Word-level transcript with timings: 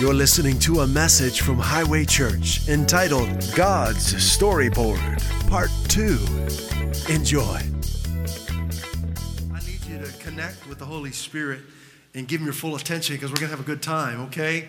You're 0.00 0.14
listening 0.14 0.60
to 0.60 0.82
a 0.82 0.86
message 0.86 1.40
from 1.40 1.58
Highway 1.58 2.04
Church 2.04 2.68
entitled 2.68 3.28
God's 3.56 4.14
Storyboard, 4.14 5.50
Part 5.50 5.70
2. 5.88 7.12
Enjoy. 7.12 7.60
I 9.52 9.60
need 9.66 9.84
you 9.86 9.98
to 9.98 10.12
connect 10.20 10.68
with 10.68 10.78
the 10.78 10.84
Holy 10.84 11.10
Spirit 11.10 11.62
and 12.14 12.28
give 12.28 12.40
him 12.40 12.46
your 12.46 12.54
full 12.54 12.76
attention 12.76 13.16
because 13.16 13.30
we're 13.30 13.40
going 13.40 13.50
to 13.50 13.56
have 13.56 13.60
a 13.60 13.66
good 13.66 13.82
time, 13.82 14.20
okay? 14.26 14.68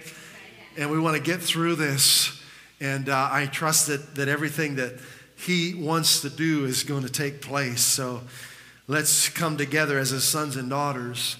And 0.75 0.89
we 0.89 0.99
want 0.99 1.15
to 1.15 1.21
get 1.21 1.39
through 1.39 1.75
this. 1.75 2.41
And 2.81 3.07
uh, 3.07 3.29
I 3.31 3.45
trust 3.45 3.85
that, 3.85 4.15
that 4.15 4.29
everything 4.29 4.77
that 4.77 4.95
he 5.35 5.75
wants 5.75 6.21
to 6.21 6.31
do 6.31 6.65
is 6.65 6.81
going 6.81 7.03
to 7.03 7.11
take 7.11 7.39
place. 7.39 7.81
So 7.81 8.21
let's 8.87 9.29
come 9.29 9.57
together 9.57 9.99
as 9.99 10.09
his 10.09 10.23
sons 10.23 10.55
and 10.55 10.71
daughters. 10.71 11.37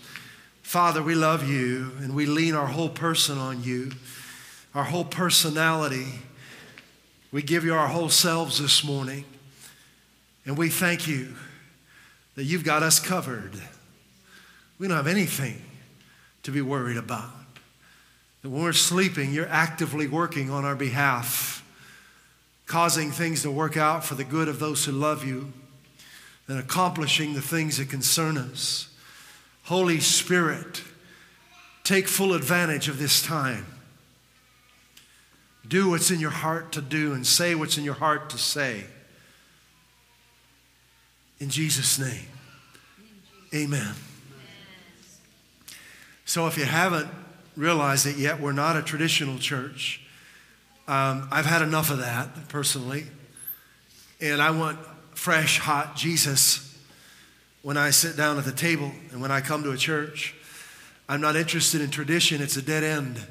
Father, 0.70 1.01
we 1.01 1.15
love 1.15 1.49
you 1.49 1.93
and 1.97 2.13
we 2.13 2.27
lean 2.27 2.54
our 2.54 2.67
whole 2.67 2.89
person 2.89 3.39
on 3.39 3.63
you, 3.63 3.91
our 4.75 4.83
whole 4.83 5.04
personality. 5.04 6.05
We 7.32 7.42
give 7.42 7.65
you 7.65 7.73
our 7.73 7.87
whole 7.87 8.09
selves 8.09 8.61
this 8.61 8.83
morning. 8.83 9.25
And 10.45 10.55
we 10.55 10.69
thank 10.69 11.07
you 11.07 11.33
that 12.36 12.43
you've 12.43 12.64
got 12.64 12.83
us 12.83 13.00
covered. 13.00 13.59
We 14.78 14.87
don't 14.87 14.95
have 14.95 15.07
anything 15.07 15.59
to 16.43 16.51
be 16.51 16.61
worried 16.61 16.97
about. 16.97 17.31
That 18.43 18.51
when 18.51 18.61
we're 18.61 18.73
sleeping, 18.73 19.33
you're 19.33 19.50
actively 19.50 20.06
working 20.06 20.51
on 20.51 20.65
our 20.65 20.75
behalf, 20.75 21.65
causing 22.67 23.09
things 23.09 23.42
to 23.42 23.50
work 23.50 23.75
out 23.75 24.06
for 24.06 24.14
the 24.14 24.23
good 24.23 24.47
of 24.47 24.59
those 24.59 24.86
who 24.86 24.92
love 24.92 25.25
you 25.25 25.51
and 26.47 26.59
accomplishing 26.59 27.33
the 27.33 27.42
things 27.42 27.78
that 27.78 27.89
concern 27.89 28.37
us. 28.37 28.89
Holy 29.69 30.00
Spirit, 30.00 30.82
take 31.83 32.08
full 32.08 32.33
advantage 32.33 32.88
of 32.88 32.97
this 32.97 33.22
time. 33.22 33.67
Do 35.67 35.92
what's 35.92 36.09
in 36.09 36.20
your 36.20 36.31
heart 36.31 36.72
to 36.72 36.81
do 36.81 37.14
and 37.14 37.25
say 37.25 37.53
what's 37.53 37.78
in 37.78 37.84
your 37.84 37.94
heart 37.94 38.31
to 38.31 38.40
say. 38.40 38.86
In 41.40 41.52
Jesus' 41.52 42.00
name, 42.00 42.25
amen. 43.53 43.94
So, 46.25 46.47
if 46.47 46.58
you 46.58 46.66
haven't 46.66 47.12
realized 47.56 48.08
it 48.08 48.17
yet, 48.17 48.40
we're 48.40 48.53
not 48.53 48.75
a 48.75 48.81
traditional 48.81 49.38
church. 49.38 50.02
Um, 50.88 51.28
I've 51.30 51.45
had 51.45 51.62
enough 51.62 51.92
of 51.92 52.00
that 52.00 52.50
personally. 52.50 53.06
And 54.20 54.42
I 54.42 54.50
want 54.50 54.80
fresh, 55.14 55.59
hot 55.59 55.95
Jesus 55.95 56.69
when 57.62 57.78
I 57.78 57.90
sit 57.90 58.16
down 58.16 58.38
at 58.38 58.46
the 58.46 58.52
table 58.52 58.92
and 59.12 59.22
when 59.22 59.32
I 59.32 59.42
come 59.42 59.64
to 59.64 59.72
a 59.72 59.78
church. 59.78 60.36
I'm 61.08 61.22
not 61.22 61.36
interested 61.36 61.82
in 61.82 61.90
tradition, 61.90 62.42
it's 62.42 62.58
a 62.58 62.62
dead 62.62 62.84
end. 62.84 63.26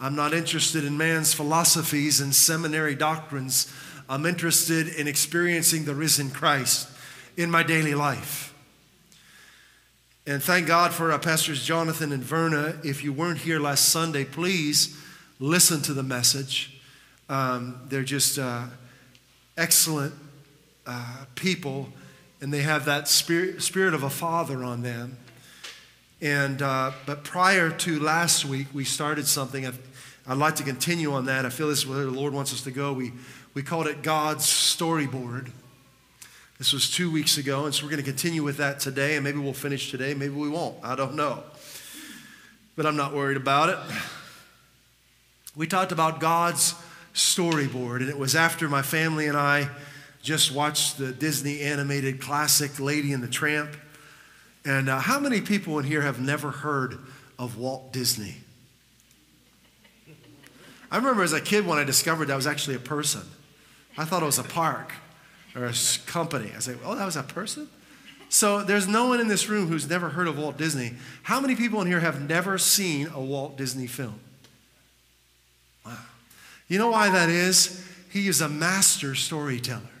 I'm 0.00 0.16
not 0.16 0.34
interested 0.34 0.84
in 0.84 0.96
man's 0.96 1.32
philosophies 1.32 2.20
and 2.20 2.34
seminary 2.34 2.94
doctrines. 2.94 3.72
I'm 4.08 4.26
interested 4.26 4.88
in 4.88 5.06
experiencing 5.06 5.84
the 5.84 5.94
risen 5.94 6.30
Christ 6.30 6.88
in 7.36 7.50
my 7.50 7.62
daily 7.62 7.94
life. 7.94 8.54
And 10.26 10.42
thank 10.42 10.66
God 10.66 10.92
for 10.92 11.12
our 11.12 11.18
pastors 11.18 11.64
Jonathan 11.64 12.10
and 12.10 12.22
Verna. 12.22 12.78
If 12.82 13.04
you 13.04 13.12
weren't 13.12 13.38
here 13.38 13.60
last 13.60 13.90
Sunday, 13.90 14.24
please 14.24 14.98
listen 15.38 15.82
to 15.82 15.92
the 15.92 16.02
message. 16.02 16.80
Um, 17.28 17.80
they're 17.88 18.02
just 18.02 18.38
uh, 18.38 18.64
excellent 19.56 20.14
uh, 20.86 21.26
people 21.34 21.88
and 22.40 22.52
they 22.52 22.62
have 22.62 22.84
that 22.84 23.08
spirit, 23.08 23.62
spirit 23.62 23.94
of 23.94 24.02
a 24.02 24.10
father 24.10 24.62
on 24.62 24.82
them. 24.82 25.18
And, 26.20 26.62
uh, 26.62 26.92
but 27.06 27.24
prior 27.24 27.70
to 27.70 28.00
last 28.00 28.44
week, 28.44 28.68
we 28.72 28.84
started 28.84 29.26
something. 29.26 29.66
I'd, 29.66 29.74
I'd 30.26 30.38
like 30.38 30.56
to 30.56 30.62
continue 30.62 31.12
on 31.12 31.26
that. 31.26 31.44
I 31.44 31.50
feel 31.50 31.68
this 31.68 31.80
is 31.80 31.86
where 31.86 32.04
the 32.04 32.10
Lord 32.10 32.32
wants 32.32 32.52
us 32.52 32.62
to 32.62 32.70
go. 32.70 32.92
We, 32.92 33.12
we 33.52 33.62
called 33.62 33.86
it 33.86 34.02
God's 34.02 34.46
Storyboard. 34.46 35.50
This 36.58 36.72
was 36.72 36.90
two 36.90 37.10
weeks 37.10 37.36
ago, 37.36 37.64
and 37.66 37.74
so 37.74 37.84
we're 37.84 37.90
going 37.90 38.02
to 38.02 38.08
continue 38.08 38.42
with 38.42 38.58
that 38.58 38.78
today, 38.78 39.16
and 39.16 39.24
maybe 39.24 39.38
we'll 39.38 39.52
finish 39.52 39.90
today, 39.90 40.14
maybe 40.14 40.34
we 40.34 40.48
won't. 40.48 40.76
I 40.82 40.94
don't 40.94 41.14
know. 41.14 41.42
But 42.76 42.86
I'm 42.86 42.96
not 42.96 43.12
worried 43.12 43.36
about 43.36 43.68
it. 43.70 43.78
We 45.56 45.66
talked 45.66 45.92
about 45.92 46.20
God's 46.20 46.74
storyboard, 47.12 47.96
and 47.98 48.08
it 48.08 48.18
was 48.18 48.34
after 48.34 48.68
my 48.68 48.82
family 48.82 49.26
and 49.26 49.36
I 49.36 49.68
just 50.24 50.52
watched 50.52 50.96
the 50.96 51.12
Disney 51.12 51.60
animated 51.60 52.20
classic 52.20 52.80
Lady 52.80 53.12
and 53.12 53.22
the 53.22 53.28
Tramp. 53.28 53.76
And 54.64 54.88
uh, 54.88 54.98
how 54.98 55.20
many 55.20 55.42
people 55.42 55.78
in 55.78 55.84
here 55.84 56.00
have 56.00 56.18
never 56.18 56.50
heard 56.50 56.98
of 57.38 57.58
Walt 57.58 57.92
Disney? 57.92 58.36
I 60.90 60.96
remember 60.96 61.22
as 61.22 61.34
a 61.34 61.40
kid 61.40 61.66
when 61.66 61.78
I 61.78 61.84
discovered 61.84 62.26
that 62.26 62.36
was 62.36 62.46
actually 62.46 62.76
a 62.76 62.80
person. 62.80 63.20
I 63.98 64.06
thought 64.06 64.22
it 64.22 64.26
was 64.26 64.38
a 64.38 64.44
park 64.44 64.92
or 65.54 65.66
a 65.66 65.74
company. 66.06 66.50
I 66.52 66.56
was 66.56 66.68
like, 66.68 66.78
oh, 66.84 66.94
that 66.94 67.04
was 67.04 67.16
a 67.16 67.22
person? 67.22 67.68
So 68.30 68.62
there's 68.62 68.88
no 68.88 69.08
one 69.08 69.20
in 69.20 69.28
this 69.28 69.48
room 69.48 69.68
who's 69.68 69.88
never 69.88 70.08
heard 70.08 70.26
of 70.26 70.38
Walt 70.38 70.56
Disney. 70.56 70.94
How 71.24 71.38
many 71.38 71.54
people 71.54 71.82
in 71.82 71.86
here 71.86 72.00
have 72.00 72.26
never 72.26 72.56
seen 72.56 73.08
a 73.14 73.20
Walt 73.20 73.58
Disney 73.58 73.86
film? 73.86 74.18
Wow. 75.84 75.98
You 76.66 76.78
know 76.78 76.88
why 76.88 77.10
that 77.10 77.28
is? 77.28 77.86
He 78.10 78.26
is 78.26 78.40
a 78.40 78.48
master 78.48 79.14
storyteller. 79.14 79.93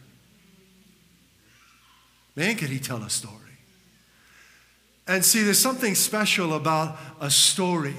Man, 2.36 2.56
could 2.56 2.70
he 2.70 2.78
tell 2.78 3.02
a 3.02 3.10
story. 3.10 3.38
And 5.06 5.24
see, 5.24 5.42
there's 5.42 5.58
something 5.58 5.94
special 5.94 6.54
about 6.54 6.96
a 7.20 7.30
story. 7.30 7.94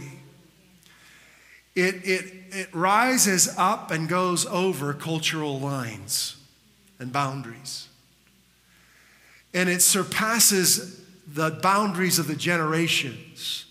It, 1.75 1.95
it, 2.03 2.33
it 2.51 2.69
rises 2.73 3.53
up 3.57 3.91
and 3.91 4.09
goes 4.09 4.45
over 4.45 4.93
cultural 4.93 5.59
lines 5.59 6.37
and 6.99 7.11
boundaries. 7.11 7.87
And 9.53 9.69
it 9.69 9.81
surpasses 9.81 11.01
the 11.27 11.51
boundaries 11.51 12.17
of 12.19 12.27
the 12.27 12.35
generations. 12.35 13.65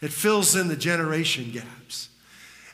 It 0.00 0.12
fills 0.12 0.56
in 0.56 0.68
the 0.68 0.76
generation 0.76 1.50
gaps. 1.50 2.08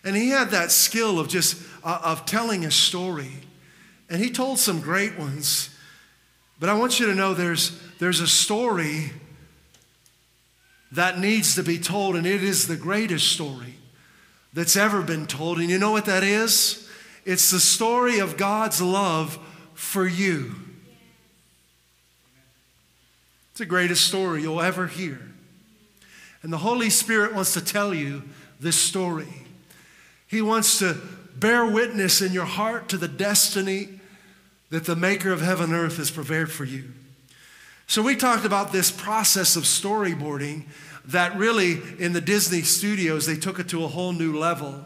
And 0.04 0.16
he 0.16 0.30
had 0.30 0.50
that 0.50 0.72
skill 0.72 1.18
of 1.18 1.28
just 1.28 1.62
uh, 1.84 2.00
of 2.02 2.26
telling 2.26 2.64
a 2.64 2.70
story. 2.70 3.30
And 4.10 4.20
he 4.20 4.30
told 4.30 4.58
some 4.58 4.80
great 4.80 5.18
ones. 5.18 5.70
But 6.62 6.68
I 6.68 6.74
want 6.74 7.00
you 7.00 7.06
to 7.06 7.14
know 7.16 7.34
there's, 7.34 7.76
there's 7.98 8.20
a 8.20 8.26
story 8.28 9.10
that 10.92 11.18
needs 11.18 11.56
to 11.56 11.64
be 11.64 11.76
told, 11.76 12.14
and 12.14 12.24
it 12.24 12.44
is 12.44 12.68
the 12.68 12.76
greatest 12.76 13.32
story 13.32 13.74
that's 14.52 14.76
ever 14.76 15.02
been 15.02 15.26
told. 15.26 15.58
And 15.58 15.68
you 15.68 15.76
know 15.76 15.90
what 15.90 16.04
that 16.04 16.22
is? 16.22 16.88
It's 17.24 17.50
the 17.50 17.58
story 17.58 18.20
of 18.20 18.36
God's 18.36 18.80
love 18.80 19.40
for 19.74 20.06
you. 20.06 20.54
It's 23.50 23.58
the 23.58 23.66
greatest 23.66 24.06
story 24.06 24.42
you'll 24.42 24.62
ever 24.62 24.86
hear. 24.86 25.20
And 26.44 26.52
the 26.52 26.58
Holy 26.58 26.90
Spirit 26.90 27.34
wants 27.34 27.54
to 27.54 27.60
tell 27.60 27.92
you 27.92 28.22
this 28.60 28.76
story. 28.76 29.46
He 30.28 30.40
wants 30.40 30.78
to 30.78 30.96
bear 31.34 31.66
witness 31.66 32.22
in 32.22 32.32
your 32.32 32.44
heart 32.44 32.88
to 32.90 32.98
the 32.98 33.08
destiny 33.08 33.98
that 34.72 34.87
the 34.87 34.97
maker 34.97 35.31
of 35.31 35.43
heaven 35.43 35.66
and 35.66 35.75
earth 35.75 35.99
has 35.99 36.10
prepared 36.10 36.50
for 36.50 36.65
you. 36.65 36.84
So 37.87 38.00
we 38.00 38.16
talked 38.16 38.47
about 38.47 38.72
this 38.72 38.91
process 38.91 39.55
of 39.55 39.65
storyboarding 39.65 40.65
that 41.05 41.37
really 41.37 41.78
in 41.99 42.15
the 42.15 42.22
Disney 42.22 42.62
studios 42.62 43.27
they 43.27 43.37
took 43.37 43.59
it 43.59 43.69
to 43.69 43.84
a 43.84 43.88
whole 43.88 44.12
new 44.12 44.34
level. 44.34 44.83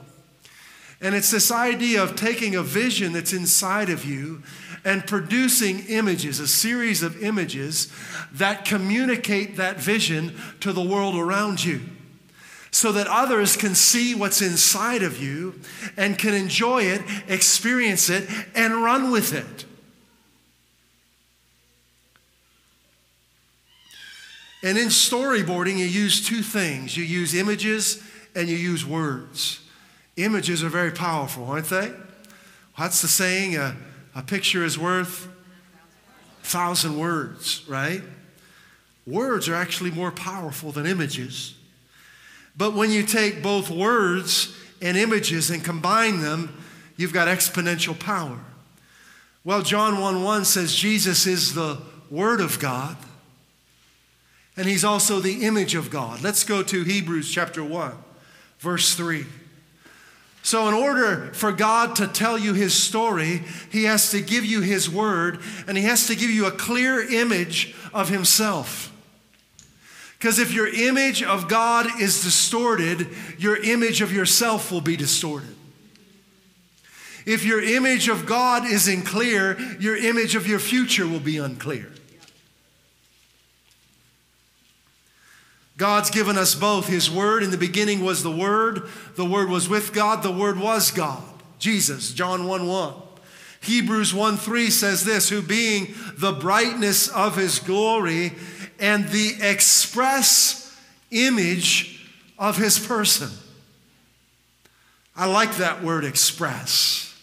And 1.01 1.15
it's 1.15 1.31
this 1.31 1.53
idea 1.53 2.03
of 2.03 2.17
taking 2.17 2.57
a 2.57 2.65
vision 2.65 3.13
that's 3.13 3.33
inside 3.33 3.89
of 3.89 4.05
you 4.05 4.43
and 4.85 5.07
producing 5.07 5.87
images, 5.87 6.41
a 6.41 6.49
series 6.49 7.05
of 7.05 7.23
images 7.23 7.93
that 8.33 8.65
communicate 8.65 9.57
that 9.57 9.77
vision 9.77 10.35
to 10.61 10.73
the 10.73 10.83
world 10.83 11.15
around 11.15 11.65
you 11.65 11.81
so 12.73 12.91
that 12.91 13.07
others 13.07 13.57
can 13.57 13.77
see 13.77 14.17
what's 14.17 14.43
inside 14.43 15.05
of 15.05 15.23
you 15.23 15.61
and 15.97 16.19
can 16.19 16.35
enjoy 16.35 16.82
it, 16.82 17.03
experience 17.29 18.11
it, 18.11 18.29
and 18.56 18.82
run 18.82 19.12
with 19.12 19.32
it. 19.32 19.66
And 24.67 24.77
in 24.77 24.89
storyboarding, 24.89 25.79
you 25.79 25.85
use 25.85 26.27
two 26.27 26.43
things 26.43 26.97
you 26.97 27.05
use 27.05 27.37
images 27.37 28.03
and 28.35 28.49
you 28.49 28.57
use 28.57 28.85
words. 28.85 29.61
Images 30.17 30.65
are 30.65 30.69
very 30.69 30.91
powerful, 30.91 31.45
aren't 31.45 31.69
they? 31.69 31.93
What's 32.75 33.01
the 33.01 33.07
saying? 33.07 33.55
A, 33.55 33.77
a 34.17 34.23
picture 34.23 34.65
is 34.65 34.77
worth 34.77 35.29
a 36.43 36.45
thousand 36.45 36.99
words, 36.99 37.63
right? 37.69 38.03
Words 39.07 39.49
are 39.49 39.55
actually 39.55 39.93
more 39.93 40.11
powerful 40.11 40.73
than 40.73 40.85
images. 40.85 41.55
But 42.57 42.75
when 42.75 42.91
you 42.91 43.05
take 43.05 43.45
both 43.45 43.71
words 43.71 44.53
and 44.83 44.97
images 44.97 45.49
and 45.49 45.65
combine 45.65 46.23
them, 46.23 46.61
you've 46.97 47.13
got 47.13 47.29
exponential 47.29 47.97
power. 47.97 48.41
Well, 49.45 49.63
John 49.63 50.01
1 50.01 50.25
1 50.25 50.45
says 50.45 50.75
Jesus 50.75 51.25
is 51.25 51.55
the 51.55 51.79
Word 52.11 52.41
of 52.41 52.59
God 52.59 52.97
and 54.56 54.67
he's 54.67 54.85
also 54.85 55.20
the 55.20 55.44
image 55.44 55.75
of 55.75 55.91
God. 55.91 56.23
Let's 56.23 56.44
go 56.44 56.62
to 56.62 56.82
Hebrews 56.82 57.31
chapter 57.31 57.62
1, 57.62 57.93
verse 58.58 58.94
3. 58.94 59.26
So, 60.43 60.69
in 60.69 60.75
order 60.75 61.32
for 61.32 61.50
God 61.50 61.97
to 61.97 62.06
tell 62.06 62.38
you 62.38 62.55
his 62.55 62.73
story, 62.73 63.43
he 63.70 63.85
has 63.85 64.12
to 64.12 64.20
give 64.20 64.44
you 64.44 64.61
his 64.61 64.88
word 64.88 65.41
and 65.67 65.76
he 65.76 65.82
has 65.85 66.06
to 66.06 66.14
give 66.14 66.31
you 66.31 66.47
a 66.47 66.53
clear 66.53 67.00
image 67.00 67.75
of 67.93 68.08
himself. 68.08 68.93
Because 70.19 70.38
if 70.38 70.55
your 70.55 70.69
image 70.69 71.23
of 71.23 71.49
God 71.49 72.00
is 72.00 72.23
distorted, 72.23 73.08
your 73.38 73.56
image 73.56 74.00
of 74.00 74.12
yourself 74.12 74.70
will 74.70 74.81
be 74.81 74.97
distorted. 74.97 75.55
If 77.26 77.44
your 77.44 77.61
image 77.61 78.08
of 78.08 78.25
God 78.25 78.64
isn't 78.64 79.03
clear, 79.03 79.58
your 79.81 79.97
image 79.97 80.37
of 80.37 80.47
your 80.47 80.61
future 80.61 81.08
will 81.08 81.20
be 81.20 81.38
unclear. 81.38 81.91
God's 85.76 86.11
given 86.11 86.38
us 86.38 86.55
both. 86.55 86.88
His 86.88 87.11
Word 87.11 87.43
in 87.43 87.50
the 87.50 87.58
beginning 87.58 88.05
was 88.05 88.23
the 88.23 88.31
Word. 88.31 88.88
The 89.14 89.25
Word 89.25 89.49
was 89.49 89.69
with 89.69 89.93
God. 89.93 90.23
The 90.23 90.32
Word 90.32 90.58
was 90.58 90.90
God. 90.90 91.23
Jesus, 91.58 92.12
John 92.12 92.46
1 92.46 92.67
1. 92.67 92.94
Hebrews 93.61 94.14
1 94.14 94.37
3 94.37 94.70
says 94.70 95.05
this, 95.05 95.28
who 95.28 95.43
being 95.43 95.94
the 96.17 96.32
brightness 96.32 97.08
of 97.08 97.37
His 97.37 97.58
glory 97.58 98.32
and 98.78 99.08
the 99.08 99.34
express 99.40 100.78
image 101.11 102.08
of 102.38 102.56
His 102.56 102.79
person. 102.79 103.31
I 105.17 105.26
like 105.26 105.56
that 105.56 105.82
word 105.82 106.05
express. 106.05 107.14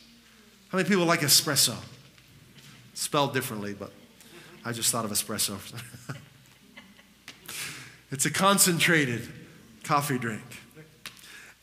How 0.69 0.77
many 0.77 0.89
people 0.89 1.05
like 1.05 1.19
espresso? 1.19 1.75
Spelled 2.95 3.33
differently, 3.33 3.75
but 3.75 3.91
I 4.65 4.71
just 4.71 4.91
thought 4.91 5.05
of 5.05 5.11
espresso. 5.11 5.59
It's 8.13 8.27
a 8.27 8.31
concentrated 8.31 9.27
coffee 9.83 10.19
drink. 10.19 10.43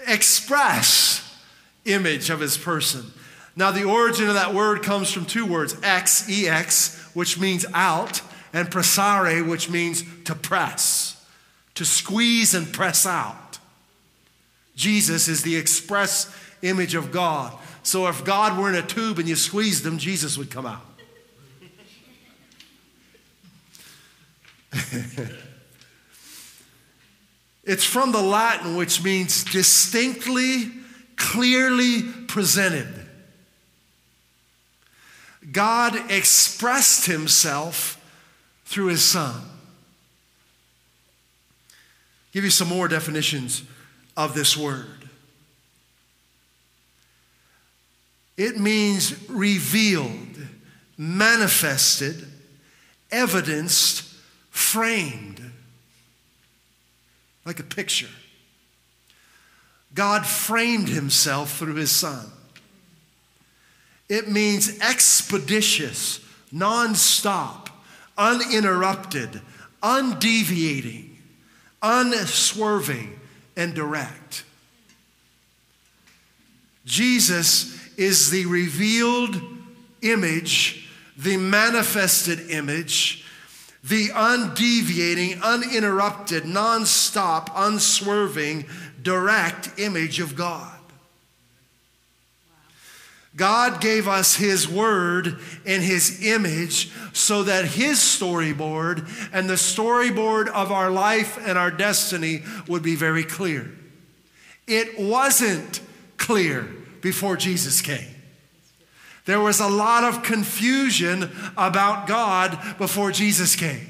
Express 0.05 1.41
image 1.85 2.29
of 2.29 2.41
his 2.41 2.58
person. 2.58 3.05
Now, 3.55 3.70
the 3.70 3.85
origin 3.85 4.26
of 4.26 4.35
that 4.35 4.52
word 4.52 4.82
comes 4.82 5.12
from 5.12 5.26
two 5.26 5.47
words 5.47 5.76
ex, 5.85 6.29
ex, 6.29 7.08
which 7.14 7.38
means 7.38 7.64
out, 7.73 8.20
and 8.52 8.69
pressare, 8.69 9.44
which 9.44 9.70
means 9.70 10.02
to 10.25 10.35
press, 10.35 11.25
to 11.76 11.85
squeeze 11.85 12.53
and 12.53 12.73
press 12.73 13.06
out. 13.06 13.61
Jesus 14.75 15.29
is 15.29 15.44
the 15.44 15.55
express 15.55 16.35
image 16.62 16.96
of 16.96 17.12
God. 17.12 17.56
So 17.85 18.08
if 18.08 18.25
God 18.25 18.58
were 18.58 18.69
in 18.69 18.75
a 18.75 18.82
tube 18.82 19.20
and 19.20 19.29
you 19.29 19.37
squeezed 19.37 19.87
him, 19.87 19.99
Jesus 19.99 20.37
would 20.37 20.50
come 20.50 20.67
out. 20.67 20.82
It's 27.64 27.84
from 27.84 28.12
the 28.12 28.22
Latin, 28.22 28.76
which 28.76 29.02
means 29.02 29.44
distinctly, 29.44 30.72
clearly 31.16 32.02
presented. 32.26 32.88
God 35.52 36.10
expressed 36.10 37.06
himself 37.06 37.96
through 38.64 38.86
his 38.86 39.04
son. 39.04 39.42
Give 42.32 42.44
you 42.44 42.50
some 42.50 42.68
more 42.68 42.88
definitions 42.88 43.62
of 44.16 44.34
this 44.34 44.56
word. 44.56 45.08
It 48.36 48.58
means 48.58 49.28
revealed, 49.28 50.38
manifested, 50.96 52.26
evidenced, 53.10 54.04
framed 54.50 55.30
like 57.44 57.60
a 57.60 57.64
picture. 57.64 58.08
God 59.94 60.26
framed 60.26 60.88
himself 60.88 61.58
through 61.58 61.75
his 61.75 61.90
son. 61.90 62.26
It 64.08 64.28
means 64.28 64.78
expeditious, 64.81 66.20
nonstop, 66.52 67.69
uninterrupted, 68.19 69.40
undeviating, 69.82 71.16
unswerving, 71.82 73.19
and 73.56 73.75
direct. 73.75 74.44
Jesus 76.84 77.78
is 77.96 78.31
the 78.31 78.46
revealed 78.46 79.40
image, 80.02 80.88
the 81.16 81.36
manifested 81.36 82.50
image 82.50 83.19
the 83.82 84.11
undeviating, 84.15 85.41
uninterrupted, 85.43 86.44
nonstop, 86.44 87.49
unswerving, 87.55 88.67
direct 89.03 89.79
image 89.79 90.21
of 90.21 90.37
God. 90.37 90.77
God 93.37 93.81
gave 93.81 94.09
us 94.09 94.35
His 94.35 94.69
Word 94.69 95.38
and 95.65 95.82
His 95.82 96.27
image 96.27 96.91
so 97.12 97.44
that 97.44 97.65
His 97.65 97.99
storyboard 97.99 99.09
and 99.32 99.49
the 99.49 99.55
storyboard 99.55 100.49
of 100.49 100.73
our 100.73 100.91
life 100.91 101.38
and 101.47 101.56
our 101.56 101.71
destiny 101.71 102.43
would 102.69 102.82
be 102.82 102.97
very 102.97 103.25
clear. 103.25 103.71
It 104.67 104.99
wasn't 104.99 105.81
clear 106.17 106.69
before 107.00 107.37
Jesus 107.37 107.81
came. 107.81 108.19
There 109.31 109.38
was 109.38 109.61
a 109.61 109.69
lot 109.69 110.03
of 110.03 110.25
confusion 110.25 111.31
about 111.56 112.09
God 112.09 112.59
before 112.79 113.12
Jesus 113.12 113.55
came. 113.55 113.87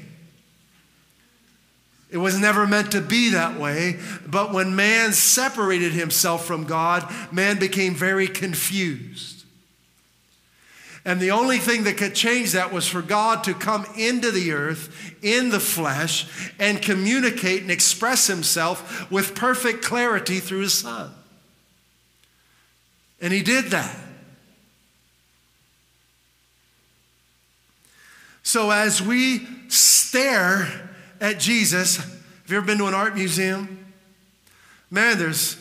It 2.11 2.19
was 2.19 2.37
never 2.37 2.67
meant 2.67 2.91
to 2.91 3.01
be 3.01 3.31
that 3.31 3.59
way, 3.59 3.97
but 4.27 4.53
when 4.53 4.75
man 4.75 5.13
separated 5.13 5.93
himself 5.93 6.45
from 6.45 6.65
God, 6.65 7.11
man 7.31 7.57
became 7.57 7.95
very 7.95 8.27
confused. 8.27 9.45
And 11.05 11.19
the 11.19 11.31
only 11.31 11.57
thing 11.57 11.85
that 11.85 11.97
could 11.97 12.13
change 12.13 12.51
that 12.51 12.71
was 12.71 12.87
for 12.87 13.01
God 13.01 13.43
to 13.45 13.55
come 13.55 13.87
into 13.97 14.29
the 14.29 14.51
earth 14.51 15.15
in 15.23 15.49
the 15.49 15.59
flesh 15.59 16.51
and 16.59 16.79
communicate 16.79 17.63
and 17.63 17.71
express 17.71 18.27
himself 18.27 19.09
with 19.09 19.33
perfect 19.33 19.83
clarity 19.83 20.39
through 20.39 20.59
his 20.59 20.75
son. 20.75 21.11
And 23.19 23.33
he 23.33 23.41
did 23.41 23.71
that. 23.71 24.10
So 28.51 28.69
as 28.69 29.01
we 29.01 29.47
stare 29.69 30.67
at 31.21 31.39
Jesus, 31.39 31.95
have 31.95 32.11
you 32.47 32.57
ever 32.57 32.65
been 32.65 32.79
to 32.79 32.87
an 32.87 32.93
art 32.93 33.15
museum? 33.15 33.93
Man, 34.89 35.17
there's, 35.17 35.55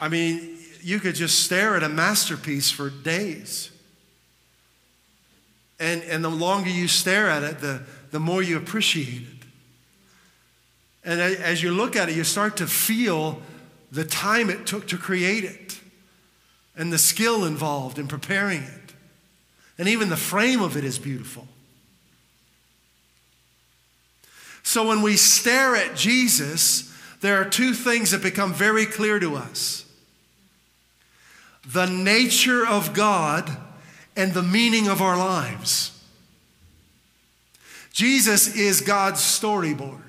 I 0.00 0.08
mean, 0.08 0.56
you 0.80 1.00
could 1.00 1.16
just 1.16 1.40
stare 1.44 1.76
at 1.76 1.82
a 1.82 1.88
masterpiece 1.90 2.70
for 2.70 2.88
days. 2.88 3.70
And, 5.78 6.02
and 6.04 6.24
the 6.24 6.30
longer 6.30 6.70
you 6.70 6.88
stare 6.88 7.28
at 7.28 7.42
it, 7.42 7.58
the, 7.58 7.82
the 8.10 8.20
more 8.20 8.42
you 8.42 8.56
appreciate 8.56 9.20
it. 9.20 9.46
And 11.04 11.20
as 11.20 11.62
you 11.62 11.72
look 11.72 11.94
at 11.94 12.08
it, 12.08 12.16
you 12.16 12.24
start 12.24 12.56
to 12.56 12.66
feel 12.66 13.42
the 13.92 14.06
time 14.06 14.48
it 14.48 14.64
took 14.64 14.88
to 14.88 14.96
create 14.96 15.44
it 15.44 15.78
and 16.74 16.90
the 16.90 16.96
skill 16.96 17.44
involved 17.44 17.98
in 17.98 18.08
preparing 18.08 18.62
it. 18.62 18.94
And 19.76 19.88
even 19.88 20.08
the 20.08 20.16
frame 20.16 20.62
of 20.62 20.74
it 20.78 20.84
is 20.84 20.98
beautiful. 20.98 21.46
So 24.70 24.86
when 24.86 25.02
we 25.02 25.16
stare 25.16 25.74
at 25.74 25.96
Jesus, 25.96 26.96
there 27.22 27.40
are 27.40 27.44
two 27.44 27.74
things 27.74 28.12
that 28.12 28.22
become 28.22 28.54
very 28.54 28.86
clear 28.86 29.18
to 29.18 29.34
us 29.34 29.84
the 31.66 31.86
nature 31.86 32.64
of 32.64 32.94
God 32.94 33.50
and 34.14 34.32
the 34.32 34.44
meaning 34.44 34.86
of 34.86 35.02
our 35.02 35.18
lives. 35.18 35.90
Jesus 37.92 38.54
is 38.54 38.80
God's 38.80 39.18
storyboard. 39.18 40.02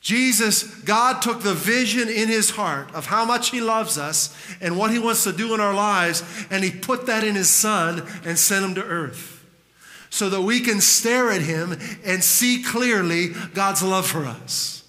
Jesus, 0.00 0.64
God 0.64 1.22
took 1.22 1.42
the 1.42 1.54
vision 1.54 2.08
in 2.08 2.26
his 2.26 2.50
heart 2.50 2.92
of 2.96 3.06
how 3.06 3.24
much 3.24 3.52
he 3.52 3.60
loves 3.60 3.96
us 3.96 4.36
and 4.60 4.76
what 4.76 4.90
he 4.90 4.98
wants 4.98 5.22
to 5.22 5.32
do 5.32 5.54
in 5.54 5.60
our 5.60 5.74
lives, 5.74 6.24
and 6.50 6.64
he 6.64 6.72
put 6.72 7.06
that 7.06 7.22
in 7.22 7.36
his 7.36 7.48
son 7.48 8.04
and 8.24 8.36
sent 8.36 8.64
him 8.64 8.74
to 8.74 8.82
earth 8.82 9.37
so 10.10 10.30
that 10.30 10.42
we 10.42 10.60
can 10.60 10.80
stare 10.80 11.30
at 11.30 11.42
him 11.42 11.76
and 12.04 12.22
see 12.24 12.62
clearly 12.62 13.28
God's 13.54 13.82
love 13.82 14.06
for 14.06 14.24
us. 14.24 14.84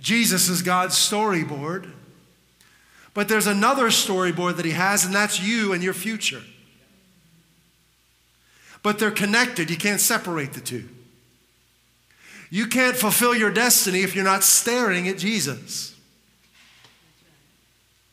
Jesus 0.00 0.48
is 0.48 0.62
God's 0.62 0.94
storyboard. 0.94 1.90
But 3.14 3.28
there's 3.28 3.46
another 3.46 3.86
storyboard 3.86 4.56
that 4.56 4.64
he 4.64 4.72
has, 4.72 5.04
and 5.04 5.14
that's 5.14 5.40
you 5.40 5.72
and 5.72 5.82
your 5.82 5.94
future. 5.94 6.42
But 8.82 8.98
they're 8.98 9.10
connected. 9.10 9.70
You 9.70 9.76
can't 9.76 10.00
separate 10.00 10.54
the 10.54 10.60
two. 10.60 10.88
You 12.50 12.66
can't 12.66 12.96
fulfill 12.96 13.34
your 13.34 13.50
destiny 13.50 14.00
if 14.00 14.14
you're 14.14 14.24
not 14.24 14.42
staring 14.42 15.08
at 15.08 15.18
Jesus. 15.18 15.94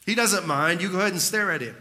He 0.05 0.15
doesn't 0.15 0.47
mind. 0.47 0.81
You 0.81 0.89
go 0.89 0.99
ahead 0.99 1.11
and 1.11 1.21
stare 1.21 1.51
at 1.51 1.61
him. 1.61 1.75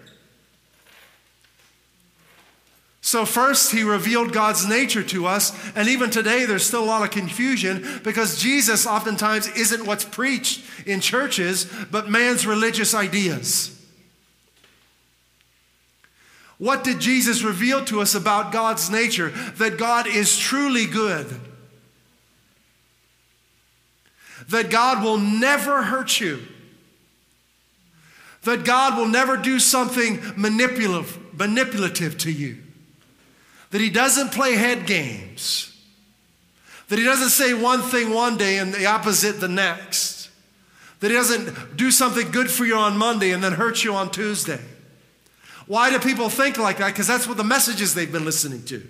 So, 3.09 3.25
first, 3.25 3.73
he 3.73 3.85
revealed 3.85 4.35
God's 4.35 4.69
nature 4.69 5.03
to 5.03 5.25
us. 5.25 5.59
And 5.75 5.89
even 5.89 6.11
today, 6.11 6.45
there's 6.45 6.67
still 6.67 6.85
a 6.85 6.93
lot 6.93 7.03
of 7.03 7.11
confusion 7.11 8.03
because 8.05 8.39
Jesus 8.39 8.87
oftentimes 8.87 9.49
isn't 9.57 9.87
what's 9.87 10.05
preached 10.05 10.63
in 10.85 11.01
churches, 11.01 11.73
but 11.91 12.11
man's 12.11 12.47
religious 12.47 12.93
ideas. 12.93 13.75
What 16.59 16.85
did 16.85 17.01
Jesus 17.01 17.43
reveal 17.43 17.83
to 17.87 18.03
us 18.03 18.15
about 18.15 18.53
God's 18.53 18.91
nature? 18.91 19.31
That 19.57 19.79
God 19.79 20.07
is 20.07 20.37
truly 20.37 20.85
good, 20.85 21.35
that 24.51 24.69
God 24.69 25.03
will 25.03 25.17
never 25.17 25.83
hurt 25.83 26.21
you, 26.21 26.43
that 28.43 28.67
God 28.67 28.99
will 28.99 29.09
never 29.09 29.39
do 29.39 29.59
something 29.59 30.21
manipulative, 30.37 31.19
manipulative 31.33 32.19
to 32.19 32.31
you 32.31 32.65
that 33.71 33.81
he 33.81 33.91
doesn't 33.91 34.33
play 34.33 34.55
head 34.55 34.87
games, 34.87 35.77
that 36.89 36.99
he 36.99 37.05
doesn't 37.05 37.31
say 37.31 37.55
one 37.55 37.83
thing 37.83 38.13
one 38.13 38.37
day 38.37 38.59
and 38.59 38.73
the 38.73 38.87
opposite 38.87 39.41
the 39.41 39.49
next, 39.49 40.31
that 41.01 41.09
he 41.09 41.17
doesn't 41.17 41.77
do 41.77 41.91
something 41.91 42.31
good 42.31 42.51
for 42.51 42.65
you 42.65 42.77
on 42.77 42.97
Monday 42.97 43.31
and 43.31 43.43
then 43.43 43.53
hurt 43.53 43.85
you 43.85 43.95
on 43.95 44.11
Tuesday. 44.11 44.61
Why 45.67 45.91
do 45.91 45.99
people 45.99 46.31
think 46.31 46.57
like 46.57 46.79
that? 46.79 46.89
Because 46.89 47.07
that's 47.07 47.29
what 47.29 47.37
the 47.37 47.45
messages 47.45 47.95
they've 47.95 48.11
been 48.11 48.25
listening 48.25 48.65
to. 48.65 48.83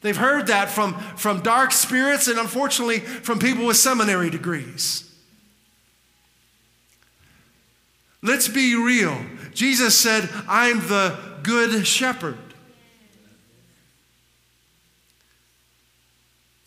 They've 0.00 0.16
heard 0.16 0.48
that 0.48 0.70
from, 0.70 0.94
from 1.16 1.40
dark 1.40 1.72
spirits 1.72 2.26
and 2.26 2.38
unfortunately 2.38 3.00
from 3.00 3.38
people 3.38 3.66
with 3.66 3.76
seminary 3.76 4.30
degrees. 4.30 5.06
Let's 8.22 8.48
be 8.48 8.74
real. 8.74 9.18
Jesus 9.54 9.98
said, 9.98 10.28
I'm 10.48 10.80
the 10.80 11.18
good 11.42 11.86
shepherd. 11.86 12.38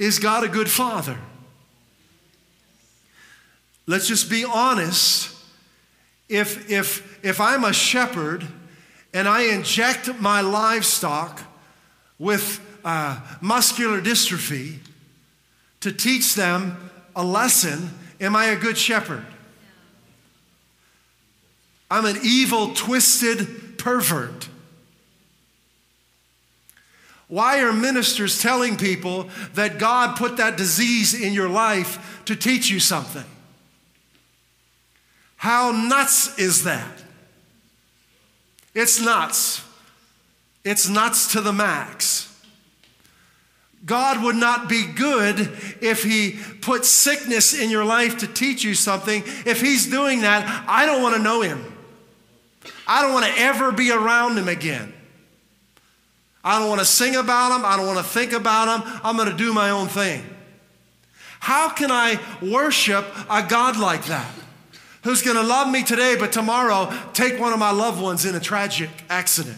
Is 0.04 0.20
God 0.20 0.44
a 0.44 0.50
good 0.50 0.70
father? 0.70 1.18
Let's 3.88 4.06
just 4.06 4.30
be 4.30 4.44
honest. 4.44 5.34
If, 6.28 6.70
if, 6.70 7.24
if 7.24 7.40
I'm 7.40 7.64
a 7.64 7.72
shepherd 7.72 8.46
and 9.14 9.30
I 9.30 9.44
inject 9.44 10.20
my 10.20 10.42
livestock 10.42 11.42
with 12.20 12.60
uh, 12.84 13.22
muscular 13.40 14.02
dystrophy 14.02 14.80
to 15.80 15.94
teach 15.94 16.36
them 16.36 16.90
a 17.16 17.24
lesson, 17.24 17.92
am 18.20 18.36
I 18.36 18.48
a 18.48 18.58
good 18.58 18.78
shepherd? 18.78 19.26
I'm 21.90 22.04
an 22.04 22.18
evil, 22.22 22.74
twisted 22.74 23.78
pervert. 23.78 24.50
Why 27.34 27.62
are 27.62 27.74
ministers 27.74 28.40
telling 28.40 28.78
people 28.78 29.28
that 29.56 29.80
God 29.80 30.18
put 30.18 30.38
that 30.38 30.56
disease 30.56 31.20
in 31.20 31.34
your 31.34 31.50
life 31.50 32.22
to 32.26 32.36
teach 32.36 32.70
you 32.70 32.80
something? 32.80 33.24
How 35.38 35.72
nuts 35.72 36.38
is 36.38 36.66
that? 36.66 37.04
It's 38.76 39.02
nuts. 39.02 39.66
It's 40.64 40.88
nuts 40.88 41.32
to 41.32 41.42
the 41.42 41.52
max. 41.52 42.32
God 43.84 44.24
would 44.24 44.36
not 44.36 44.70
be 44.70 44.86
good 44.86 45.40
if 45.82 46.04
He 46.04 46.38
put 46.62 46.86
sickness 46.86 47.60
in 47.60 47.72
your 47.72 47.84
life 47.84 48.20
to 48.20 48.28
teach 48.28 48.64
you 48.64 48.76
something. 48.76 49.24
If 49.44 49.60
He's 49.60 49.90
doing 49.90 50.22
that, 50.22 50.66
I 50.68 50.86
don't 50.86 51.02
want 51.02 51.16
to 51.16 51.22
know 51.24 51.42
Him. 51.42 51.66
I 52.86 53.02
don't 53.02 53.12
want 53.12 53.26
to 53.26 53.42
ever 53.42 53.72
be 53.72 53.92
around 53.92 54.38
Him 54.38 54.48
again. 54.48 54.94
I 56.44 56.60
don't 56.60 56.68
want 56.68 56.82
to 56.82 56.86
sing 56.86 57.16
about 57.16 57.50
them. 57.50 57.66
I 57.66 57.78
don't 57.78 57.88
want 57.88 58.00
to 58.00 58.04
think 58.04 58.34
about 58.34 58.66
them. 58.66 59.00
I'm 59.04 59.16
going 59.16 59.30
to 59.30 59.38
do 59.38 59.54
my 59.54 59.70
own 59.70 59.88
thing. 59.88 60.24
How 61.40 61.70
can 61.70 61.92
I 61.92 62.20
worship 62.42 63.06
a 63.30 63.44
God 63.44 63.78
like 63.78 64.06
that? 64.06 64.30
Who's 65.04 65.22
going 65.22 65.36
to 65.36 65.44
love 65.44 65.70
me 65.70 65.84
today, 65.84 66.16
but 66.18 66.32
tomorrow 66.32 66.92
take 67.14 67.40
one 67.40 67.54
of 67.54 67.60
my 67.60 67.72
loved 67.72 68.02
ones 68.02 68.26
in 68.26 68.36
a 68.36 68.40
tragic 68.40 68.90
accident? 69.10 69.58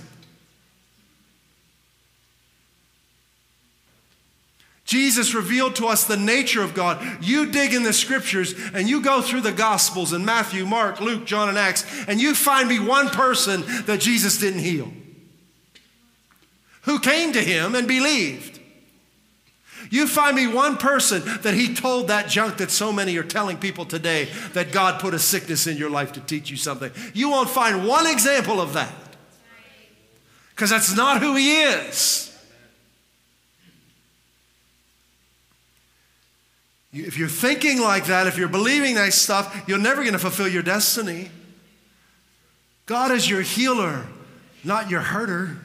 Jesus 4.83 5.33
revealed 5.33 5.75
to 5.77 5.87
us 5.87 6.05
the 6.05 6.17
nature 6.17 6.61
of 6.61 6.75
God. 6.75 7.03
You 7.19 7.51
dig 7.51 7.73
in 7.73 7.81
the 7.81 7.93
scriptures 7.93 8.53
and 8.73 8.87
you 8.87 9.01
go 9.01 9.21
through 9.21 9.41
the 9.41 9.51
gospels 9.51 10.13
in 10.13 10.23
Matthew, 10.23 10.65
Mark, 10.65 11.01
Luke, 11.01 11.25
John, 11.25 11.49
and 11.49 11.57
Acts, 11.57 11.85
and 12.07 12.21
you 12.21 12.35
find 12.35 12.69
me 12.69 12.79
one 12.79 13.09
person 13.09 13.63
that 13.85 13.99
Jesus 13.99 14.37
didn't 14.37 14.59
heal 14.59 14.91
who 16.85 16.99
came 16.99 17.33
to 17.33 17.41
him 17.41 17.75
and 17.75 17.87
believed. 17.87 18.59
You 19.89 20.07
find 20.07 20.35
me 20.35 20.47
one 20.47 20.77
person 20.77 21.21
that 21.41 21.53
he 21.53 21.73
told 21.75 22.07
that 22.07 22.27
junk 22.27 22.57
that 22.57 22.71
so 22.71 22.91
many 22.91 23.17
are 23.17 23.23
telling 23.23 23.57
people 23.57 23.85
today 23.85 24.29
that 24.53 24.71
God 24.71 24.99
put 24.99 25.13
a 25.13 25.19
sickness 25.19 25.67
in 25.67 25.77
your 25.77 25.89
life 25.89 26.13
to 26.13 26.21
teach 26.21 26.49
you 26.49 26.57
something. 26.57 26.91
You 27.13 27.29
won't 27.29 27.49
find 27.49 27.87
one 27.87 28.07
example 28.07 28.59
of 28.59 28.73
that 28.73 28.93
because 30.51 30.69
that's 30.69 30.95
not 30.95 31.21
who 31.21 31.35
he 31.35 31.61
is. 31.61 32.31
If 36.93 37.17
you're 37.17 37.27
thinking 37.27 37.81
like 37.81 38.05
that, 38.05 38.25
if 38.25 38.37
you're 38.37 38.47
believing 38.47 38.95
that 38.95 39.11
stuff, 39.11 39.65
you're 39.67 39.77
never 39.77 40.01
going 40.01 40.13
to 40.13 40.19
fulfill 40.19 40.47
your 40.47 40.63
destiny. 40.63 41.29
God 42.85 43.11
is 43.11 43.29
your 43.29 43.41
healer, 43.41 44.05
not 44.63 44.89
your 44.89 45.01
herder. 45.01 45.57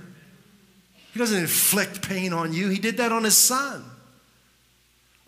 He 1.12 1.18
doesn't 1.18 1.38
inflict 1.38 2.08
pain 2.08 2.32
on 2.32 2.52
you, 2.52 2.68
He 2.68 2.78
did 2.78 2.96
that 2.98 3.12
on 3.12 3.24
His 3.24 3.36
Son. 3.36 3.84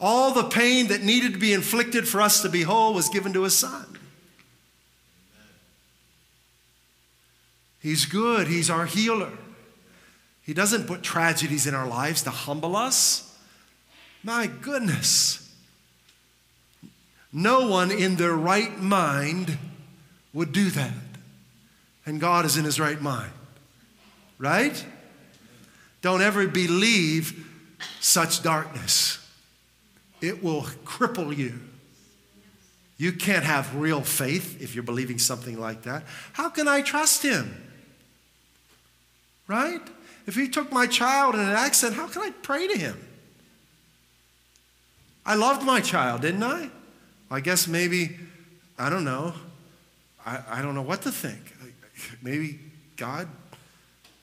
All 0.00 0.32
the 0.32 0.44
pain 0.44 0.88
that 0.88 1.02
needed 1.02 1.34
to 1.34 1.38
be 1.38 1.52
inflicted 1.52 2.08
for 2.08 2.20
us 2.20 2.42
to 2.42 2.48
be 2.48 2.62
whole 2.62 2.94
was 2.94 3.08
given 3.08 3.32
to 3.34 3.42
His 3.42 3.56
Son. 3.56 3.86
He's 7.80 8.04
good, 8.04 8.48
He's 8.48 8.70
our 8.70 8.86
healer. 8.86 9.32
He 10.42 10.54
doesn't 10.54 10.86
put 10.86 11.02
tragedies 11.02 11.66
in 11.66 11.74
our 11.74 11.86
lives 11.86 12.22
to 12.22 12.30
humble 12.30 12.76
us. 12.76 13.36
My 14.24 14.48
goodness. 14.48 15.38
No 17.32 17.68
one 17.68 17.90
in 17.90 18.16
their 18.16 18.34
right 18.34 18.78
mind 18.78 19.56
would 20.32 20.52
do 20.52 20.70
that. 20.70 20.92
And 22.04 22.20
God 22.20 22.44
is 22.44 22.56
in 22.56 22.64
his 22.64 22.80
right 22.80 23.00
mind. 23.00 23.32
Right? 24.38 24.84
Don't 26.02 26.20
ever 26.20 26.46
believe 26.46 27.48
such 28.00 28.42
darkness. 28.42 29.18
It 30.20 30.42
will 30.42 30.62
cripple 30.84 31.34
you. 31.34 31.60
You 32.98 33.12
can't 33.12 33.44
have 33.44 33.74
real 33.74 34.02
faith 34.02 34.60
if 34.60 34.74
you're 34.74 34.84
believing 34.84 35.18
something 35.18 35.58
like 35.58 35.82
that. 35.82 36.04
How 36.34 36.50
can 36.50 36.68
I 36.68 36.82
trust 36.82 37.22
him? 37.22 37.68
Right? 39.48 39.80
If 40.26 40.36
he 40.36 40.48
took 40.48 40.70
my 40.70 40.86
child 40.86 41.34
in 41.34 41.40
an 41.40 41.48
accident, 41.48 41.96
how 41.96 42.06
can 42.06 42.22
I 42.22 42.30
pray 42.30 42.68
to 42.68 42.78
him? 42.78 42.96
I 45.26 45.34
loved 45.34 45.64
my 45.64 45.80
child, 45.80 46.22
didn't 46.22 46.42
I? 46.42 46.70
I 47.30 47.40
guess 47.40 47.66
maybe, 47.66 48.18
I 48.78 48.90
don't 48.90 49.04
know. 49.04 49.34
I, 50.24 50.40
I 50.48 50.62
don't 50.62 50.74
know 50.74 50.82
what 50.82 51.02
to 51.02 51.10
think. 51.10 51.40
Maybe 52.22 52.60
God 52.96 53.28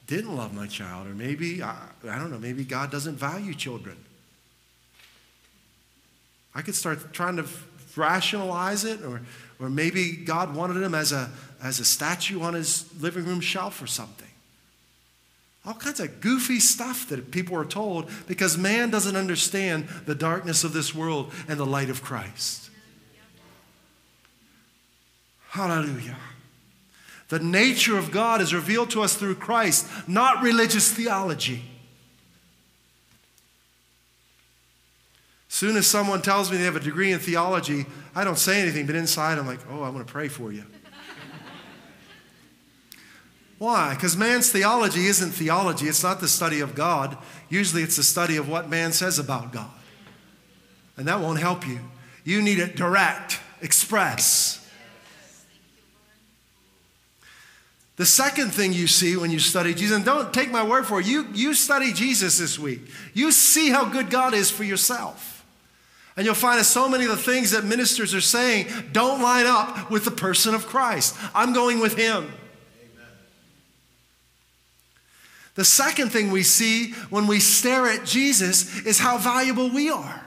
didn't 0.10 0.36
love 0.36 0.56
my 0.56 0.66
child, 0.66 1.06
or 1.06 1.14
maybe, 1.14 1.62
I, 1.62 1.78
I 2.10 2.18
don't 2.18 2.32
know, 2.32 2.40
maybe 2.40 2.64
God 2.64 2.90
doesn't 2.90 3.16
value 3.16 3.54
children. 3.54 3.96
I 6.56 6.64
could 6.64 6.74
start 6.74 7.14
trying 7.14 7.38
to 7.38 7.46
rationalize 7.96 8.86
it, 8.86 9.04
or, 9.04 9.22
or 9.60 9.70
maybe 9.70 10.14
God 10.14 10.56
wanted 10.56 10.82
him 10.82 10.96
as 10.96 11.12
a, 11.12 11.30
as 11.62 11.80
a 11.80 11.86
statue 11.86 12.42
on 12.42 12.56
his 12.56 12.92
living 13.00 13.24
room 13.24 13.40
shelf 13.40 13.84
or 13.84 13.88
something. 13.88 14.28
All 15.64 15.76
kinds 15.76 16.00
of 16.00 16.22
goofy 16.22 16.60
stuff 16.60 17.08
that 17.10 17.30
people 17.30 17.56
are 17.56 17.66
told 17.66 18.10
because 18.28 18.58
man 18.58 18.90
doesn't 18.90 19.16
understand 19.16 19.88
the 20.08 20.16
darkness 20.16 20.64
of 20.64 20.74
this 20.74 20.96
world 20.96 21.32
and 21.48 21.60
the 21.60 21.66
light 21.66 21.92
of 21.92 22.02
Christ. 22.02 22.72
Hallelujah. 25.50 26.18
The 27.30 27.40
nature 27.40 27.98
of 27.98 28.12
God 28.12 28.42
is 28.42 28.54
revealed 28.54 28.90
to 28.92 29.04
us 29.04 29.16
through 29.16 29.36
Christ, 29.36 29.88
not 30.08 30.42
religious 30.42 30.92
theology. 30.92 31.64
As 35.48 35.56
soon 35.56 35.78
as 35.78 35.86
someone 35.86 36.22
tells 36.22 36.52
me 36.52 36.58
they 36.58 36.64
have 36.64 36.76
a 36.76 36.80
degree 36.80 37.12
in 37.12 37.20
theology, 37.20 37.86
I 38.16 38.24
don't 38.24 38.38
say 38.38 38.62
anything, 38.62 38.88
but 38.88 38.96
inside 38.96 39.38
I'm 39.38 39.46
like, 39.46 39.60
oh, 39.70 39.84
I'm 39.84 39.94
going 39.94 40.06
to 40.06 40.12
pray 40.12 40.28
for 40.28 40.52
you. 40.52 40.64
Why? 43.60 43.94
Because 43.94 44.18
man's 44.18 44.52
theology 44.52 45.06
isn't 45.06 45.32
theology. 45.32 45.88
It's 45.88 46.04
not 46.04 46.22
the 46.22 46.28
study 46.28 46.62
of 46.62 46.74
God. 46.74 47.16
Usually 47.48 47.84
it's 47.84 47.96
the 47.96 48.04
study 48.04 48.38
of 48.38 48.50
what 48.50 48.70
man 48.70 48.92
says 48.92 49.20
about 49.20 49.52
God. 49.52 49.70
And 50.98 51.08
that 51.08 51.20
won't 51.20 51.40
help 51.40 51.68
you. 51.68 51.80
You 52.24 52.42
need 52.42 52.58
it 52.58 52.76
direct, 52.76 53.40
express. 53.62 54.59
The 58.00 58.06
second 58.06 58.52
thing 58.52 58.72
you 58.72 58.88
see 58.88 59.18
when 59.18 59.30
you 59.30 59.40
study 59.40 59.74
Jesus, 59.74 59.94
and 59.94 60.06
don't 60.06 60.34
take 60.34 60.50
my 60.50 60.64
word 60.64 60.88
for 60.88 61.02
it, 61.02 61.06
you, 61.06 61.28
you 61.34 61.54
study 61.54 61.92
Jesus 61.92 62.38
this 62.38 62.58
week. 62.58 62.80
You 63.14 63.30
see 63.34 63.72
how 63.72 63.84
good 63.84 64.10
God 64.10 64.34
is 64.34 64.50
for 64.50 64.64
yourself. 64.64 65.46
And 66.16 66.26
you'll 66.26 66.34
find 66.34 66.62
that 66.62 66.64
so 66.64 66.88
many 66.88 67.04
of 67.04 67.10
the 67.10 67.18
things 67.18 67.52
that 67.52 67.66
ministers 67.66 68.16
are 68.16 68.22
saying 68.22 68.68
don't 68.94 69.22
line 69.22 69.46
up 69.46 69.92
with 69.92 70.06
the 70.06 70.12
person 70.12 70.56
of 70.56 70.66
Christ. 70.66 71.14
I'm 71.36 71.52
going 71.52 71.82
with 71.82 71.98
him. 71.98 72.24
Amen. 72.24 73.10
The 75.56 75.66
second 75.66 76.14
thing 76.14 76.32
we 76.32 76.44
see 76.44 76.94
when 77.10 77.28
we 77.28 77.42
stare 77.42 77.86
at 77.86 78.06
Jesus 78.06 78.80
is 78.86 78.98
how 78.98 79.18
valuable 79.18 79.70
we 79.70 79.90
are. 79.90 80.26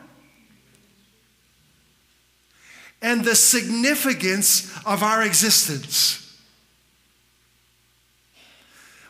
And 3.01 3.25
the 3.25 3.35
significance 3.35 4.71
of 4.85 5.03
our 5.03 5.23
existence. 5.23 6.22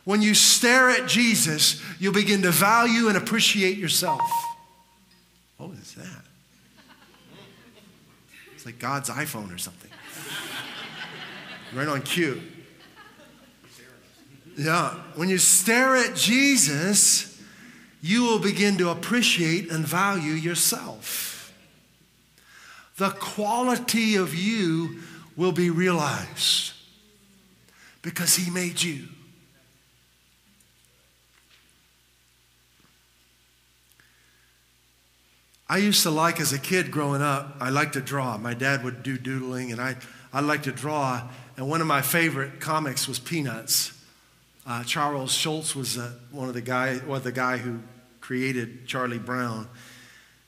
When 0.05 0.21
you 0.21 0.35
stare 0.35 0.91
at 0.91 1.09
Jesus, 1.09 1.81
you'll 2.01 2.13
begin 2.13 2.43
to 2.43 2.51
value 2.51 3.09
and 3.09 3.17
appreciate 3.17 3.79
yourself. 3.79 4.21
What 5.59 5.71
is 5.79 5.95
that? 5.95 6.25
It's 8.55 8.67
like 8.67 8.79
God's 8.79 9.11
iPhone 9.11 9.55
or 9.55 9.59
something. 9.59 9.91
Right 11.73 11.89
on 11.89 12.03
cue. 12.03 12.43
Yeah. 14.59 14.91
When 15.15 15.29
you 15.29 15.39
stare 15.39 15.97
at 15.97 16.15
Jesus, 16.15 17.41
you 18.03 18.25
will 18.25 18.39
begin 18.39 18.77
to 18.79 18.91
appreciate 18.91 19.71
and 19.71 19.87
value 19.87 20.33
yourself. 20.33 21.55
The 22.97 23.11
quality 23.11 24.17
of 24.17 24.35
you 24.35 25.01
will 25.37 25.53
be 25.53 25.71
realized 25.71 26.73
because 28.03 28.37
He 28.37 28.51
made 28.51 28.83
you. 28.83 29.09
I 35.73 35.79
used 35.79 36.03
to 36.03 36.11
like 36.11 36.39
as 36.39 36.53
a 36.53 36.59
kid 36.59 36.91
growing 36.91 37.23
up, 37.23 37.57
I 37.59 37.71
liked 37.71 37.95
to 37.95 38.03
draw. 38.03 38.37
My 38.37 38.53
dad 38.53 38.85
would 38.85 39.03
do 39.03 39.17
doodling, 39.17 39.73
and 39.73 39.81
I, 39.81 39.97
I 40.31 40.41
liked 40.43 40.65
to 40.65 40.71
draw. 40.71 41.27
And 41.57 41.67
one 41.67 41.81
of 41.81 41.87
my 41.87 42.03
favorite 42.03 42.61
comics 42.61 43.09
was 43.09 43.19
Peanuts. 43.19 43.99
Uh, 44.67 44.85
Charles 44.85 45.33
Schulz 45.33 45.75
was 45.75 45.97
uh, 45.97 46.13
one 46.31 46.49
of 46.49 46.53
the 46.53 46.61
guy, 46.61 47.01
well, 47.07 47.21
the 47.21 47.33
guy 47.33 47.57
who 47.57 47.79
created 48.21 48.87
Charlie 48.87 49.19
Brown. 49.19 49.67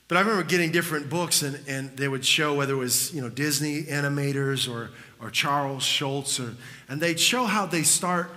But 0.07 0.17
I 0.17 0.21
remember 0.21 0.43
getting 0.43 0.71
different 0.71 1.09
books, 1.09 1.41
and, 1.41 1.59
and 1.67 1.97
they 1.97 2.07
would 2.07 2.23
show 2.23 2.53
whether 2.53 2.73
it 2.73 2.77
was 2.77 3.11
you 3.11 3.19
know 3.23 3.29
Disney 3.29 3.81
animators 3.85 4.71
or 4.71 4.91
or 5.19 5.31
Charles 5.31 5.81
Schulz, 5.81 6.39
or, 6.39 6.55
and 6.87 7.01
they'd 7.01 7.19
show 7.19 7.45
how 7.45 7.65
they 7.65 7.81
start 7.81 8.29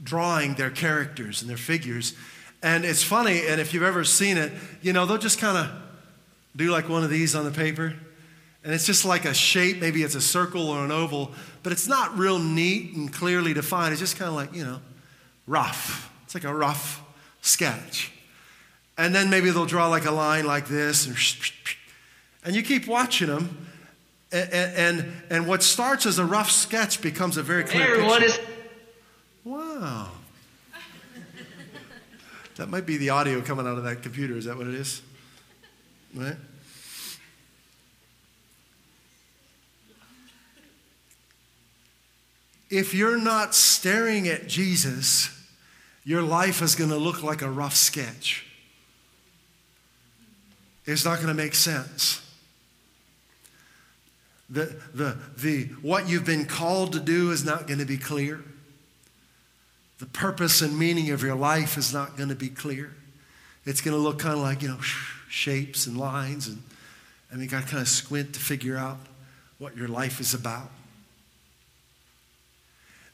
drawing 0.00 0.54
their 0.54 0.70
characters 0.70 1.40
and 1.40 1.50
their 1.50 1.56
figures. 1.56 2.14
And 2.62 2.84
it's 2.84 3.02
funny, 3.02 3.48
and 3.48 3.60
if 3.60 3.74
you've 3.74 3.82
ever 3.82 4.04
seen 4.04 4.36
it, 4.36 4.52
you 4.80 4.92
know 4.92 5.06
they'll 5.06 5.18
just 5.18 5.40
kind 5.40 5.58
of 5.58 5.89
do 6.56 6.70
like 6.70 6.88
one 6.88 7.04
of 7.04 7.10
these 7.10 7.34
on 7.34 7.44
the 7.44 7.50
paper. 7.50 7.94
And 8.62 8.74
it's 8.74 8.84
just 8.84 9.04
like 9.04 9.24
a 9.24 9.32
shape, 9.32 9.80
maybe 9.80 10.02
it's 10.02 10.14
a 10.14 10.20
circle 10.20 10.68
or 10.68 10.84
an 10.84 10.90
oval, 10.90 11.32
but 11.62 11.72
it's 11.72 11.86
not 11.86 12.16
real 12.18 12.38
neat 12.38 12.94
and 12.94 13.10
clearly 13.12 13.54
defined. 13.54 13.92
It's 13.92 14.00
just 14.00 14.18
kind 14.18 14.28
of 14.28 14.34
like, 14.34 14.54
you 14.54 14.64
know, 14.64 14.80
rough. 15.46 16.12
It's 16.24 16.34
like 16.34 16.44
a 16.44 16.54
rough 16.54 17.02
sketch. 17.40 18.12
And 18.98 19.14
then 19.14 19.30
maybe 19.30 19.50
they'll 19.50 19.64
draw 19.64 19.88
like 19.88 20.04
a 20.04 20.10
line 20.10 20.44
like 20.44 20.68
this, 20.68 21.06
and, 21.06 21.16
and 22.44 22.54
you 22.54 22.62
keep 22.62 22.86
watching 22.86 23.28
them. 23.28 23.66
And, 24.30 24.52
and, 24.52 25.12
and 25.30 25.46
what 25.46 25.62
starts 25.62 26.06
as 26.06 26.18
a 26.18 26.24
rough 26.24 26.50
sketch 26.50 27.00
becomes 27.00 27.36
a 27.36 27.42
very 27.42 27.64
clear 27.64 27.96
picture. 27.96 28.24
Is- 28.24 28.38
wow. 29.42 30.10
that 32.56 32.68
might 32.68 32.86
be 32.86 32.98
the 32.98 33.10
audio 33.10 33.40
coming 33.40 33.66
out 33.66 33.78
of 33.78 33.84
that 33.84 34.02
computer. 34.02 34.36
Is 34.36 34.44
that 34.44 34.56
what 34.56 34.66
it 34.66 34.74
is? 34.74 35.02
Right? 36.14 36.36
If 42.70 42.94
you're 42.94 43.20
not 43.20 43.54
staring 43.54 44.28
at 44.28 44.46
Jesus, 44.46 45.36
your 46.04 46.22
life 46.22 46.62
is 46.62 46.74
going 46.74 46.90
to 46.90 46.96
look 46.96 47.22
like 47.22 47.42
a 47.42 47.50
rough 47.50 47.74
sketch. 47.74 48.46
It's 50.86 51.04
not 51.04 51.16
going 51.16 51.28
to 51.28 51.34
make 51.34 51.54
sense. 51.54 52.22
The, 54.48 54.74
the, 54.94 55.16
the, 55.36 55.64
what 55.82 56.08
you've 56.08 56.24
been 56.24 56.44
called 56.44 56.92
to 56.94 57.00
do 57.00 57.30
is 57.30 57.44
not 57.44 57.66
going 57.66 57.78
to 57.78 57.86
be 57.86 57.98
clear. 57.98 58.42
The 59.98 60.06
purpose 60.06 60.62
and 60.62 60.78
meaning 60.78 61.10
of 61.10 61.22
your 61.22 61.36
life 61.36 61.76
is 61.76 61.92
not 61.92 62.16
going 62.16 62.30
to 62.30 62.34
be 62.34 62.48
clear. 62.48 62.92
It's 63.64 63.80
going 63.80 63.96
to 63.96 64.02
look 64.02 64.18
kind 64.18 64.34
of 64.34 64.40
like, 64.40 64.62
you 64.62 64.68
know, 64.68 64.80
shapes 65.30 65.86
and 65.86 65.96
lines. 65.96 66.48
And 66.48 66.62
I 67.32 67.36
mean, 67.36 67.48
got 67.48 67.62
to 67.62 67.68
kind 67.68 67.80
of 67.80 67.88
squint 67.88 68.34
to 68.34 68.40
figure 68.40 68.76
out 68.76 68.98
what 69.58 69.76
your 69.76 69.88
life 69.88 70.20
is 70.20 70.34
about. 70.34 70.70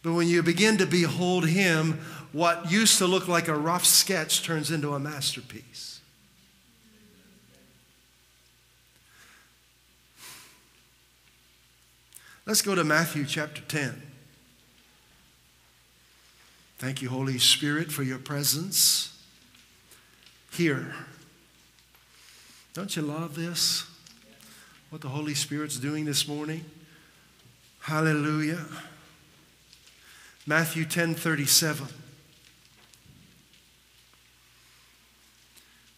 But 0.02 0.14
when 0.14 0.28
you 0.28 0.42
begin 0.42 0.78
to 0.78 0.86
behold 0.86 1.48
Him, 1.48 2.00
what 2.32 2.70
used 2.70 2.98
to 2.98 3.06
look 3.06 3.28
like 3.28 3.48
a 3.48 3.56
rough 3.56 3.84
sketch 3.84 4.42
turns 4.42 4.70
into 4.70 4.94
a 4.94 4.98
masterpiece. 4.98 6.00
Let's 12.46 12.62
go 12.62 12.76
to 12.76 12.84
Matthew 12.84 13.24
chapter 13.26 13.60
10. 13.62 14.00
Thank 16.78 17.02
you, 17.02 17.08
Holy 17.08 17.38
Spirit, 17.38 17.90
for 17.90 18.04
your 18.04 18.18
presence 18.18 19.18
here. 20.52 20.94
Don't 22.76 22.94
you 22.94 23.00
love 23.00 23.34
this? 23.34 23.86
What 24.90 25.00
the 25.00 25.08
Holy 25.08 25.32
Spirit's 25.32 25.78
doing 25.78 26.04
this 26.04 26.28
morning? 26.28 26.62
Hallelujah. 27.80 28.66
Matthew 30.46 30.84
10 30.84 31.14
37. 31.14 31.86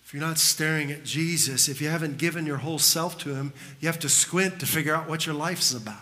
If 0.04 0.14
you're 0.14 0.22
not 0.22 0.38
staring 0.38 0.92
at 0.92 1.04
Jesus, 1.04 1.68
if 1.68 1.80
you 1.80 1.88
haven't 1.88 2.16
given 2.16 2.46
your 2.46 2.58
whole 2.58 2.78
self 2.78 3.18
to 3.18 3.34
Him, 3.34 3.52
you 3.80 3.88
have 3.88 3.98
to 3.98 4.08
squint 4.08 4.60
to 4.60 4.66
figure 4.66 4.94
out 4.94 5.08
what 5.08 5.26
your 5.26 5.34
life's 5.34 5.74
about. 5.74 5.96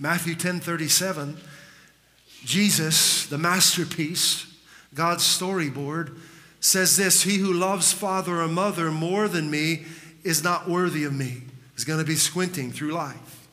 Matthew 0.00 0.34
10 0.34 0.58
37, 0.58 1.36
Jesus, 2.44 3.24
the 3.26 3.38
masterpiece, 3.38 4.52
God's 4.92 5.22
storyboard, 5.22 6.18
says 6.62 6.96
this 6.96 7.24
He 7.24 7.36
who 7.36 7.52
loves 7.52 7.92
father 7.92 8.40
or 8.40 8.48
mother 8.48 8.90
more 8.90 9.28
than 9.28 9.50
me 9.50 9.84
is 10.24 10.42
not 10.42 10.68
worthy 10.68 11.04
of 11.04 11.12
me. 11.12 11.42
He's 11.74 11.84
going 11.84 11.98
to 11.98 12.06
be 12.06 12.16
squinting 12.16 12.70
through 12.70 12.92
life. 12.92 13.48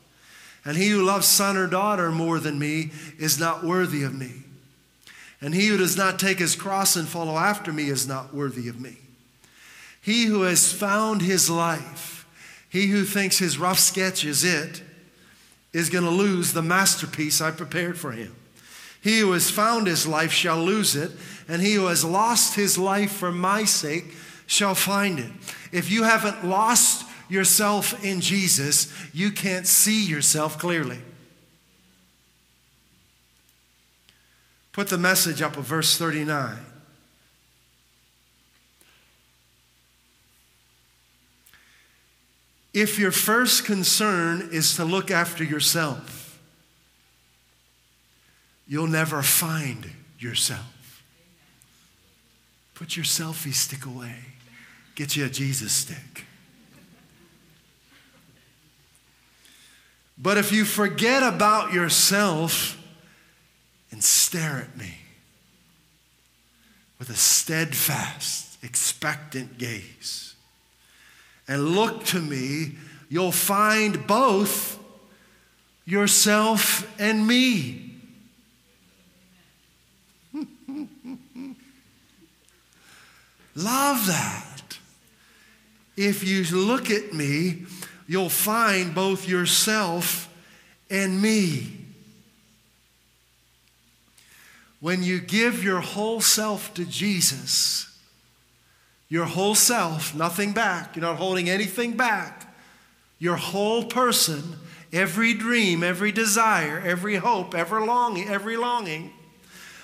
And 0.64 0.76
he 0.76 0.88
who 0.88 1.02
loves 1.02 1.26
son 1.26 1.56
or 1.56 1.66
daughter 1.66 2.10
more 2.10 2.38
than 2.38 2.58
me 2.58 2.92
is 3.18 3.38
not 3.38 3.64
worthy 3.64 4.04
of 4.04 4.14
me. 4.14 4.32
And 5.40 5.54
he 5.54 5.68
who 5.68 5.78
does 5.78 5.96
not 5.96 6.18
take 6.18 6.38
his 6.38 6.54
cross 6.54 6.96
and 6.96 7.08
follow 7.08 7.36
after 7.36 7.72
me 7.72 7.88
is 7.88 8.06
not 8.06 8.34
worthy 8.34 8.68
of 8.68 8.80
me. 8.80 8.98
He 10.02 10.26
who 10.26 10.42
has 10.42 10.72
found 10.72 11.22
his 11.22 11.50
life, 11.50 12.26
he 12.68 12.88
who 12.88 13.04
thinks 13.04 13.38
his 13.38 13.58
rough 13.58 13.78
sketch 13.78 14.24
is 14.24 14.44
it, 14.44 14.82
is 15.72 15.88
going 15.88 16.04
to 16.04 16.10
lose 16.10 16.52
the 16.52 16.62
masterpiece 16.62 17.40
I 17.40 17.50
prepared 17.50 17.98
for 17.98 18.12
him. 18.12 18.34
He 19.02 19.20
who 19.20 19.32
has 19.32 19.50
found 19.50 19.86
his 19.86 20.06
life 20.06 20.32
shall 20.32 20.58
lose 20.58 20.94
it, 20.94 21.12
and 21.48 21.62
he 21.62 21.74
who 21.74 21.86
has 21.86 22.04
lost 22.04 22.54
his 22.54 22.76
life 22.76 23.12
for 23.12 23.32
my 23.32 23.64
sake 23.64 24.14
shall 24.46 24.74
find 24.74 25.18
it. 25.18 25.32
If 25.72 25.90
you 25.90 26.02
haven't 26.02 26.44
lost 26.44 27.06
yourself 27.28 28.04
in 28.04 28.20
Jesus, 28.20 28.92
you 29.14 29.30
can't 29.30 29.66
see 29.66 30.04
yourself 30.04 30.58
clearly. 30.58 30.98
Put 34.72 34.88
the 34.88 34.98
message 34.98 35.40
up 35.40 35.56
of 35.56 35.64
verse 35.64 35.96
39. 35.96 36.58
If 42.72 42.98
your 42.98 43.10
first 43.10 43.64
concern 43.64 44.48
is 44.52 44.76
to 44.76 44.84
look 44.84 45.10
after 45.10 45.42
yourself, 45.42 46.19
you'll 48.70 48.86
never 48.86 49.20
find 49.20 49.90
yourself. 50.20 51.02
Put 52.76 52.96
your 52.96 53.04
selfie 53.04 53.52
stick 53.52 53.84
away. 53.84 54.14
Get 54.94 55.16
you 55.16 55.26
a 55.26 55.28
Jesus 55.28 55.72
stick. 55.72 56.24
But 60.16 60.38
if 60.38 60.52
you 60.52 60.64
forget 60.64 61.24
about 61.24 61.72
yourself 61.72 62.80
and 63.90 64.04
stare 64.04 64.58
at 64.58 64.78
me 64.78 64.98
with 67.00 67.10
a 67.10 67.16
steadfast, 67.16 68.62
expectant 68.62 69.58
gaze 69.58 70.36
and 71.48 71.70
look 71.70 72.04
to 72.04 72.20
me, 72.20 72.76
you'll 73.08 73.32
find 73.32 74.06
both 74.06 74.78
yourself 75.84 76.88
and 77.00 77.26
me. 77.26 77.89
Love 83.54 84.06
that. 84.06 84.78
If 85.96 86.26
you 86.26 86.44
look 86.56 86.90
at 86.90 87.12
me, 87.12 87.64
you'll 88.06 88.28
find 88.28 88.94
both 88.94 89.28
yourself 89.28 90.28
and 90.88 91.20
me. 91.20 91.76
When 94.80 95.02
you 95.02 95.20
give 95.20 95.62
your 95.62 95.80
whole 95.80 96.20
self 96.20 96.72
to 96.74 96.84
Jesus, 96.84 97.86
your 99.08 99.26
whole 99.26 99.54
self, 99.54 100.14
nothing 100.14 100.52
back, 100.52 100.96
you're 100.96 101.02
not 101.02 101.16
holding 101.16 101.50
anything 101.50 101.96
back, 101.96 102.54
your 103.18 103.36
whole 103.36 103.84
person, 103.84 104.42
every 104.92 105.34
dream, 105.34 105.82
every 105.82 106.12
desire, 106.12 106.82
every 106.84 107.16
hope, 107.16 107.54
every 107.54 107.84
longing, 107.84 108.28
every 108.28 108.56
longing, 108.56 109.12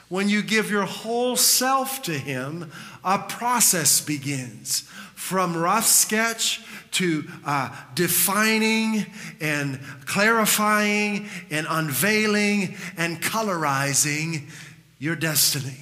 when 0.09 0.29
you 0.29 0.43
give 0.43 0.71
your 0.71 0.85
whole 0.85 1.37
self 1.37 2.03
to 2.03 2.13
Him, 2.13 2.71
a 3.07 3.19
process 3.19 4.01
begins 4.01 4.81
from 5.15 5.57
rough 5.57 5.87
sketch 5.87 6.61
to 6.91 7.25
uh, 7.45 7.75
defining 7.95 9.07
and 9.41 9.79
clarifying 10.07 11.29
and 11.51 11.67
unveiling 11.71 12.77
and 12.97 13.23
colorizing 13.23 14.51
your 14.99 15.15
destiny. 15.15 15.77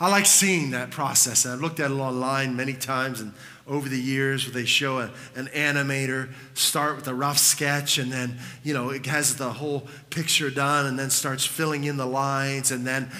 I 0.00 0.08
like 0.08 0.26
seeing 0.26 0.72
that 0.72 0.90
process. 0.90 1.46
I've 1.46 1.60
looked 1.60 1.80
at 1.80 1.90
it 1.90 1.94
online 1.94 2.56
many 2.56 2.72
times 2.74 3.20
and 3.20 3.32
over 3.66 3.88
the 3.88 4.00
years 4.00 4.44
where 4.44 4.52
they 4.52 4.66
show 4.66 4.98
a, 4.98 5.10
an 5.36 5.46
animator 5.48 6.28
start 6.52 6.96
with 6.96 7.08
a 7.08 7.14
rough 7.14 7.38
sketch 7.38 7.96
and 7.96 8.12
then, 8.12 8.36
you 8.62 8.74
know, 8.74 8.90
it 8.90 9.06
has 9.06 9.36
the 9.36 9.54
whole 9.54 9.86
picture 10.10 10.50
done 10.50 10.84
and 10.84 10.98
then 10.98 11.08
starts 11.08 11.46
filling 11.46 11.84
in 11.84 11.96
the 11.96 12.06
lines 12.06 12.70
and 12.70 12.86
then 12.86 13.10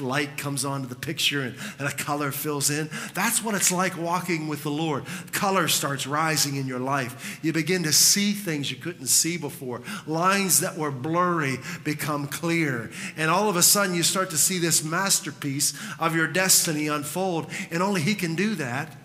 light 0.00 0.36
comes 0.36 0.64
onto 0.64 0.86
the 0.86 0.94
picture 0.94 1.42
and, 1.42 1.56
and 1.80 1.88
a 1.88 1.90
color 1.90 2.30
fills 2.30 2.70
in. 2.70 2.88
That's 3.14 3.42
what 3.42 3.56
it's 3.56 3.72
like 3.72 3.98
walking 3.98 4.46
with 4.46 4.62
the 4.62 4.70
Lord. 4.70 5.04
Color 5.32 5.66
starts 5.66 6.06
rising 6.06 6.54
in 6.54 6.68
your 6.68 6.80
life. 6.80 7.40
You 7.42 7.52
begin 7.52 7.82
to 7.82 7.92
see 7.92 8.32
things 8.32 8.70
you 8.70 8.76
couldn't 8.76 9.06
see 9.08 9.36
before. 9.36 9.82
Lines 10.06 10.60
that 10.60 10.78
were 10.78 10.92
blurry 10.92 11.56
become 11.82 12.28
clear. 12.28 12.90
And 13.16 13.28
all 13.28 13.48
of 13.48 13.56
a 13.56 13.62
sudden, 13.62 13.94
you 13.94 14.04
start 14.04 14.30
to 14.30 14.38
see 14.38 14.58
this 14.58 14.84
masterpiece 14.84 15.74
of 15.98 16.14
your 16.14 16.28
destiny 16.28 16.86
unfold. 16.86 17.50
And 17.72 17.82
only 17.82 18.02
He 18.02 18.14
can 18.14 18.36
do 18.36 18.54
that. 18.54 18.96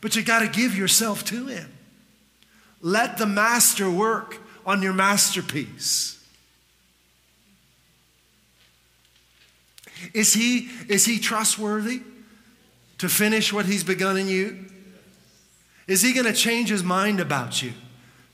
But 0.00 0.14
you 0.16 0.22
got 0.22 0.40
to 0.40 0.48
give 0.48 0.76
yourself 0.76 1.24
to 1.26 1.46
Him. 1.46 1.68
Let 2.80 3.18
the 3.18 3.26
master 3.26 3.90
work 3.90 4.38
on 4.64 4.82
your 4.82 4.92
masterpiece. 4.92 6.14
Is 10.14 10.32
he, 10.32 10.68
is 10.88 11.04
he 11.04 11.18
trustworthy 11.18 12.02
to 12.98 13.08
finish 13.08 13.52
what 13.52 13.66
he's 13.66 13.82
begun 13.82 14.16
in 14.16 14.28
you? 14.28 14.66
Is 15.86 16.02
he 16.02 16.12
going 16.12 16.26
to 16.26 16.32
change 16.32 16.68
his 16.68 16.84
mind 16.84 17.18
about 17.18 17.62
you 17.62 17.72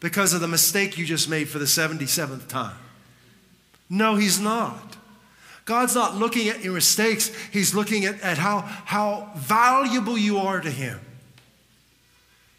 because 0.01 0.35
of 0.35 0.41
the 0.41 0.49
mistake 0.49 0.99
you 0.99 1.07
just 1.07 1.29
made 1.29 1.49
for 1.49 1.59
the 1.59 1.65
77th 1.65 2.49
time? 2.49 2.77
No, 3.89 4.17
he's 4.17 4.41
not. 4.41 4.97
God's 5.65 5.95
not 5.95 6.17
looking 6.17 6.49
at 6.49 6.63
your 6.63 6.75
mistakes, 6.75 7.31
he's 7.51 7.75
looking 7.75 8.05
at, 8.05 8.21
at 8.21 8.37
how, 8.37 8.61
how 8.61 9.31
valuable 9.37 10.19
you 10.19 10.39
are 10.39 10.61
to 10.61 10.71
him. 10.71 11.01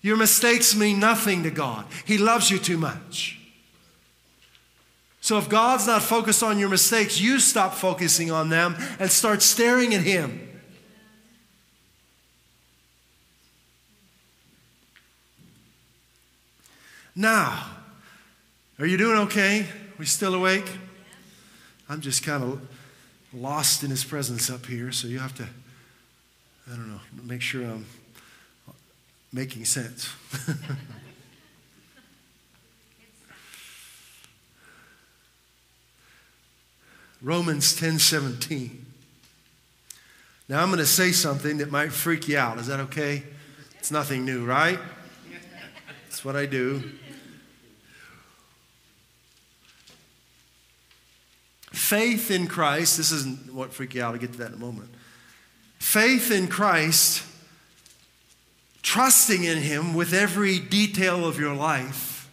Your 0.05 0.17
mistakes 0.17 0.75
mean 0.75 0.99
nothing 0.99 1.41
to 1.41 1.49
God. 1.49 1.87
He 2.05 2.19
loves 2.19 2.51
you 2.51 2.59
too 2.59 2.77
much. 2.77 3.39
So 5.19 5.39
if 5.39 5.49
God's 5.49 5.87
not 5.87 6.03
focused 6.03 6.43
on 6.43 6.59
your 6.59 6.69
mistakes, 6.69 7.19
you 7.19 7.39
stop 7.39 7.73
focusing 7.73 8.29
on 8.29 8.49
them 8.49 8.75
and 8.99 9.09
start 9.09 9.41
staring 9.41 9.95
at 9.95 10.01
Him. 10.01 10.61
Now, 17.15 17.65
are 18.77 18.85
you 18.85 18.97
doing 18.97 19.17
okay? 19.21 19.65
We 19.97 20.05
still 20.05 20.35
awake? 20.35 20.69
I'm 21.89 22.01
just 22.01 22.23
kind 22.23 22.43
of 22.43 22.61
lost 23.33 23.83
in 23.83 23.89
His 23.89 24.03
presence 24.03 24.51
up 24.51 24.67
here, 24.67 24.91
so 24.91 25.07
you 25.07 25.17
have 25.17 25.33
to, 25.37 25.47
I 26.71 26.75
don't 26.75 26.91
know, 26.91 27.01
make 27.23 27.41
sure 27.41 27.63
I'm 27.63 27.87
making 29.35 29.65
sense. 29.65 30.09
Romans 37.21 37.75
10 37.75 37.99
17. 37.99 38.85
Now 40.47 40.61
I'm 40.61 40.69
going 40.69 40.79
to 40.79 40.85
say 40.85 41.11
something 41.11 41.57
that 41.57 41.69
might 41.69 41.91
freak 41.91 42.29
you 42.29 42.37
out. 42.37 42.59
Is 42.59 42.67
that 42.67 42.79
okay? 42.81 43.23
It's 43.77 43.91
nothing 43.91 44.23
new, 44.23 44.45
right? 44.45 44.79
That's 46.05 46.23
what 46.23 46.37
I 46.37 46.45
do. 46.45 46.81
Faith 51.73 52.31
in 52.31 52.47
Christ, 52.47 52.95
this 52.95 53.11
isn't 53.11 53.53
what 53.53 53.73
freak 53.73 53.95
you 53.95 54.01
out, 54.01 54.13
I'll 54.13 54.19
get 54.19 54.31
to 54.31 54.37
that 54.37 54.51
in 54.51 54.53
a 54.53 54.57
moment. 54.57 54.91
Faith 55.77 56.31
in 56.31 56.47
Christ 56.47 57.24
trusting 58.85 59.43
in 59.43 59.57
Him 59.57 59.95
with 59.95 60.13
every 60.13 60.59
detail 60.59 61.25
of 61.25 61.39
your 61.39 61.55
life, 61.55 62.29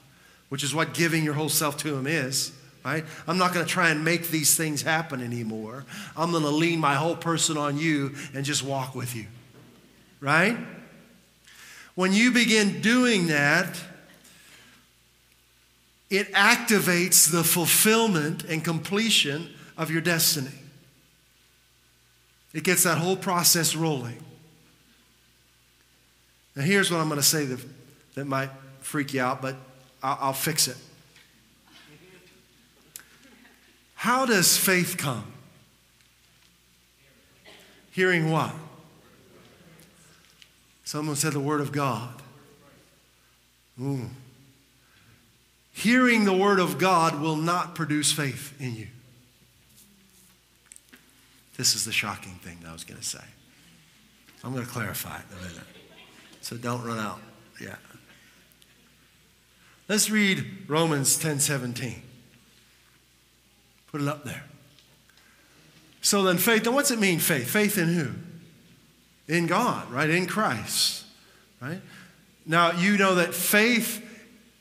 which 0.51 0.63
is 0.63 0.75
what 0.75 0.93
giving 0.93 1.25
your 1.25 1.33
whole 1.33 1.49
self 1.49 1.79
to 1.79 1.97
Him 1.97 2.07
is, 2.07 2.53
right? 2.85 3.07
I'm 3.27 3.39
not 3.39 3.55
going 3.55 3.65
to 3.65 3.73
try 3.73 3.89
and 3.89 4.05
make 4.05 4.29
these 4.29 4.55
things 4.55 4.83
happen 4.83 5.23
anymore. 5.23 5.87
I'm 6.15 6.31
going 6.31 6.43
to 6.43 6.51
lean 6.51 6.79
my 6.79 6.95
whole 6.95 7.17
person 7.17 7.57
on 7.57 7.79
you 7.79 8.15
and 8.35 8.45
just 8.45 8.63
walk 8.63 8.95
with 8.95 9.17
you, 9.17 9.25
right? 10.21 10.59
When 11.95 12.13
you 12.13 12.31
begin 12.31 12.83
doing 12.83 13.29
that, 13.29 13.75
it 16.11 16.31
activates 16.35 17.33
the 17.33 17.43
fulfillment 17.43 18.45
and 18.45 18.63
completion 18.63 19.49
of 19.79 19.91
your 19.91 20.03
destiny. 20.03 20.59
It 22.53 22.63
gets 22.63 22.83
that 22.83 22.99
whole 22.99 23.17
process 23.17 23.75
rolling. 23.75 24.23
Now, 26.55 26.63
here's 26.63 26.91
what 26.91 27.01
I'm 27.01 27.09
going 27.09 27.21
to 27.21 27.27
say 27.27 27.45
that, 27.47 27.61
that 28.15 28.27
might 28.27 28.51
freak 28.81 29.15
you 29.15 29.23
out, 29.23 29.41
but 29.41 29.57
I'll, 30.03 30.19
I'll 30.21 30.33
fix 30.33 30.69
it. 30.69 30.77
How 33.95 34.27
does 34.27 34.57
faith 34.57 34.97
come? 34.99 35.25
Hearing 37.93 38.31
what? 38.31 38.53
Someone 40.85 41.17
said 41.17 41.33
the 41.33 41.41
Word 41.41 41.61
of 41.61 41.73
God. 41.73 42.21
Ooh. 43.81 44.11
Hearing 45.73 46.25
the 46.25 46.33
Word 46.33 46.59
of 46.59 46.79
God 46.79 47.21
will 47.21 47.37
not 47.37 47.75
produce 47.75 48.13
faith 48.13 48.55
in 48.61 48.75
you. 48.75 48.89
This 51.57 51.75
is 51.75 51.85
the 51.85 51.93
shocking 51.93 52.35
thing 52.35 52.59
that 52.63 52.71
I 52.71 52.73
was 52.73 52.85
going 52.85 53.01
to 53.01 53.07
say. 53.07 53.25
I'm 54.43 54.53
going 54.53 54.65
to 54.65 54.71
clarify 54.71 55.19
it 55.19 55.25
in 55.31 55.39
a 55.39 55.49
minute 55.49 55.72
so 56.43 56.57
don't 56.57 56.85
run 56.85 56.99
out. 56.99 57.21
Yeah. 57.61 57.77
Let's 59.89 60.11
read 60.11 60.69
Romans 60.69 61.17
10 61.17 61.41
17. 61.41 62.03
Put 63.91 64.01
it 64.01 64.09
up 64.09 64.25
there. 64.25 64.45
So 66.01 66.23
then, 66.23 66.39
faith, 66.39 66.65
then 66.65 66.75
what's 66.75 66.91
it 66.91 66.99
mean, 66.99 67.21
faith? 67.21 67.49
Faith 67.49 67.79
in 67.79 67.89
who? 67.89 68.11
In 69.33 69.47
God, 69.47 69.91
right? 69.91 70.11
In 70.11 70.27
Christ, 70.27 71.05
right? 71.61 71.81
Now, 72.45 72.73
you 72.73 72.99
know 72.99 73.15
that 73.15 73.35
faith, 73.35 74.05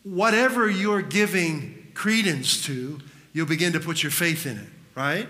whatever 0.04 0.70
you're 0.70 1.02
giving 1.02 1.92
credence 1.96 2.64
to, 2.66 3.00
you'll 3.34 3.48
begin 3.48 3.74
to 3.74 3.80
put 3.80 4.04
your 4.04 4.12
faith 4.12 4.46
in 4.46 4.58
it, 4.58 4.68
right? 4.96 5.28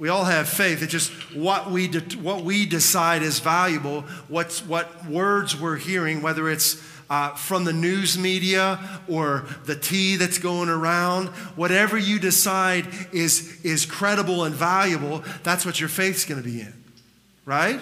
We 0.00 0.08
all 0.08 0.24
have 0.24 0.48
faith. 0.48 0.82
It's 0.82 0.90
just 0.90 1.12
what 1.36 1.70
we, 1.70 1.86
de- 1.86 2.16
what 2.16 2.42
we 2.42 2.64
decide 2.64 3.20
is 3.20 3.38
valuable, 3.38 4.00
what's, 4.28 4.64
what 4.64 5.04
words 5.04 5.54
we're 5.54 5.76
hearing, 5.76 6.22
whether 6.22 6.48
it's 6.48 6.82
uh, 7.10 7.34
from 7.34 7.64
the 7.64 7.74
news 7.74 8.16
media 8.16 8.80
or 9.08 9.44
the 9.66 9.76
tea 9.76 10.16
that's 10.16 10.38
going 10.38 10.70
around, 10.70 11.28
whatever 11.54 11.98
you 11.98 12.18
decide 12.18 12.86
is, 13.12 13.62
is 13.62 13.84
credible 13.84 14.44
and 14.44 14.54
valuable, 14.54 15.22
that's 15.42 15.66
what 15.66 15.78
your 15.78 15.90
faith's 15.90 16.24
going 16.24 16.42
to 16.42 16.48
be 16.48 16.62
in, 16.62 16.72
right? 17.44 17.80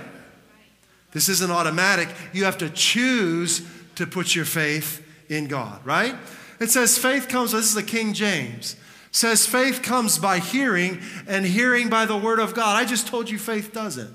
This 1.13 1.29
isn't 1.29 1.53
automatic. 1.53 2.09
You 2.33 2.47
have 2.47 2.59
to 2.59 2.69
choose 2.69 3.65
to 3.95 4.09
put 4.09 4.35
your 4.35 4.45
faith 4.45 5.07
in 5.29 5.47
God, 5.47 5.87
right? 5.87 6.17
It 6.59 6.71
says 6.71 6.99
faith 6.99 7.29
comes, 7.29 7.53
this 7.53 7.67
is 7.67 7.75
the 7.75 7.83
King 7.85 8.13
James 8.13 8.75
says 9.19 9.45
faith 9.45 9.83
comes 9.83 10.17
by 10.17 10.39
hearing 10.39 11.01
and 11.27 11.45
hearing 11.45 11.89
by 11.89 12.07
the 12.07 12.17
word 12.17 12.39
of 12.39 12.55
God. 12.55 12.77
I 12.77 12.85
just 12.85 13.09
told 13.09 13.29
you 13.29 13.37
faith 13.37 13.73
doesn't 13.73 14.15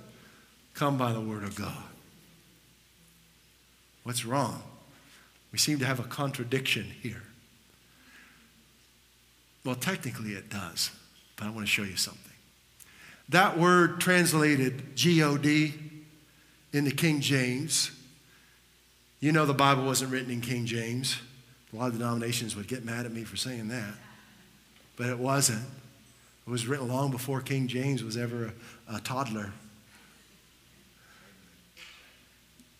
come 0.73 0.97
by 0.97 1.11
the 1.11 1.19
word 1.19 1.43
of 1.43 1.55
God. 1.55 1.83
What's 4.03 4.23
wrong? 4.23 4.63
We 5.51 5.57
seem 5.57 5.77
to 5.79 5.85
have 5.85 5.99
a 5.99 6.03
contradiction 6.03 6.85
here. 7.01 7.21
Well, 9.65 9.75
technically 9.75 10.31
it 10.31 10.49
does, 10.49 10.91
but 11.35 11.47
I 11.47 11.49
want 11.49 11.65
to 11.65 11.71
show 11.71 11.83
you 11.83 11.97
something. 11.97 12.31
That 13.27 13.59
word 13.59 13.99
translated 13.99 14.95
G 14.95 15.21
O 15.21 15.35
D 15.37 15.73
in 16.71 16.85
the 16.85 16.91
King 16.91 17.19
James. 17.19 17.91
You 19.19 19.33
know 19.33 19.45
the 19.45 19.53
Bible 19.53 19.83
wasn't 19.83 20.11
written 20.11 20.31
in 20.31 20.39
King 20.39 20.65
James. 20.65 21.17
A 21.73 21.75
lot 21.75 21.87
of 21.87 21.97
denominations 21.97 22.55
would 22.55 22.67
get 22.67 22.85
mad 22.85 23.05
at 23.05 23.11
me 23.11 23.25
for 23.25 23.35
saying 23.35 23.67
that. 23.67 23.95
But 24.95 25.07
it 25.07 25.17
wasn't. 25.19 25.65
It 26.45 26.49
was 26.49 26.67
written 26.67 26.87
long 26.87 27.11
before 27.11 27.41
King 27.41 27.67
James 27.67 28.03
was 28.03 28.17
ever 28.17 28.53
a, 28.87 28.95
a 28.95 28.99
toddler. 29.01 29.53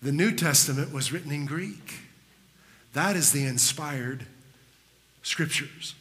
The 0.01 0.11
New 0.11 0.35
Testament 0.35 0.93
was 0.93 1.11
written 1.11 1.31
in 1.31 1.45
Greek. 1.45 1.99
That 2.91 3.15
is 3.15 3.31
the 3.31 3.45
inspired 3.45 4.25
scriptures. 5.23 5.95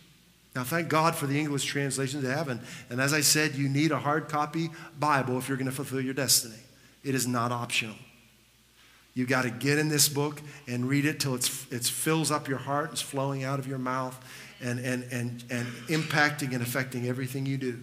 Now, 0.54 0.64
thank 0.64 0.88
God 0.88 1.14
for 1.14 1.26
the 1.26 1.38
English 1.38 1.64
translations 1.64 2.22
they 2.22 2.30
have. 2.30 2.48
And, 2.48 2.60
and 2.90 3.00
as 3.00 3.14
I 3.14 3.20
said, 3.20 3.54
you 3.54 3.68
need 3.68 3.90
a 3.90 3.98
hard 3.98 4.28
copy 4.28 4.70
Bible 4.98 5.38
if 5.38 5.48
you're 5.48 5.56
going 5.56 5.70
to 5.70 5.74
fulfill 5.74 6.00
your 6.00 6.14
destiny. 6.14 6.60
It 7.04 7.14
is 7.14 7.26
not 7.26 7.52
optional. 7.52 7.94
You've 9.14 9.28
got 9.28 9.42
to 9.42 9.50
get 9.50 9.78
in 9.78 9.88
this 9.88 10.08
book 10.08 10.40
and 10.66 10.88
read 10.88 11.04
it 11.04 11.20
till 11.20 11.34
it's, 11.34 11.70
it 11.70 11.84
fills 11.84 12.30
up 12.30 12.48
your 12.48 12.58
heart, 12.58 12.92
it's 12.92 13.02
flowing 13.02 13.44
out 13.44 13.58
of 13.58 13.66
your 13.66 13.78
mouth, 13.78 14.18
and, 14.62 14.78
and, 14.80 15.04
and, 15.12 15.44
and 15.50 15.66
impacting 15.88 16.52
and 16.52 16.62
affecting 16.62 17.06
everything 17.06 17.46
you 17.46 17.58
do. 17.58 17.78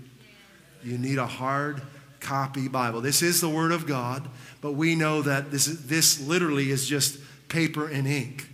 You 0.83 0.97
need 0.97 1.17
a 1.17 1.27
hard 1.27 1.81
copy 2.19 2.67
Bible. 2.67 3.01
This 3.01 3.21
is 3.21 3.41
the 3.41 3.49
Word 3.49 3.71
of 3.71 3.85
God, 3.85 4.27
but 4.61 4.73
we 4.73 4.95
know 4.95 5.21
that 5.21 5.51
this, 5.51 5.67
is, 5.67 5.87
this 5.87 6.25
literally 6.25 6.71
is 6.71 6.87
just 6.87 7.19
paper 7.49 7.87
and 7.87 8.07
ink, 8.07 8.49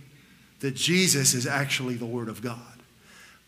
that 0.60 0.74
Jesus 0.74 1.34
is 1.34 1.46
actually 1.46 1.94
the 1.94 2.06
Word 2.06 2.28
of 2.28 2.42
God. 2.42 2.60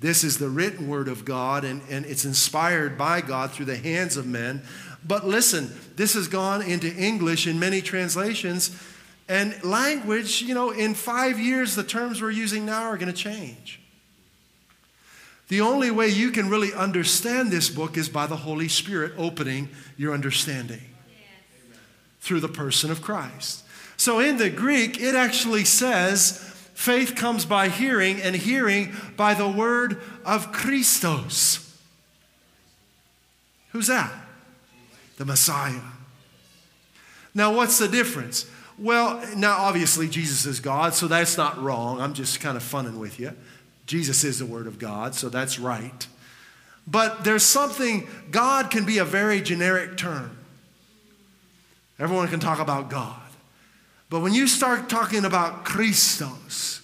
This 0.00 0.22
is 0.22 0.38
the 0.38 0.48
written 0.48 0.88
Word 0.88 1.08
of 1.08 1.24
God, 1.24 1.64
and, 1.64 1.82
and 1.90 2.06
it's 2.06 2.24
inspired 2.24 2.96
by 2.96 3.20
God 3.20 3.50
through 3.50 3.66
the 3.66 3.76
hands 3.76 4.16
of 4.16 4.26
men. 4.26 4.62
But 5.06 5.26
listen, 5.26 5.72
this 5.96 6.14
has 6.14 6.28
gone 6.28 6.62
into 6.62 6.92
English 6.94 7.46
in 7.46 7.58
many 7.58 7.80
translations, 7.80 8.76
and 9.28 9.62
language, 9.62 10.42
you 10.42 10.54
know, 10.54 10.70
in 10.70 10.94
five 10.94 11.38
years, 11.38 11.74
the 11.74 11.82
terms 11.82 12.22
we're 12.22 12.30
using 12.30 12.64
now 12.64 12.84
are 12.84 12.96
going 12.96 13.12
to 13.12 13.18
change. 13.18 13.80
The 15.48 15.62
only 15.62 15.90
way 15.90 16.08
you 16.08 16.30
can 16.30 16.50
really 16.50 16.74
understand 16.74 17.50
this 17.50 17.70
book 17.70 17.96
is 17.96 18.08
by 18.08 18.26
the 18.26 18.36
Holy 18.36 18.68
Spirit 18.68 19.12
opening 19.16 19.70
your 19.96 20.12
understanding 20.12 20.82
through 22.20 22.40
the 22.40 22.48
person 22.48 22.90
of 22.90 23.00
Christ. 23.00 23.64
So 23.96 24.20
in 24.20 24.36
the 24.36 24.50
Greek, 24.50 25.00
it 25.00 25.14
actually 25.14 25.64
says 25.64 26.38
faith 26.74 27.16
comes 27.16 27.44
by 27.44 27.68
hearing, 27.68 28.20
and 28.20 28.36
hearing 28.36 28.94
by 29.16 29.34
the 29.34 29.48
word 29.48 30.00
of 30.24 30.52
Christos. 30.52 31.64
Who's 33.72 33.88
that? 33.88 34.12
The 35.16 35.24
Messiah. 35.24 35.80
Now, 37.34 37.54
what's 37.54 37.78
the 37.78 37.88
difference? 37.88 38.46
Well, 38.78 39.24
now 39.36 39.56
obviously 39.58 40.08
Jesus 40.08 40.46
is 40.46 40.60
God, 40.60 40.94
so 40.94 41.08
that's 41.08 41.36
not 41.36 41.60
wrong. 41.60 42.00
I'm 42.00 42.14
just 42.14 42.40
kind 42.40 42.56
of 42.56 42.62
funning 42.62 42.98
with 42.98 43.18
you. 43.18 43.32
Jesus 43.88 44.22
is 44.22 44.38
the 44.38 44.46
Word 44.46 44.66
of 44.66 44.78
God, 44.78 45.14
so 45.14 45.30
that's 45.30 45.58
right. 45.58 46.06
But 46.86 47.24
there's 47.24 47.42
something, 47.42 48.06
God 48.30 48.70
can 48.70 48.84
be 48.84 48.98
a 48.98 49.04
very 49.04 49.40
generic 49.40 49.96
term. 49.96 50.36
Everyone 51.98 52.28
can 52.28 52.38
talk 52.38 52.60
about 52.60 52.90
God. 52.90 53.18
But 54.10 54.20
when 54.20 54.34
you 54.34 54.46
start 54.46 54.90
talking 54.90 55.24
about 55.24 55.64
Christos, 55.64 56.82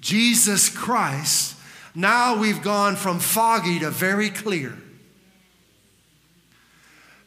Jesus 0.00 0.70
Christ, 0.70 1.56
now 1.94 2.38
we've 2.38 2.62
gone 2.62 2.96
from 2.96 3.18
foggy 3.18 3.78
to 3.80 3.90
very 3.90 4.30
clear. 4.30 4.78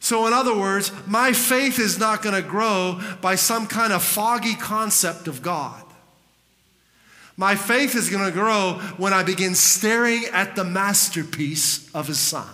So, 0.00 0.26
in 0.26 0.32
other 0.32 0.56
words, 0.56 0.90
my 1.06 1.32
faith 1.32 1.78
is 1.78 2.00
not 2.00 2.20
going 2.20 2.34
to 2.34 2.48
grow 2.48 3.00
by 3.20 3.36
some 3.36 3.68
kind 3.68 3.92
of 3.92 4.02
foggy 4.02 4.56
concept 4.56 5.28
of 5.28 5.40
God. 5.40 5.84
My 7.40 7.56
faith 7.56 7.94
is 7.94 8.10
going 8.10 8.26
to 8.26 8.30
grow 8.30 8.74
when 8.98 9.14
I 9.14 9.22
begin 9.22 9.54
staring 9.54 10.26
at 10.26 10.56
the 10.56 10.62
masterpiece 10.62 11.90
of 11.94 12.06
his 12.06 12.18
son. 12.18 12.46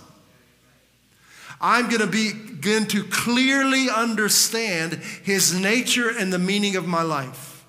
I'm 1.59 1.89
going 1.89 1.99
to 1.99 2.07
begin 2.07 2.85
to 2.85 3.03
clearly 3.03 3.89
understand 3.89 4.93
his 4.93 5.53
nature 5.53 6.09
and 6.17 6.31
the 6.31 6.39
meaning 6.39 6.77
of 6.77 6.87
my 6.87 7.01
life. 7.01 7.65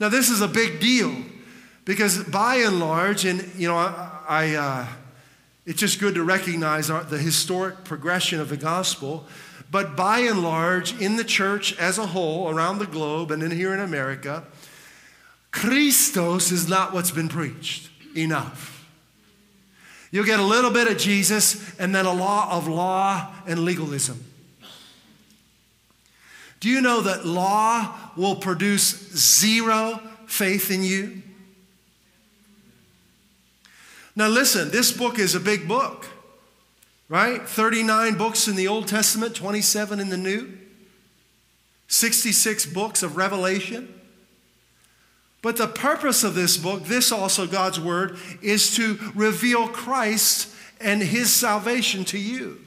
Now, 0.00 0.08
this 0.08 0.30
is 0.30 0.40
a 0.40 0.48
big 0.48 0.80
deal 0.80 1.14
because 1.84 2.24
by 2.24 2.56
and 2.56 2.80
large, 2.80 3.24
and 3.24 3.48
you 3.56 3.68
know, 3.68 3.76
I, 3.76 4.56
uh, 4.56 4.86
it's 5.64 5.78
just 5.78 6.00
good 6.00 6.16
to 6.16 6.24
recognize 6.24 6.90
our, 6.90 7.04
the 7.04 7.18
historic 7.18 7.84
progression 7.84 8.40
of 8.40 8.48
the 8.48 8.56
gospel. 8.56 9.28
But 9.70 9.94
by 9.94 10.20
and 10.20 10.42
large, 10.42 11.00
in 11.00 11.14
the 11.14 11.24
church 11.24 11.78
as 11.78 11.98
a 11.98 12.06
whole, 12.06 12.50
around 12.50 12.80
the 12.80 12.86
globe, 12.86 13.30
and 13.30 13.44
in 13.44 13.52
here 13.52 13.72
in 13.72 13.78
America, 13.78 14.42
Christos 15.50 16.52
is 16.52 16.68
not 16.68 16.92
what's 16.92 17.10
been 17.10 17.28
preached 17.28 17.90
enough. 18.16 18.86
You'll 20.10 20.24
get 20.24 20.40
a 20.40 20.44
little 20.44 20.70
bit 20.70 20.88
of 20.88 20.96
Jesus 20.96 21.78
and 21.78 21.94
then 21.94 22.06
a 22.06 22.12
law 22.12 22.56
of 22.56 22.66
law 22.66 23.32
and 23.46 23.60
legalism. 23.60 24.24
Do 26.60 26.68
you 26.68 26.80
know 26.80 27.02
that 27.02 27.24
law 27.24 27.94
will 28.16 28.36
produce 28.36 29.12
zero 29.12 30.00
faith 30.26 30.70
in 30.70 30.82
you? 30.82 31.22
Now, 34.16 34.28
listen, 34.28 34.70
this 34.70 34.90
book 34.90 35.18
is 35.18 35.36
a 35.36 35.40
big 35.40 35.68
book, 35.68 36.06
right? 37.08 37.40
39 37.48 38.16
books 38.16 38.48
in 38.48 38.56
the 38.56 38.66
Old 38.66 38.88
Testament, 38.88 39.36
27 39.36 40.00
in 40.00 40.08
the 40.08 40.16
New, 40.16 40.58
66 41.86 42.66
books 42.66 43.04
of 43.04 43.16
Revelation. 43.16 43.97
But 45.40 45.56
the 45.56 45.68
purpose 45.68 46.24
of 46.24 46.34
this 46.34 46.56
book, 46.56 46.84
this 46.84 47.12
also 47.12 47.46
God's 47.46 47.78
word, 47.78 48.18
is 48.42 48.74
to 48.76 48.98
reveal 49.14 49.68
Christ 49.68 50.52
and 50.80 51.02
his 51.02 51.32
salvation 51.32 52.04
to 52.06 52.18
you. 52.18 52.60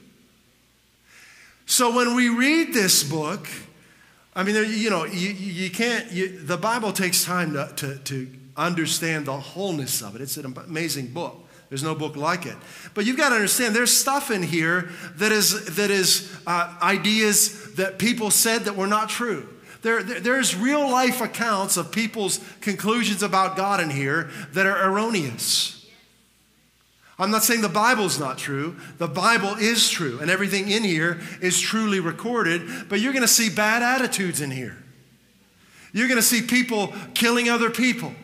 So 1.66 1.94
when 1.94 2.14
we 2.14 2.28
read 2.28 2.72
this 2.72 3.02
book, 3.02 3.48
I 4.34 4.42
mean, 4.42 4.54
you 4.70 4.90
know, 4.90 5.04
you, 5.04 5.30
you 5.30 5.70
can't, 5.70 6.10
you, 6.10 6.38
the 6.38 6.56
Bible 6.56 6.92
takes 6.92 7.24
time 7.24 7.52
to, 7.52 7.70
to, 7.76 7.96
to 7.96 8.28
understand 8.56 9.26
the 9.26 9.36
wholeness 9.36 10.02
of 10.02 10.14
it. 10.16 10.22
It's 10.22 10.36
an 10.38 10.56
amazing 10.66 11.08
book. 11.08 11.38
There's 11.68 11.82
no 11.82 11.94
book 11.94 12.16
like 12.16 12.46
it. 12.46 12.56
But 12.94 13.06
you've 13.06 13.16
got 13.16 13.30
to 13.30 13.34
understand 13.34 13.74
there's 13.74 13.96
stuff 13.96 14.30
in 14.30 14.42
here 14.42 14.90
that 15.16 15.32
is, 15.32 15.76
that 15.76 15.90
is 15.90 16.34
uh, 16.46 16.74
ideas 16.82 17.74
that 17.74 17.98
people 17.98 18.30
said 18.30 18.62
that 18.62 18.76
were 18.76 18.86
not 18.86 19.08
true. 19.08 19.48
There, 19.82 20.02
there's 20.02 20.56
real 20.56 20.88
life 20.88 21.20
accounts 21.20 21.76
of 21.76 21.90
people's 21.90 22.40
conclusions 22.60 23.22
about 23.22 23.56
God 23.56 23.80
in 23.80 23.90
here 23.90 24.30
that 24.52 24.64
are 24.64 24.88
erroneous. 24.88 25.84
I'm 27.18 27.32
not 27.32 27.42
saying 27.42 27.62
the 27.62 27.68
Bible's 27.68 28.18
not 28.18 28.38
true. 28.38 28.76
The 28.98 29.08
Bible 29.08 29.54
is 29.56 29.90
true, 29.90 30.20
and 30.20 30.30
everything 30.30 30.70
in 30.70 30.84
here 30.84 31.20
is 31.40 31.60
truly 31.60 32.00
recorded, 32.00 32.88
but 32.88 33.00
you're 33.00 33.12
going 33.12 33.22
to 33.22 33.28
see 33.28 33.50
bad 33.50 33.82
attitudes 33.82 34.40
in 34.40 34.50
here. 34.52 34.76
You're 35.92 36.08
going 36.08 36.18
to 36.18 36.26
see 36.26 36.42
people 36.42 36.94
killing 37.14 37.48
other 37.48 37.68
people, 37.68 38.14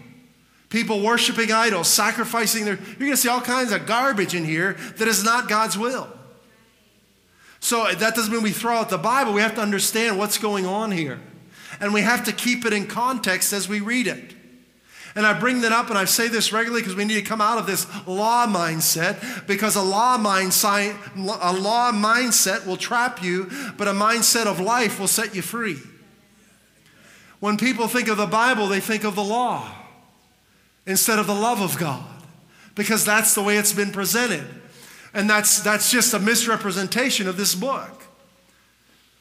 people 0.70 1.02
worshiping 1.02 1.52
idols, 1.52 1.88
sacrificing 1.88 2.64
their. 2.64 2.76
You're 2.76 2.98
going 2.98 3.10
to 3.10 3.16
see 3.16 3.28
all 3.28 3.40
kinds 3.42 3.72
of 3.72 3.84
garbage 3.84 4.34
in 4.34 4.44
here 4.44 4.74
that 4.96 5.08
is 5.08 5.22
not 5.22 5.48
God's 5.48 5.76
will. 5.76 6.08
So 7.60 7.92
that 7.92 8.14
doesn't 8.14 8.32
mean 8.32 8.42
we 8.42 8.52
throw 8.52 8.76
out 8.76 8.88
the 8.88 8.96
Bible. 8.96 9.32
We 9.32 9.42
have 9.42 9.56
to 9.56 9.60
understand 9.60 10.18
what's 10.18 10.38
going 10.38 10.64
on 10.64 10.92
here 10.92 11.20
and 11.80 11.94
we 11.94 12.02
have 12.02 12.24
to 12.24 12.32
keep 12.32 12.64
it 12.64 12.72
in 12.72 12.86
context 12.86 13.52
as 13.52 13.68
we 13.68 13.80
read 13.80 14.06
it. 14.06 14.34
And 15.14 15.26
I 15.26 15.38
bring 15.38 15.62
that 15.62 15.72
up 15.72 15.88
and 15.88 15.98
I 15.98 16.04
say 16.04 16.28
this 16.28 16.52
regularly 16.52 16.82
because 16.82 16.94
we 16.94 17.04
need 17.04 17.14
to 17.14 17.22
come 17.22 17.40
out 17.40 17.58
of 17.58 17.66
this 17.66 17.86
law 18.06 18.46
mindset 18.46 19.46
because 19.46 19.74
a 19.74 19.82
law, 19.82 20.16
mindset, 20.16 20.96
a 21.16 21.52
law 21.52 21.90
mindset 21.92 22.66
will 22.66 22.76
trap 22.76 23.22
you, 23.22 23.50
but 23.76 23.88
a 23.88 23.92
mindset 23.92 24.46
of 24.46 24.60
life 24.60 25.00
will 25.00 25.08
set 25.08 25.34
you 25.34 25.42
free. 25.42 25.78
When 27.40 27.56
people 27.56 27.88
think 27.88 28.08
of 28.08 28.16
the 28.16 28.26
Bible, 28.26 28.68
they 28.68 28.80
think 28.80 29.04
of 29.04 29.14
the 29.14 29.24
law 29.24 29.72
instead 30.86 31.18
of 31.18 31.26
the 31.26 31.34
love 31.34 31.60
of 31.60 31.78
God 31.78 32.04
because 32.74 33.04
that's 33.04 33.34
the 33.34 33.42
way 33.42 33.56
it's 33.56 33.72
been 33.72 33.90
presented. 33.90 34.46
And 35.14 35.28
that's, 35.28 35.60
that's 35.60 35.90
just 35.90 36.14
a 36.14 36.18
misrepresentation 36.18 37.26
of 37.26 37.36
this 37.36 37.54
book. 37.54 37.97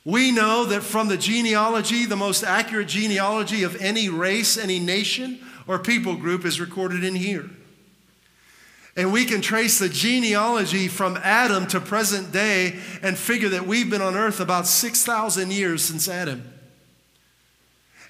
We 0.07 0.31
know 0.31 0.63
that 0.63 0.83
from 0.83 1.09
the 1.09 1.17
genealogy, 1.17 2.05
the 2.05 2.15
most 2.15 2.41
accurate 2.41 2.87
genealogy 2.87 3.63
of 3.63 3.75
any 3.81 4.07
race, 4.07 4.57
any 4.57 4.79
nation, 4.79 5.45
or 5.67 5.79
people 5.79 6.15
group 6.15 6.45
is 6.45 6.61
recorded 6.61 7.03
in 7.03 7.13
here. 7.13 7.49
And 8.95 9.11
we 9.11 9.25
can 9.25 9.41
trace 9.41 9.79
the 9.79 9.89
genealogy 9.89 10.87
from 10.87 11.17
Adam 11.17 11.67
to 11.67 11.81
present 11.81 12.31
day 12.31 12.79
and 13.01 13.17
figure 13.17 13.49
that 13.49 13.67
we've 13.67 13.89
been 13.89 14.01
on 14.01 14.15
earth 14.15 14.39
about 14.39 14.65
6,000 14.65 15.51
years 15.51 15.83
since 15.83 16.07
Adam. 16.07 16.53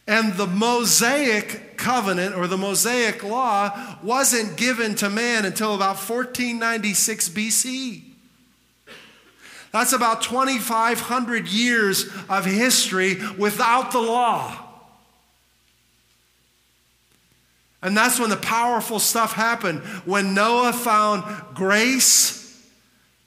And 0.05 0.35
the 0.35 0.45
Mosaic 0.45 1.77
covenant 1.77 2.35
or 2.35 2.45
the 2.45 2.59
Mosaic 2.59 3.23
law 3.23 3.97
wasn't 4.03 4.55
given 4.55 4.93
to 4.97 5.09
man 5.09 5.45
until 5.45 5.73
about 5.73 5.95
1496 5.95 7.29
BC. 7.29 8.06
That's 9.71 9.93
about 9.93 10.21
2,500 10.21 11.47
years 11.47 12.05
of 12.29 12.45
history 12.45 13.17
without 13.37 13.91
the 13.91 13.99
law. 13.99 14.63
And 17.81 17.95
that's 17.95 18.19
when 18.19 18.29
the 18.29 18.37
powerful 18.37 18.99
stuff 18.99 19.33
happened. 19.33 19.81
When 20.05 20.33
Noah 20.33 20.73
found 20.73 21.23
grace 21.55 22.37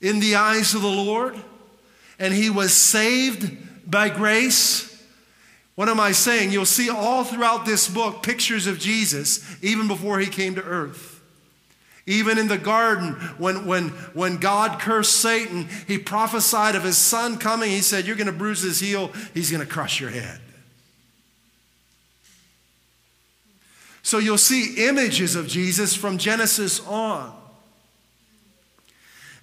in 0.01 0.21
the 0.21 0.37
eyes 0.37 0.75
of 0.75 0.83
the 0.83 0.89
Lord 0.89 1.37
and 2.19 2.35
he 2.35 2.51
was 2.51 2.73
saved 2.75 3.57
by 3.91 4.09
grace. 4.09 4.87
What 5.75 5.89
am 5.89 5.99
I 5.99 6.13
saying? 6.13 6.53
You'll 6.53 6.67
see 6.67 6.91
all 6.91 7.25
throughout 7.25 7.65
this 7.65 7.89
book 7.89 8.23
pictures 8.23 8.67
of 8.67 8.79
Jesus 8.79 9.43
even 9.63 9.89
before 9.89 10.19
he 10.19 10.27
came 10.27 10.55
to 10.57 10.63
earth. 10.63 11.10
Even 12.07 12.39
in 12.39 12.49
the 12.49 12.59
garden, 12.59 13.13
when, 13.39 13.67
when, 13.67 13.89
when 14.15 14.39
God 14.39 14.81
cursed 14.81 15.17
Satan, 15.17 15.69
he 15.87 15.99
prophesied 15.99 16.75
of 16.75 16.83
his 16.83 16.97
son 16.97 17.39
coming. 17.39 17.71
He 17.71 17.83
said, 17.83 18.07
You're 18.07 18.17
going 18.17 18.27
to 18.27 18.33
bruise 18.33 18.63
his 18.63 18.81
heel, 18.81 19.13
he's 19.35 19.51
going 19.51 19.65
to 19.65 19.71
crush 19.71 20.01
your 20.01 20.11
head. 20.11 20.41
So 24.03 24.19
you'll 24.19 24.39
see 24.39 24.89
images 24.89 25.37
of 25.37 25.47
Jesus 25.47 25.95
from 25.95 26.19
Genesis 26.19 26.85
on. 26.87 27.37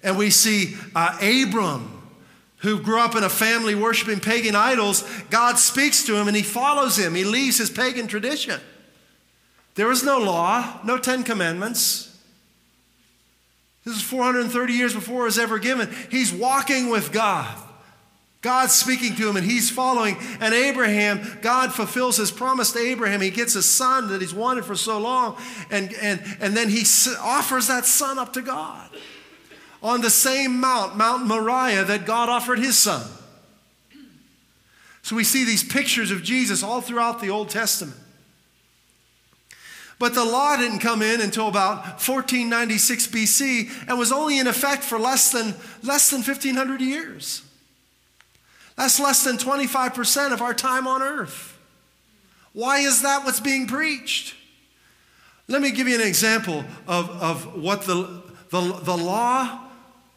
And 0.02 0.18
we 0.18 0.30
see 0.30 0.76
uh, 0.94 1.16
Abram, 1.20 2.02
who 2.58 2.80
grew 2.80 3.00
up 3.00 3.14
in 3.14 3.22
a 3.22 3.28
family 3.28 3.74
worshiping 3.74 4.20
pagan 4.20 4.54
idols. 4.54 5.08
God 5.30 5.58
speaks 5.58 6.04
to 6.04 6.16
him 6.16 6.28
and 6.28 6.36
he 6.36 6.42
follows 6.42 6.98
him. 6.98 7.14
He 7.14 7.24
leaves 7.24 7.58
his 7.58 7.70
pagan 7.70 8.08
tradition. 8.08 8.60
There 9.74 9.86
was 9.86 10.02
no 10.02 10.18
law, 10.18 10.80
no 10.84 10.98
Ten 10.98 11.22
Commandments. 11.22 12.07
This 13.84 13.96
is 13.96 14.02
430 14.02 14.72
years 14.72 14.94
before 14.94 15.22
it 15.22 15.24
was 15.24 15.38
ever 15.38 15.58
given. 15.58 15.88
He's 16.10 16.32
walking 16.32 16.90
with 16.90 17.12
God. 17.12 17.56
God's 18.40 18.72
speaking 18.72 19.16
to 19.16 19.28
him 19.28 19.36
and 19.36 19.44
he's 19.44 19.68
following. 19.68 20.16
And 20.40 20.54
Abraham, 20.54 21.38
God 21.42 21.72
fulfills 21.72 22.16
his 22.16 22.30
promise 22.30 22.72
to 22.72 22.78
Abraham. 22.78 23.20
He 23.20 23.30
gets 23.30 23.56
a 23.56 23.62
son 23.62 24.08
that 24.08 24.20
he's 24.20 24.34
wanted 24.34 24.64
for 24.64 24.76
so 24.76 24.98
long. 24.98 25.36
And, 25.70 25.92
and, 26.00 26.22
and 26.40 26.56
then 26.56 26.68
he 26.68 26.84
offers 27.20 27.66
that 27.66 27.84
son 27.84 28.18
up 28.18 28.32
to 28.34 28.42
God 28.42 28.90
on 29.82 30.00
the 30.00 30.10
same 30.10 30.60
mount, 30.60 30.96
Mount 30.96 31.26
Moriah, 31.26 31.84
that 31.84 32.04
God 32.04 32.28
offered 32.28 32.58
his 32.58 32.76
son. 32.76 33.06
So 35.02 35.16
we 35.16 35.24
see 35.24 35.44
these 35.44 35.64
pictures 35.64 36.10
of 36.10 36.22
Jesus 36.22 36.62
all 36.62 36.80
throughout 36.80 37.20
the 37.20 37.30
Old 37.30 37.48
Testament. 37.48 37.96
But 39.98 40.14
the 40.14 40.24
law 40.24 40.56
didn't 40.56 40.78
come 40.78 41.02
in 41.02 41.20
until 41.20 41.48
about 41.48 41.82
1496 41.98 43.08
BC 43.08 43.88
and 43.88 43.98
was 43.98 44.12
only 44.12 44.38
in 44.38 44.46
effect 44.46 44.84
for 44.84 44.98
less 44.98 45.32
than, 45.32 45.54
less 45.82 46.10
than 46.10 46.22
1500 46.22 46.80
years. 46.80 47.42
That's 48.76 49.00
less 49.00 49.24
than 49.24 49.38
25% 49.38 50.32
of 50.32 50.40
our 50.40 50.54
time 50.54 50.86
on 50.86 51.02
earth. 51.02 51.58
Why 52.52 52.78
is 52.78 53.02
that 53.02 53.24
what's 53.24 53.40
being 53.40 53.66
preached? 53.66 54.36
Let 55.48 55.62
me 55.62 55.72
give 55.72 55.88
you 55.88 55.96
an 55.96 56.06
example 56.06 56.64
of, 56.86 57.10
of 57.10 57.60
what 57.60 57.82
the, 57.82 58.22
the, 58.50 58.60
the 58.60 58.96
law 58.96 59.64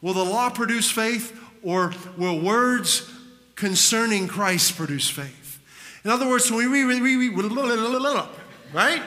will 0.01 0.13
the 0.13 0.25
law 0.25 0.49
produce 0.49 0.89
faith 0.89 1.39
or 1.63 1.93
will 2.17 2.39
words 2.39 3.09
concerning 3.55 4.27
Christ 4.27 4.75
produce 4.75 5.09
faith? 5.09 5.59
In 6.03 6.11
other 6.11 6.27
words, 6.27 6.51
when 6.51 6.71
we 6.71 6.83
read, 6.83 7.01
right? 8.73 9.01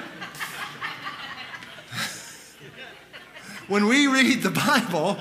When 3.69 3.87
we 3.87 4.07
read 4.07 4.43
the 4.43 4.51
Bible, 4.51 5.17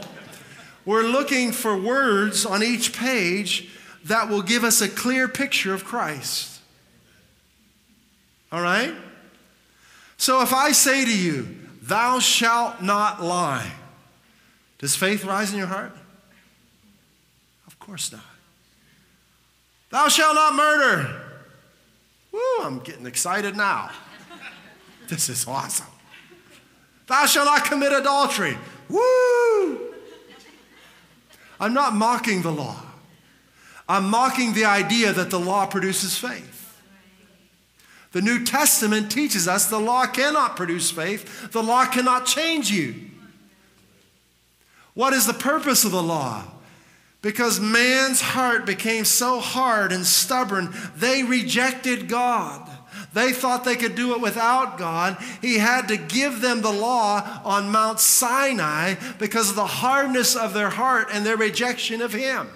we're 0.86 1.04
looking 1.04 1.52
for 1.52 1.80
words 1.80 2.46
on 2.46 2.62
each 2.64 2.94
page 2.94 3.70
that 4.06 4.30
will 4.30 4.42
give 4.42 4.64
us 4.64 4.82
a 4.82 4.90
clear 4.90 5.28
picture 5.28 5.74
of 5.74 5.86
Christ. 5.86 6.60
All 8.52 8.62
right? 8.62 8.94
So 10.18 10.42
if 10.42 10.54
I 10.54 10.72
say 10.72 11.06
to 11.06 11.18
you, 11.18 11.58
Thou 11.82 12.20
shalt 12.20 12.82
not 12.82 13.22
lie, 13.22 13.70
does 14.78 14.96
faith 14.96 15.26
rise 15.26 15.52
in 15.52 15.58
your 15.58 15.68
heart? 15.68 15.92
Of 17.68 17.78
course 17.78 18.10
not. 18.10 18.22
Thou 19.90 20.08
shalt 20.08 20.34
not 20.34 20.56
murder. 20.56 21.22
Woo, 22.32 22.40
I'm 22.62 22.80
getting 22.80 23.06
excited 23.06 23.56
now. 23.56 23.92
This 25.10 25.28
is 25.28 25.46
awesome. 25.46 25.86
Thou 27.08 27.26
shalt 27.26 27.46
not 27.46 27.66
commit 27.66 27.92
adultery. 27.92 28.58
Woo! 28.90 29.94
I'm 31.60 31.74
not 31.74 31.94
mocking 31.94 32.42
the 32.42 32.52
law. 32.52 32.78
I'm 33.88 34.10
mocking 34.10 34.54
the 34.54 34.66
idea 34.66 35.14
that 35.14 35.30
the 35.30 35.40
law 35.40 35.66
produces 35.66 36.18
faith. 36.18 36.82
The 38.12 38.22
New 38.22 38.46
Testament 38.46 39.12
teaches 39.12 39.48
us 39.48 39.68
the 39.68 39.80
law 39.80 40.06
cannot 40.06 40.56
produce 40.56 40.92
faith, 40.92 41.52
the 41.52 41.64
law 41.64 41.86
cannot 41.86 42.26
change 42.26 42.72
you. 42.72 42.96
What 44.94 45.14
is 45.14 45.26
the 45.26 45.34
purpose 45.34 45.84
of 45.84 45.92
the 45.92 46.04
law? 46.04 46.44
Because 47.24 47.60
man's 47.60 48.22
heart 48.22 48.66
became 48.66 49.06
so 49.06 49.40
hard 49.40 49.92
and 49.92 50.06
stubborn, 50.06 50.74
they 50.96 51.24
rejected 51.24 52.08
God. 52.08 52.70
They 53.14 53.32
thought 53.32 53.64
they 53.64 53.76
could 53.76 53.96
do 53.96 54.14
it 54.14 54.22
without 54.22 54.78
God. 54.78 55.18
He 55.42 55.60
had 55.60 55.88
to 55.90 55.98
give 55.98 56.42
them 56.42 56.62
the 56.62 56.72
law 56.72 57.42
on 57.46 57.70
Mount 57.70 58.00
Sinai 58.00 58.96
because 59.20 59.52
of 59.52 59.56
the 59.56 59.68
hardness 59.68 60.36
of 60.36 60.54
their 60.54 60.72
heart 60.72 61.10
and 61.12 61.24
their 61.26 61.38
rejection 61.38 62.02
of 62.02 62.14
Him. 62.14 62.50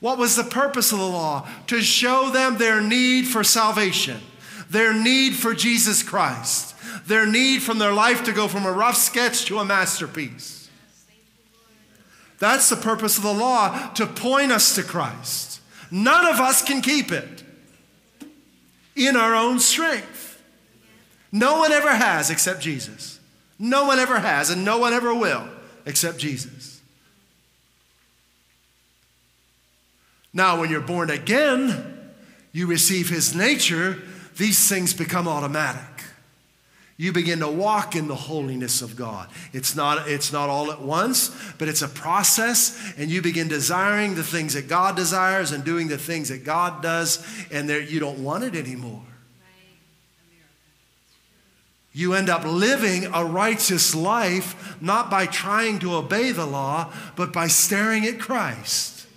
What 0.00 0.18
was 0.18 0.34
the 0.34 0.42
purpose 0.42 0.90
of 0.90 0.98
the 0.98 1.04
law? 1.04 1.48
To 1.68 1.80
show 1.80 2.30
them 2.30 2.58
their 2.58 2.80
need 2.80 3.28
for 3.28 3.44
salvation, 3.44 4.20
their 4.68 4.92
need 4.92 5.36
for 5.36 5.54
Jesus 5.54 6.02
Christ, 6.02 6.74
their 7.06 7.24
need 7.24 7.62
from 7.62 7.78
their 7.78 7.92
life 7.92 8.24
to 8.24 8.32
go 8.32 8.48
from 8.48 8.66
a 8.66 8.72
rough 8.72 8.96
sketch 8.96 9.44
to 9.44 9.60
a 9.60 9.64
masterpiece. 9.64 10.68
That's 12.40 12.68
the 12.68 12.74
purpose 12.74 13.16
of 13.16 13.22
the 13.22 13.32
law, 13.32 13.92
to 13.92 14.04
point 14.04 14.50
us 14.50 14.74
to 14.74 14.82
Christ. 14.82 15.60
None 15.92 16.26
of 16.26 16.40
us 16.40 16.62
can 16.62 16.82
keep 16.82 17.12
it 17.12 17.44
in 18.94 19.16
our 19.16 19.34
own 19.34 19.58
strength. 19.58 20.42
No 21.30 21.58
one 21.58 21.72
ever 21.72 21.94
has 21.94 22.30
except 22.30 22.60
Jesus. 22.60 23.18
No 23.58 23.84
one 23.84 23.98
ever 23.98 24.18
has, 24.18 24.50
and 24.50 24.64
no 24.64 24.78
one 24.78 24.92
ever 24.92 25.14
will 25.14 25.48
except 25.86 26.18
Jesus. 26.18 26.80
Now, 30.34 30.60
when 30.60 30.70
you're 30.70 30.80
born 30.80 31.10
again, 31.10 32.10
you 32.52 32.66
receive 32.66 33.08
his 33.08 33.34
nature, 33.34 33.98
these 34.36 34.68
things 34.68 34.94
become 34.94 35.28
automatic. 35.28 35.91
You 37.02 37.10
begin 37.10 37.40
to 37.40 37.48
walk 37.48 37.96
in 37.96 38.06
the 38.06 38.14
holiness 38.14 38.80
of 38.80 38.94
God. 38.94 39.28
It's 39.52 39.74
not, 39.74 40.06
it's 40.06 40.32
not 40.32 40.48
all 40.48 40.70
at 40.70 40.80
once, 40.80 41.36
but 41.58 41.66
it's 41.66 41.82
a 41.82 41.88
process, 41.88 42.94
and 42.96 43.10
you 43.10 43.20
begin 43.20 43.48
desiring 43.48 44.14
the 44.14 44.22
things 44.22 44.54
that 44.54 44.68
God 44.68 44.94
desires 44.94 45.50
and 45.50 45.64
doing 45.64 45.88
the 45.88 45.98
things 45.98 46.28
that 46.28 46.44
God 46.44 46.80
does, 46.80 47.26
and 47.50 47.68
there, 47.68 47.80
you 47.80 47.98
don't 47.98 48.22
want 48.22 48.44
it 48.44 48.54
anymore. 48.54 49.02
You 51.92 52.14
end 52.14 52.28
up 52.28 52.44
living 52.44 53.06
a 53.12 53.24
righteous 53.24 53.96
life 53.96 54.80
not 54.80 55.10
by 55.10 55.26
trying 55.26 55.80
to 55.80 55.96
obey 55.96 56.30
the 56.30 56.46
law, 56.46 56.92
but 57.16 57.32
by 57.32 57.48
staring 57.48 58.06
at 58.06 58.20
Christ. 58.20 59.08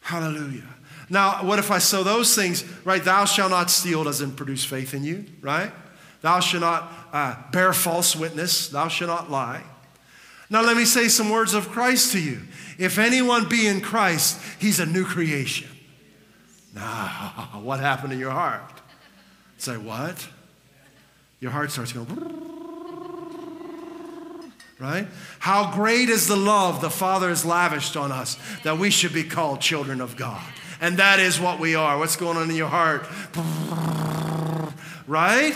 Hallelujah. 0.00 0.70
Now, 1.10 1.44
what 1.44 1.58
if 1.58 1.70
I 1.70 1.78
sow 1.78 2.02
those 2.02 2.34
things, 2.34 2.64
right? 2.84 3.02
Thou 3.02 3.24
shalt 3.24 3.50
not 3.50 3.70
steal 3.70 4.04
doesn't 4.04 4.36
produce 4.36 4.64
faith 4.64 4.94
in 4.94 5.04
you, 5.04 5.24
right? 5.40 5.72
Thou 6.22 6.40
shalt 6.40 6.62
not 6.62 6.92
uh, 7.12 7.36
bear 7.52 7.72
false 7.72 8.16
witness. 8.16 8.68
Thou 8.68 8.88
shalt 8.88 9.10
not 9.10 9.30
lie. 9.30 9.62
Now, 10.50 10.62
let 10.62 10.76
me 10.76 10.84
say 10.84 11.08
some 11.08 11.30
words 11.30 11.54
of 11.54 11.68
Christ 11.68 12.12
to 12.12 12.20
you. 12.20 12.42
If 12.78 12.98
anyone 12.98 13.48
be 13.48 13.66
in 13.66 13.80
Christ, 13.80 14.40
he's 14.58 14.80
a 14.80 14.86
new 14.86 15.04
creation. 15.04 15.68
Now, 16.74 17.50
what 17.62 17.80
happened 17.80 18.12
to 18.12 18.18
your 18.18 18.30
heart? 18.30 18.62
Say, 19.58 19.76
what? 19.76 20.28
Your 21.40 21.50
heart 21.50 21.70
starts 21.70 21.92
going 21.92 22.06
right? 24.78 25.06
How 25.38 25.74
great 25.74 26.08
is 26.08 26.26
the 26.26 26.36
love 26.36 26.80
the 26.80 26.90
Father 26.90 27.28
has 27.28 27.44
lavished 27.44 27.96
on 27.96 28.12
us 28.12 28.38
that 28.64 28.78
we 28.78 28.90
should 28.90 29.12
be 29.12 29.24
called 29.24 29.60
children 29.60 30.00
of 30.00 30.16
God. 30.16 30.42
And 30.84 30.98
that 30.98 31.18
is 31.18 31.40
what 31.40 31.58
we 31.58 31.74
are. 31.74 31.96
What's 31.96 32.16
going 32.16 32.36
on 32.36 32.50
in 32.50 32.56
your 32.56 32.68
heart? 32.68 33.06
Right? 35.06 35.54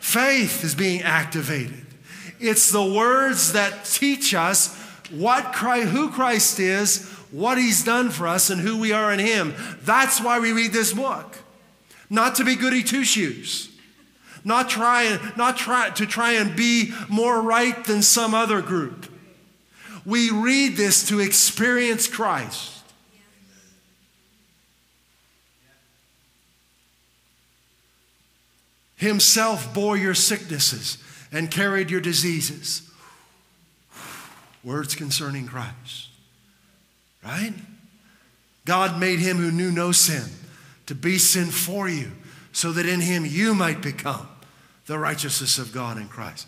Faith 0.00 0.64
is 0.64 0.74
being 0.74 1.02
activated. 1.02 1.84
It's 2.40 2.70
the 2.70 2.82
words 2.82 3.52
that 3.52 3.84
teach 3.84 4.32
us 4.32 4.74
what 5.10 5.52
Christ, 5.52 5.88
who 5.88 6.10
Christ 6.10 6.58
is, 6.58 7.06
what 7.30 7.58
he's 7.58 7.84
done 7.84 8.08
for 8.08 8.26
us, 8.26 8.48
and 8.48 8.62
who 8.62 8.78
we 8.78 8.92
are 8.92 9.12
in 9.12 9.18
him. 9.18 9.54
That's 9.82 10.22
why 10.22 10.40
we 10.40 10.52
read 10.52 10.72
this 10.72 10.94
book. 10.94 11.36
Not 12.08 12.36
to 12.36 12.44
be 12.44 12.56
goody 12.56 12.82
two 12.82 13.04
shoes 13.04 13.68
not 14.44 14.70
trying, 14.70 15.20
not 15.36 15.56
try 15.58 15.90
to 15.90 16.06
try 16.06 16.32
and 16.32 16.56
be 16.56 16.92
more 17.08 17.42
right 17.42 17.84
than 17.84 18.02
some 18.02 18.34
other 18.34 18.60
group. 18.60 19.06
We 20.04 20.30
read 20.30 20.76
this 20.76 21.06
to 21.10 21.20
experience 21.20 22.08
Christ. 22.08 22.81
Himself 29.02 29.74
bore 29.74 29.96
your 29.96 30.14
sicknesses 30.14 30.96
and 31.32 31.50
carried 31.50 31.90
your 31.90 32.00
diseases. 32.00 32.88
Words 34.62 34.94
concerning 34.94 35.48
Christ. 35.48 36.06
Right? 37.24 37.52
God 38.64 39.00
made 39.00 39.18
him 39.18 39.38
who 39.38 39.50
knew 39.50 39.72
no 39.72 39.90
sin 39.90 40.22
to 40.86 40.94
be 40.94 41.18
sin 41.18 41.46
for 41.46 41.88
you, 41.88 42.12
so 42.52 42.70
that 42.70 42.86
in 42.86 43.00
him 43.00 43.26
you 43.26 43.56
might 43.56 43.82
become 43.82 44.28
the 44.86 45.00
righteousness 45.00 45.58
of 45.58 45.72
God 45.72 45.98
in 45.98 46.06
Christ. 46.06 46.46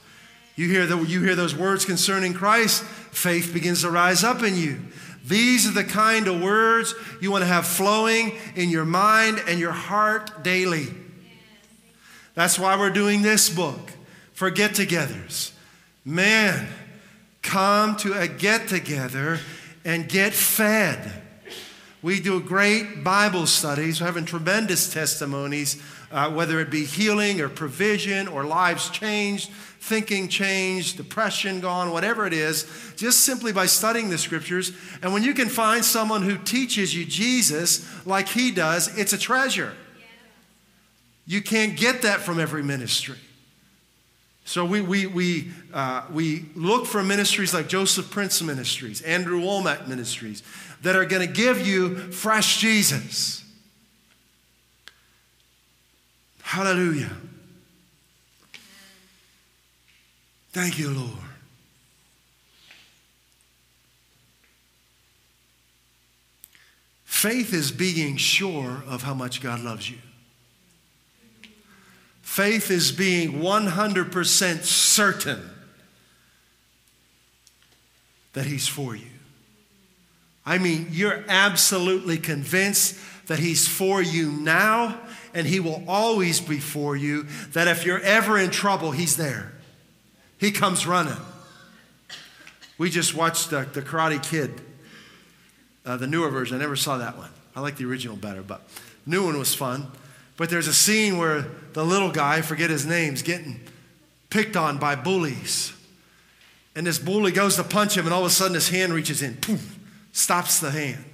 You 0.55 0.69
hear, 0.69 0.87
the, 0.87 0.99
you 1.03 1.25
hear 1.25 1.35
those 1.35 1.57
words 1.57 1.85
concerning 1.85 2.35
Christ, 2.35 2.85
faith 2.85 3.53
begins 3.53 3.81
to 3.81 3.91
rise 3.91 4.23
up 4.23 4.45
in 4.45 4.57
you. 4.57 4.81
These 5.25 5.67
are 5.67 5.73
the 5.73 5.83
kind 5.83 6.29
of 6.29 6.41
words 6.41 6.95
you 7.21 7.33
want 7.33 7.43
to 7.43 7.49
have 7.49 7.67
flowing 7.67 8.31
in 8.55 8.71
your 8.71 8.85
mind 8.85 9.43
and 9.49 9.59
your 9.59 9.73
heart 9.73 10.45
daily. 10.45 10.87
That's 12.35 12.59
why 12.59 12.77
we're 12.77 12.91
doing 12.91 13.23
this 13.23 13.49
book 13.49 13.93
for 14.33 14.51
get 14.51 14.73
togethers. 14.73 15.53
Man, 16.05 16.69
come 17.43 17.97
to 17.97 18.13
a 18.13 18.27
get 18.27 18.69
together 18.69 19.39
and 19.85 20.09
get 20.09 20.35
fed. 20.35 21.23
We 22.03 22.21
do 22.21 22.41
great 22.41 23.03
Bible 23.03 23.47
studies, 23.47 24.01
we're 24.01 24.07
having 24.09 24.27
tremendous 24.27 24.93
testimonies, 24.93 25.83
uh, 26.13 26.31
whether 26.31 26.61
it 26.61 26.71
be 26.71 26.85
healing 26.85 27.41
or 27.41 27.49
provision 27.49 28.29
or 28.29 28.45
lives 28.45 28.91
changed, 28.91 29.51
thinking 29.81 30.29
changed, 30.29 30.99
depression 30.99 31.61
gone, 31.61 31.91
whatever 31.91 32.27
it 32.27 32.35
is, 32.35 32.67
just 32.97 33.21
simply 33.21 33.53
by 33.53 33.65
studying 33.65 34.11
the 34.11 34.19
scriptures. 34.19 34.73
And 35.03 35.15
when 35.15 35.23
you 35.23 35.33
can 35.33 35.49
find 35.49 35.83
someone 35.83 36.23
who 36.23 36.37
teaches 36.37 36.95
you 36.95 37.07
Jesus 37.07 37.87
like 38.07 38.29
he 38.29 38.51
does, 38.51 38.99
it's 38.99 39.15
a 39.15 39.19
treasure. 39.19 39.73
You 41.27 41.43
can't 41.43 41.77
get 41.77 42.03
that 42.03 42.21
from 42.21 42.39
every 42.39 42.63
ministry. 42.63 43.19
So 44.45 44.65
we, 44.65 44.83
we, 44.83 45.07
we, 45.07 45.51
uh, 45.73 46.05
we 46.13 46.45
look 46.55 46.87
for 46.87 47.03
ministries 47.03 47.55
like 47.55 47.67
Joseph 47.67 48.11
Prince 48.11 48.43
Ministries, 48.43 49.01
Andrew 49.01 49.41
Wommack 49.41 49.89
Ministries, 49.89 50.43
that 50.83 50.97
are 50.97 51.07
going 51.07 51.27
to 51.27 51.33
give 51.33 51.67
you 51.67 51.97
fresh 52.13 52.59
Jesus. 52.59 53.43
Hallelujah. 56.43 57.11
Thank 60.53 60.79
you, 60.79 60.91
Lord. 60.91 61.11
Faith 67.05 67.55
is 67.55 67.73
being 67.73 68.19
sure 68.19 68.85
of 68.87 69.03
how 69.03 69.15
much 69.15 69.41
God 69.41 69.61
loves 69.61 69.89
you. 69.89 69.97
Faith 72.35 72.69
is 72.73 72.91
being 72.91 73.35
100% 73.35 74.65
certain 74.65 75.51
that 78.33 78.45
He's 78.45 78.67
for 78.67 78.97
you. 78.97 79.07
I 80.45 80.59
mean, 80.59 80.89
you're 80.91 81.23
absolutely 81.29 82.19
convinced 82.19 82.99
that 83.29 83.39
He's 83.39 83.69
for 83.69 84.03
you 84.03 84.33
now 84.33 85.01
and 85.33 85.47
He 85.47 85.61
will 85.61 85.85
always 85.87 86.41
be 86.41 86.59
for 86.59 86.97
you, 86.97 87.29
that 87.53 87.69
if 87.69 87.87
you're 87.87 88.01
ever 88.01 88.37
in 88.37 88.51
trouble, 88.51 88.91
He's 88.91 89.17
there. 89.17 89.53
He 90.37 90.51
comes 90.51 90.89
running. 90.89 91.15
We 92.79 92.91
just 92.91 93.15
watched 93.15 93.51
the, 93.51 93.61
the 93.61 93.81
Karate 93.81 94.21
Kid, 94.21 94.61
uh, 95.87 95.99
the 95.99 96.09
newer 96.09 96.31
version. 96.31 96.57
I 96.57 96.61
never 96.61 96.75
saw 96.75 96.99
that 96.99 97.17
one. 97.17 97.31
I 97.55 97.61
like 97.61 97.77
the 97.77 97.85
original 97.85 98.17
better, 98.17 98.43
but 98.43 98.61
new 99.07 99.25
one 99.25 99.39
was 99.39 99.55
fun. 99.55 99.87
But 100.37 100.51
there's 100.51 100.67
a 100.67 100.75
scene 100.75 101.19
where 101.19 101.47
the 101.75 101.85
little 101.85 102.11
guy, 102.11 102.41
forget 102.41 102.71
his 102.71 102.85
name, 102.85 103.15
is 103.15 103.23
getting 103.23 103.61
picked 104.31 104.57
on 104.57 104.79
by 104.79 104.97
bullies. 104.97 105.73
And 106.75 106.87
this 106.87 106.99
bully 106.99 107.31
goes 107.31 107.57
to 107.57 107.65
punch 107.65 107.97
him, 107.97 108.05
and 108.05 108.13
all 108.13 108.21
of 108.23 108.27
a 108.27 108.31
sudden 108.31 108.55
his 108.55 108.69
hand 108.69 108.93
reaches 108.93 109.23
in, 109.23 109.37
poof, 109.37 109.79
stops 110.13 110.59
the 110.59 110.73
hand. 110.73 111.05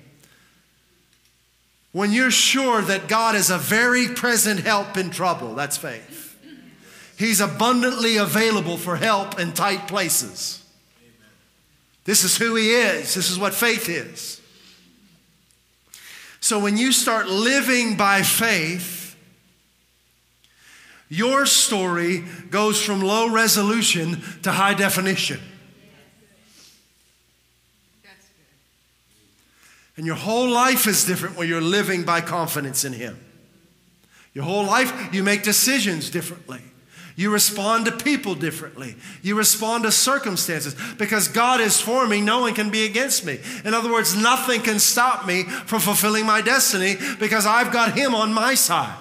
When 1.92 2.12
you're 2.12 2.30
sure 2.30 2.80
that 2.82 3.08
God 3.08 3.34
is 3.34 3.50
a 3.50 3.58
very 3.58 4.08
present 4.08 4.60
help 4.60 4.96
in 4.96 5.10
trouble, 5.10 5.54
that's 5.54 5.76
faith. 5.76 6.38
He's 7.18 7.40
abundantly 7.40 8.16
available 8.16 8.78
for 8.78 8.96
help 8.96 9.38
in 9.38 9.52
tight 9.52 9.86
places. 9.86 10.64
This 12.04 12.24
is 12.24 12.38
who 12.38 12.54
He 12.54 12.72
is. 12.72 13.14
This 13.14 13.30
is 13.30 13.38
what 13.38 13.52
faith 13.52 13.88
is. 13.90 14.40
So 16.40 16.58
when 16.58 16.78
you 16.78 16.92
start 16.92 17.28
living 17.28 17.96
by 17.96 18.22
faith, 18.22 18.99
your 21.10 21.44
story 21.44 22.24
goes 22.50 22.80
from 22.80 23.02
low 23.02 23.28
resolution 23.28 24.22
to 24.42 24.52
high 24.52 24.74
definition. 24.74 25.40
And 29.96 30.06
your 30.06 30.16
whole 30.16 30.48
life 30.48 30.86
is 30.86 31.04
different 31.04 31.36
when 31.36 31.48
you're 31.48 31.60
living 31.60 32.04
by 32.04 32.20
confidence 32.22 32.84
in 32.84 32.92
Him. 32.92 33.18
Your 34.32 34.44
whole 34.44 34.64
life, 34.64 35.12
you 35.12 35.24
make 35.24 35.42
decisions 35.42 36.08
differently. 36.08 36.60
You 37.16 37.30
respond 37.30 37.86
to 37.86 37.92
people 37.92 38.36
differently. 38.36 38.94
You 39.20 39.36
respond 39.36 39.82
to 39.84 39.92
circumstances. 39.92 40.76
Because 40.96 41.26
God 41.26 41.60
is 41.60 41.80
for 41.80 42.06
me, 42.06 42.20
no 42.20 42.38
one 42.38 42.54
can 42.54 42.70
be 42.70 42.86
against 42.86 43.26
me. 43.26 43.40
In 43.64 43.74
other 43.74 43.92
words, 43.92 44.16
nothing 44.16 44.62
can 44.62 44.78
stop 44.78 45.26
me 45.26 45.42
from 45.42 45.80
fulfilling 45.80 46.24
my 46.24 46.40
destiny 46.40 46.96
because 47.18 47.46
I've 47.46 47.72
got 47.72 47.98
Him 47.98 48.14
on 48.14 48.32
my 48.32 48.54
side. 48.54 48.96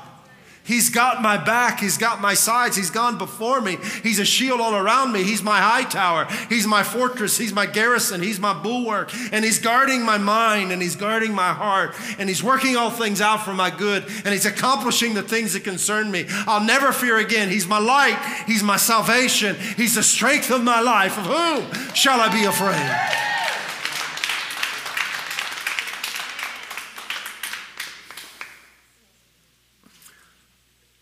He's 0.70 0.92
got 0.92 1.24
my 1.24 1.36
back. 1.36 1.80
He's 1.80 1.98
got 1.98 2.22
my 2.22 2.36
sides. 2.36 2.78
He's 2.78 2.92
gone 2.92 3.18
before 3.18 3.60
me. 3.60 3.80
He's 4.04 4.20
a 4.20 4.24
shield 4.24 4.62
all 4.62 4.76
around 4.76 5.12
me. 5.12 5.24
He's 5.24 5.42
my 5.42 5.60
high 5.60 5.84
tower. 5.84 6.28
He's 6.48 6.68
my 6.68 6.84
fortress. 6.84 7.40
He's 7.40 7.52
my 7.52 7.66
garrison. 7.66 8.22
He's 8.22 8.40
my 8.40 8.54
bulwark. 8.54 9.12
And 9.32 9.44
He's 9.44 9.58
guarding 9.58 10.04
my 10.04 10.20
mind 10.20 10.72
and 10.72 10.80
He's 10.80 10.96
guarding 10.96 11.34
my 11.34 11.54
heart. 11.54 11.96
And 12.20 12.30
He's 12.30 12.44
working 12.44 12.78
all 12.78 12.92
things 12.92 13.20
out 13.20 13.44
for 13.44 13.52
my 13.52 13.72
good. 13.72 14.04
And 14.24 14.28
He's 14.28 14.46
accomplishing 14.46 15.16
the 15.16 15.24
things 15.24 15.54
that 15.54 15.64
concern 15.64 16.12
me. 16.12 16.28
I'll 16.46 16.64
never 16.64 16.92
fear 16.92 17.18
again. 17.18 17.50
He's 17.50 17.66
my 17.66 17.80
light. 17.80 18.44
He's 18.46 18.62
my 18.62 18.78
salvation. 18.78 19.56
He's 19.76 19.96
the 19.96 20.04
strength 20.04 20.52
of 20.52 20.64
my 20.64 20.82
life. 20.82 21.18
Of 21.18 21.26
whom 21.26 21.96
shall 21.96 22.22
I 22.22 22.32
be 22.32 22.46
afraid? 22.46 23.39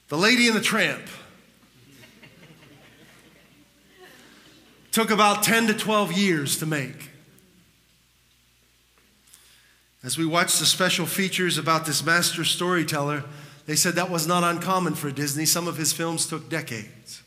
The 0.09 0.17
Lady 0.17 0.47
and 0.47 0.55
the 0.55 0.61
Tramp 0.61 1.03
took 4.91 5.11
about 5.11 5.43
10 5.43 5.67
to 5.67 5.73
12 5.73 6.13
years 6.13 6.57
to 6.57 6.65
make. 6.65 7.11
As 10.03 10.17
we 10.17 10.25
watched 10.25 10.59
the 10.59 10.65
special 10.65 11.05
features 11.05 11.57
about 11.57 11.85
this 11.85 12.05
master 12.05 12.45
storyteller, 12.45 13.25
they 13.65 13.75
said 13.75 13.95
that 13.95 14.09
was 14.09 14.25
not 14.25 14.43
uncommon 14.43 14.95
for 14.95 15.11
Disney. 15.11 15.45
Some 15.45 15.67
of 15.67 15.75
his 15.75 15.91
films 15.91 16.25
took 16.25 16.49
decades. 16.49 17.21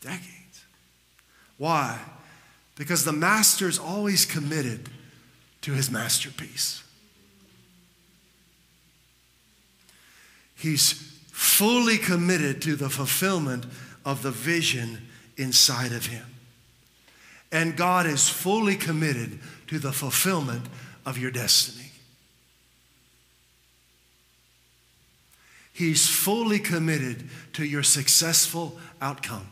Decades. 0.00 0.64
Why? 1.56 2.00
Because 2.74 3.04
the 3.04 3.12
master's 3.12 3.78
always 3.78 4.24
committed 4.24 4.88
to 5.62 5.72
his 5.72 5.90
masterpiece. 5.90 6.82
He's 10.58 10.92
fully 11.30 11.98
committed 11.98 12.60
to 12.62 12.74
the 12.74 12.90
fulfillment 12.90 13.64
of 14.04 14.22
the 14.22 14.32
vision 14.32 14.98
inside 15.36 15.92
of 15.92 16.06
him. 16.06 16.24
And 17.52 17.76
God 17.76 18.06
is 18.06 18.28
fully 18.28 18.74
committed 18.74 19.38
to 19.68 19.78
the 19.78 19.92
fulfillment 19.92 20.66
of 21.06 21.16
your 21.16 21.30
destiny. 21.30 21.92
He's 25.72 26.08
fully 26.08 26.58
committed 26.58 27.30
to 27.52 27.64
your 27.64 27.84
successful 27.84 28.76
outcome. 29.00 29.46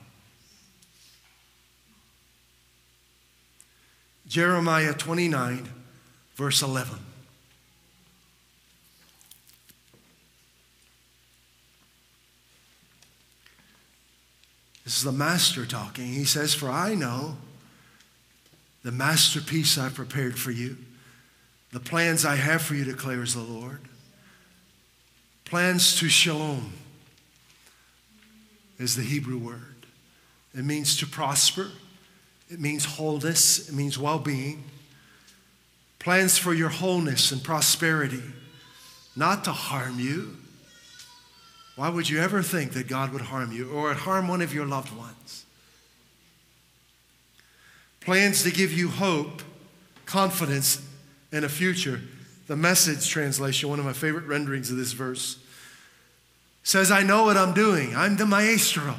Jeremiah 4.27 4.93
29, 4.93 5.69
verse 6.35 6.63
11. 6.63 7.06
This 14.87 14.97
is 14.97 15.03
the 15.03 15.13
master 15.13 15.67
talking. 15.67 16.07
He 16.07 16.25
says, 16.25 16.55
For 16.55 16.71
I 16.71 16.95
know 16.95 17.37
the 18.83 18.93
masterpiece 18.93 19.77
I 19.77 19.91
prepared 19.91 20.39
for 20.39 20.53
you, 20.53 20.79
the 21.73 21.81
plans 21.81 22.25
I 22.25 22.37
have 22.37 22.63
for 22.63 22.75
you, 22.75 22.85
declares 22.85 23.35
the 23.35 23.43
Lord. 23.43 23.81
Plans 25.45 25.99
to 25.99 26.09
shalom 26.09 26.73
is 28.79 28.97
the 28.97 29.03
Hebrew 29.03 29.37
word. 29.39 29.75
It 30.55 30.65
means 30.65 30.97
to 30.99 31.07
prosper 31.07 31.69
it 32.49 32.61
means 32.61 32.85
wholeness, 32.85 33.69
it 33.69 33.75
means 33.75 33.99
well 33.99 34.19
being. 34.19 34.65
Plans 35.99 36.39
for 36.39 36.55
your 36.55 36.69
wholeness 36.69 37.33
and 37.33 37.43
prosperity, 37.43 38.23
not 39.17 39.45
to 39.45 39.53
harm 39.53 39.99
you. 39.99 40.37
Why 41.77 41.91
would 41.91 42.09
you 42.09 42.21
ever 42.21 42.43
think 42.43 42.73
that 42.73 42.89
God 42.89 43.13
would 43.13 43.23
harm 43.23 43.53
you 43.53 43.71
or 43.71 43.93
harm 43.93 44.29
one 44.29 44.41
of 44.41 44.55
your 44.55 44.67
loved 44.67 44.97
ones? 44.97 45.45
Plans 48.01 48.43
to 48.45 48.51
give 48.51 48.73
you 48.73 48.89
hope, 48.89 49.43
confidence, 50.07 50.81
and 51.33 51.45
a 51.45 51.49
future. 51.49 52.01
The 52.47 52.57
message 52.57 53.09
translation, 53.09 53.69
one 53.69 53.79
of 53.79 53.85
my 53.85 53.93
favorite 53.93 54.25
renderings 54.25 54.71
of 54.71 54.79
this 54.79 54.93
verse, 54.93 55.39
says, 56.63 56.91
I 56.91 57.03
know 57.03 57.25
what 57.25 57.37
I'm 57.37 57.53
doing. 57.53 57.95
I'm 57.95 58.17
the 58.17 58.27
maestro. 58.27 58.95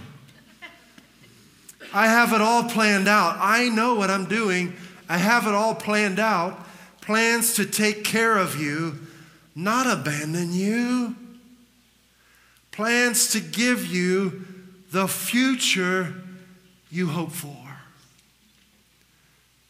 I 1.93 2.07
have 2.07 2.33
it 2.33 2.41
all 2.41 2.65
planned 2.65 3.07
out. 3.07 3.37
I 3.39 3.69
know 3.69 3.95
what 3.95 4.11
I'm 4.11 4.25
doing. 4.25 4.73
I 5.09 5.17
have 5.17 5.47
it 5.47 5.53
all 5.53 5.73
planned 5.73 6.19
out. 6.19 6.67
Plans 7.01 7.53
to 7.55 7.65
take 7.65 8.03
care 8.03 8.37
of 8.37 8.59
you, 8.59 8.99
not 9.55 9.87
abandon 9.87 10.53
you. 10.53 11.15
Plans 12.77 13.31
to 13.31 13.39
give 13.39 13.87
you 13.87 14.45
the 14.91 15.07
future 15.07 16.13
you 16.91 17.07
hope 17.07 17.31
for. 17.31 17.57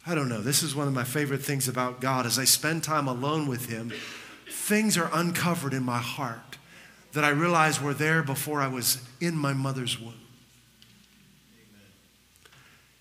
I 0.06 0.14
don't 0.14 0.28
know. 0.28 0.42
This 0.42 0.62
is 0.62 0.74
one 0.74 0.88
of 0.88 0.92
my 0.92 1.04
favorite 1.04 1.42
things 1.42 1.68
about 1.68 2.02
God. 2.02 2.26
As 2.26 2.38
I 2.38 2.44
spend 2.44 2.84
time 2.84 3.08
alone 3.08 3.48
with 3.48 3.70
Him, 3.70 3.94
things 4.50 4.98
are 4.98 5.08
uncovered 5.14 5.72
in 5.72 5.84
my 5.84 5.96
heart 5.96 6.58
that 7.14 7.24
I 7.24 7.30
realize 7.30 7.80
were 7.80 7.94
there 7.94 8.22
before 8.22 8.60
I 8.60 8.68
was 8.68 9.00
in 9.22 9.34
my 9.34 9.54
mother's 9.54 9.98
womb. 9.98 10.12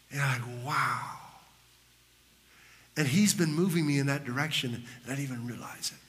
And 0.10 0.22
I'm 0.22 0.42
like, 0.42 0.66
wow. 0.66 1.18
And 2.96 3.10
He's 3.10 3.34
been 3.34 3.54
moving 3.54 3.86
me 3.86 4.00
in 4.00 4.06
that 4.06 4.24
direction, 4.24 4.74
and 4.74 4.86
I 5.06 5.18
didn't 5.18 5.26
even 5.26 5.46
realize 5.46 5.92
it. 5.94 6.07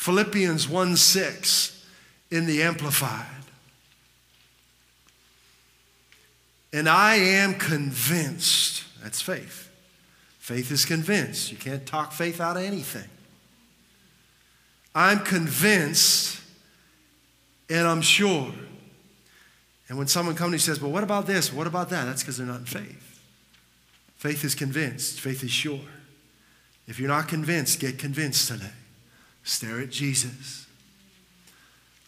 Philippians 0.00 0.66
1 0.66 0.96
6 0.96 1.86
in 2.30 2.46
the 2.46 2.62
Amplified. 2.62 3.26
And 6.72 6.88
I 6.88 7.16
am 7.16 7.52
convinced, 7.52 8.84
that's 9.02 9.20
faith. 9.20 9.70
Faith 10.38 10.72
is 10.72 10.86
convinced. 10.86 11.52
You 11.52 11.58
can't 11.58 11.84
talk 11.84 12.12
faith 12.12 12.40
out 12.40 12.56
of 12.56 12.62
anything. 12.62 13.10
I'm 14.94 15.18
convinced 15.18 16.40
and 17.68 17.86
I'm 17.86 18.00
sure. 18.00 18.54
And 19.90 19.98
when 19.98 20.06
someone 20.06 20.34
comes 20.34 20.52
and 20.54 20.62
says, 20.62 20.80
Well, 20.80 20.92
what 20.92 21.04
about 21.04 21.26
this? 21.26 21.52
What 21.52 21.66
about 21.66 21.90
that? 21.90 22.06
That's 22.06 22.22
because 22.22 22.38
they're 22.38 22.46
not 22.46 22.60
in 22.60 22.64
faith. 22.64 23.20
Faith 24.16 24.46
is 24.46 24.54
convinced, 24.54 25.20
faith 25.20 25.44
is 25.44 25.50
sure. 25.50 25.84
If 26.86 26.98
you're 26.98 27.08
not 27.08 27.28
convinced, 27.28 27.80
get 27.80 27.98
convinced 27.98 28.48
today. 28.48 28.70
Stare 29.50 29.80
at 29.80 29.90
Jesus. 29.90 30.68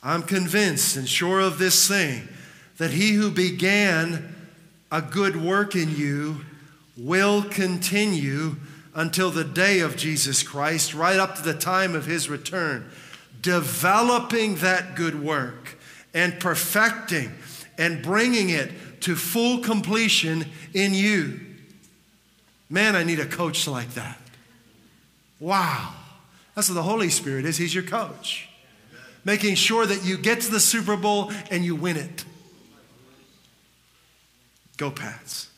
I'm 0.00 0.22
convinced 0.22 0.96
and 0.96 1.08
sure 1.08 1.40
of 1.40 1.58
this 1.58 1.88
thing 1.88 2.28
that 2.76 2.92
he 2.92 3.14
who 3.14 3.32
began 3.32 4.32
a 4.92 5.02
good 5.02 5.34
work 5.34 5.74
in 5.74 5.96
you 5.96 6.42
will 6.96 7.42
continue 7.42 8.54
until 8.94 9.32
the 9.32 9.42
day 9.42 9.80
of 9.80 9.96
Jesus 9.96 10.44
Christ, 10.44 10.94
right 10.94 11.18
up 11.18 11.34
to 11.34 11.42
the 11.42 11.52
time 11.52 11.96
of 11.96 12.06
his 12.06 12.28
return, 12.28 12.88
developing 13.40 14.54
that 14.56 14.94
good 14.94 15.20
work 15.20 15.76
and 16.14 16.38
perfecting 16.38 17.32
and 17.76 18.04
bringing 18.04 18.50
it 18.50 18.70
to 19.00 19.16
full 19.16 19.58
completion 19.58 20.46
in 20.74 20.94
you. 20.94 21.40
Man, 22.70 22.94
I 22.94 23.02
need 23.02 23.18
a 23.18 23.26
coach 23.26 23.66
like 23.66 23.94
that. 23.94 24.20
Wow. 25.40 25.94
That's 26.54 26.68
what 26.68 26.74
the 26.74 26.82
Holy 26.82 27.08
Spirit 27.08 27.44
is. 27.44 27.56
He's 27.56 27.74
your 27.74 27.84
coach. 27.84 28.48
Making 29.24 29.54
sure 29.54 29.86
that 29.86 30.04
you 30.04 30.18
get 30.18 30.40
to 30.42 30.50
the 30.50 30.60
Super 30.60 30.96
Bowl 30.96 31.32
and 31.50 31.64
you 31.64 31.74
win 31.74 31.96
it. 31.96 32.24
Go, 34.76 34.90
Pats. 34.90 35.48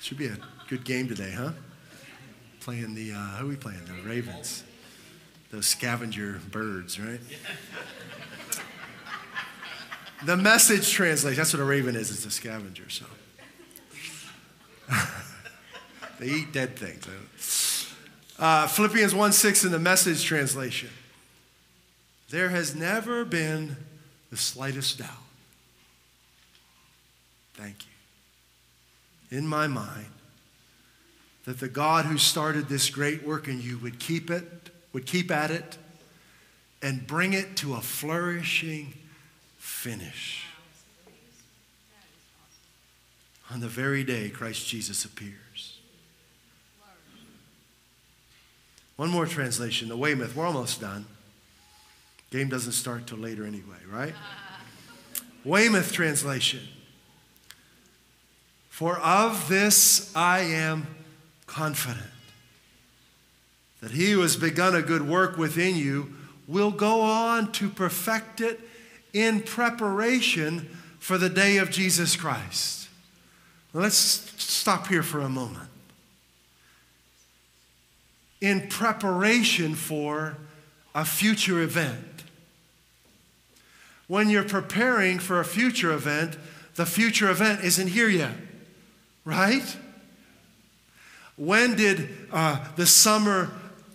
Should 0.00 0.18
be 0.18 0.26
a 0.26 0.38
good 0.68 0.84
game 0.84 1.08
today, 1.08 1.34
huh? 1.36 1.50
Playing 2.60 2.94
the, 2.94 3.12
uh, 3.12 3.16
who 3.16 3.46
are 3.46 3.48
we 3.48 3.56
playing? 3.56 3.80
The 3.84 4.08
Ravens. 4.08 4.64
Those 5.50 5.66
scavenger 5.66 6.40
birds, 6.50 6.98
right? 7.00 7.20
The 10.24 10.36
message 10.36 10.90
translation, 10.90 11.36
that's 11.36 11.52
what 11.52 11.60
a 11.60 11.64
raven 11.64 11.94
is, 11.94 12.10
it's 12.10 12.24
a 12.24 12.30
scavenger, 12.30 12.88
so. 12.88 13.04
they 16.18 16.26
eat 16.26 16.52
dead 16.52 16.76
things. 16.76 17.06
Uh, 18.38 18.66
Philippians 18.66 19.14
1 19.14 19.32
6 19.32 19.64
in 19.64 19.72
the 19.72 19.78
message 19.78 20.24
translation. 20.24 20.90
There 22.30 22.50
has 22.50 22.74
never 22.74 23.24
been 23.24 23.76
the 24.30 24.36
slightest 24.36 24.98
doubt. 24.98 25.08
Thank 27.54 27.84
you 27.84 27.88
in 29.30 29.46
my 29.46 29.66
mind 29.66 30.06
that 31.44 31.60
the 31.60 31.68
God 31.68 32.04
who 32.04 32.18
started 32.18 32.68
this 32.68 32.90
great 32.90 33.26
work 33.26 33.48
in 33.48 33.60
you 33.60 33.78
would 33.78 33.98
keep 33.98 34.30
it, 34.30 34.70
would 34.92 35.06
keep 35.06 35.30
at 35.30 35.50
it, 35.50 35.78
and 36.82 37.06
bring 37.06 37.32
it 37.32 37.56
to 37.56 37.74
a 37.74 37.80
flourishing 37.80 38.94
finish. 39.56 40.37
On 43.50 43.60
the 43.60 43.68
very 43.68 44.04
day 44.04 44.28
Christ 44.28 44.66
Jesus 44.66 45.04
appears. 45.04 45.78
One 48.96 49.10
more 49.10 49.26
translation, 49.26 49.88
the 49.88 49.96
Weymouth. 49.96 50.34
We're 50.34 50.46
almost 50.46 50.80
done. 50.80 51.06
Game 52.30 52.48
doesn't 52.48 52.72
start 52.72 53.06
till 53.06 53.18
later 53.18 53.44
anyway, 53.44 53.78
right? 53.88 54.14
Weymouth 55.44 55.92
translation. 55.92 56.60
For 58.68 58.98
of 58.98 59.48
this 59.48 60.14
I 60.14 60.40
am 60.40 60.86
confident 61.46 62.10
that 63.80 63.92
he 63.92 64.10
who 64.12 64.20
has 64.20 64.36
begun 64.36 64.74
a 64.74 64.82
good 64.82 65.08
work 65.08 65.38
within 65.38 65.76
you 65.76 66.14
will 66.48 66.70
go 66.70 67.00
on 67.00 67.52
to 67.52 67.68
perfect 67.68 68.40
it 68.40 68.60
in 69.12 69.40
preparation 69.42 70.76
for 70.98 71.18
the 71.18 71.28
day 71.28 71.58
of 71.58 71.70
Jesus 71.70 72.16
Christ. 72.16 72.87
Let's 73.78 73.96
stop 73.96 74.88
here 74.88 75.02
for 75.02 75.20
a 75.20 75.28
moment. 75.28 75.68
In 78.40 78.68
preparation 78.68 79.74
for 79.74 80.36
a 80.94 81.04
future 81.04 81.60
event. 81.60 82.04
When 84.06 84.30
you're 84.30 84.44
preparing 84.44 85.18
for 85.18 85.40
a 85.40 85.44
future 85.44 85.92
event, 85.92 86.36
the 86.76 86.86
future 86.86 87.30
event 87.30 87.62
isn't 87.64 87.88
here 87.88 88.08
yet 88.08 88.34
right? 89.28 89.76
When 91.36 91.76
did 91.76 92.08
uh, 92.32 92.64
the 92.76 92.86
Summer 92.86 93.50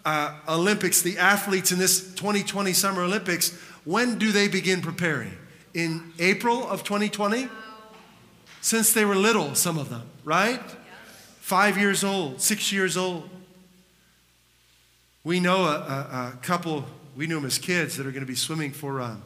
uh, 0.05 0.37
Olympics, 0.47 1.01
the 1.01 1.17
athletes 1.17 1.71
in 1.71 1.79
this 1.79 2.13
2020 2.13 2.71
Summer 2.71 3.01
Olympics, 3.01 3.57
when 3.83 4.19
do 4.19 4.31
they 4.31 4.47
begin 4.47 4.81
preparing? 4.81 5.33
In 5.73 6.13
April 6.19 6.69
of 6.69 6.83
2020? 6.83 7.49
Since 8.63 8.93
they 8.93 9.03
were 9.03 9.15
little, 9.15 9.55
some 9.55 9.77
of 9.77 9.89
them, 9.89 10.03
right? 10.23 10.61
Five 11.41 11.77
years 11.77 12.01
old, 12.01 12.39
six 12.39 12.71
years 12.71 12.95
old. 12.95 13.29
We 15.25 15.41
know 15.41 15.65
a, 15.65 15.75
a, 15.75 16.33
a 16.33 16.39
couple, 16.41 16.85
we 17.13 17.27
knew 17.27 17.35
them 17.35 17.45
as 17.45 17.57
kids, 17.57 17.97
that 17.97 18.07
are 18.07 18.11
going 18.11 18.23
to 18.23 18.25
be 18.25 18.35
swimming 18.35 18.71
for 18.71 19.01
uh, 19.01 19.17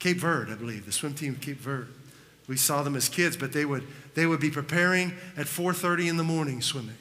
Cape 0.00 0.16
Verde, 0.16 0.50
I 0.50 0.56
believe, 0.56 0.86
the 0.86 0.90
swim 0.90 1.14
team 1.14 1.34
of 1.34 1.40
Cape 1.40 1.58
Verde. 1.58 1.88
We 2.48 2.56
saw 2.56 2.82
them 2.82 2.96
as 2.96 3.08
kids, 3.08 3.36
but 3.36 3.52
they 3.52 3.64
would, 3.64 3.86
they 4.16 4.26
would 4.26 4.40
be 4.40 4.50
preparing 4.50 5.12
at 5.36 5.46
4.30 5.46 6.08
in 6.08 6.16
the 6.16 6.24
morning 6.24 6.60
swimming. 6.60 6.98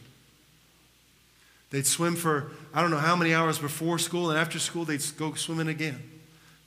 They'd 1.72 1.88
swim 1.88 2.16
for 2.16 2.52
I 2.72 2.84
don't 2.84 2.92
know 2.92 2.98
how 2.98 3.16
many 3.16 3.34
hours 3.34 3.58
before 3.58 3.98
school, 3.98 4.30
and 4.30 4.38
after 4.38 4.60
school, 4.60 4.86
they'd 4.86 5.04
go 5.18 5.34
swimming 5.34 5.70
again. 5.70 6.04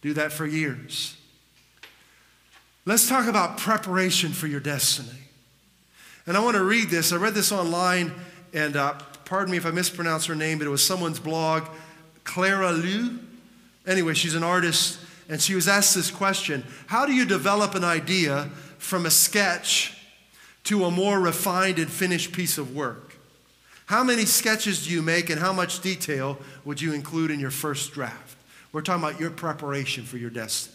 Do 0.00 0.14
that 0.14 0.32
for 0.32 0.46
years. 0.46 1.16
Let's 2.84 3.08
talk 3.08 3.28
about 3.28 3.58
preparation 3.58 4.32
for 4.32 4.48
your 4.48 4.58
destiny. 4.58 5.20
And 6.26 6.36
I 6.36 6.40
want 6.40 6.56
to 6.56 6.64
read 6.64 6.88
this. 6.88 7.12
I 7.12 7.16
read 7.16 7.34
this 7.34 7.52
online, 7.52 8.12
and 8.52 8.76
uh, 8.76 8.94
pardon 9.24 9.52
me 9.52 9.56
if 9.56 9.64
I 9.64 9.70
mispronounce 9.70 10.26
her 10.26 10.34
name, 10.34 10.58
but 10.58 10.66
it 10.66 10.70
was 10.70 10.84
someone's 10.84 11.20
blog, 11.20 11.64
Clara 12.24 12.72
Lieu. 12.72 13.20
Anyway, 13.86 14.14
she's 14.14 14.34
an 14.34 14.42
artist, 14.42 14.98
and 15.28 15.40
she 15.40 15.54
was 15.54 15.68
asked 15.68 15.94
this 15.94 16.10
question 16.10 16.64
How 16.86 17.06
do 17.06 17.12
you 17.12 17.24
develop 17.24 17.76
an 17.76 17.84
idea 17.84 18.50
from 18.78 19.06
a 19.06 19.10
sketch 19.10 19.96
to 20.64 20.84
a 20.84 20.90
more 20.90 21.20
refined 21.20 21.78
and 21.78 21.88
finished 21.88 22.32
piece 22.32 22.58
of 22.58 22.74
work? 22.74 23.16
How 23.86 24.02
many 24.02 24.24
sketches 24.24 24.86
do 24.86 24.92
you 24.92 25.02
make 25.02 25.30
and 25.30 25.40
how 25.40 25.52
much 25.52 25.80
detail 25.80 26.38
would 26.64 26.80
you 26.80 26.94
include 26.94 27.30
in 27.30 27.38
your 27.38 27.50
first 27.50 27.92
draft? 27.92 28.36
We're 28.72 28.82
talking 28.82 29.04
about 29.04 29.20
your 29.20 29.30
preparation 29.30 30.02
for 30.04 30.16
your 30.16 30.30
destiny. 30.30 30.71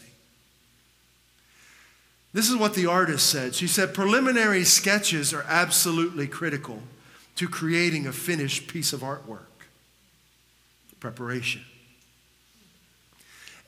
This 2.32 2.50
is 2.50 2.56
what 2.56 2.74
the 2.74 2.86
artist 2.86 3.28
said. 3.28 3.54
She 3.54 3.66
said, 3.66 3.94
Preliminary 3.94 4.64
sketches 4.64 5.32
are 5.32 5.44
absolutely 5.48 6.26
critical 6.26 6.82
to 7.36 7.48
creating 7.48 8.06
a 8.06 8.12
finished 8.12 8.68
piece 8.68 8.92
of 8.92 9.00
artwork. 9.00 9.46
Preparation. 11.00 11.62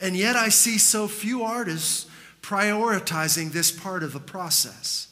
And 0.00 0.16
yet, 0.16 0.36
I 0.36 0.48
see 0.48 0.78
so 0.78 1.08
few 1.08 1.42
artists 1.42 2.06
prioritizing 2.42 3.52
this 3.52 3.70
part 3.70 4.02
of 4.02 4.12
the 4.12 4.20
process 4.20 5.08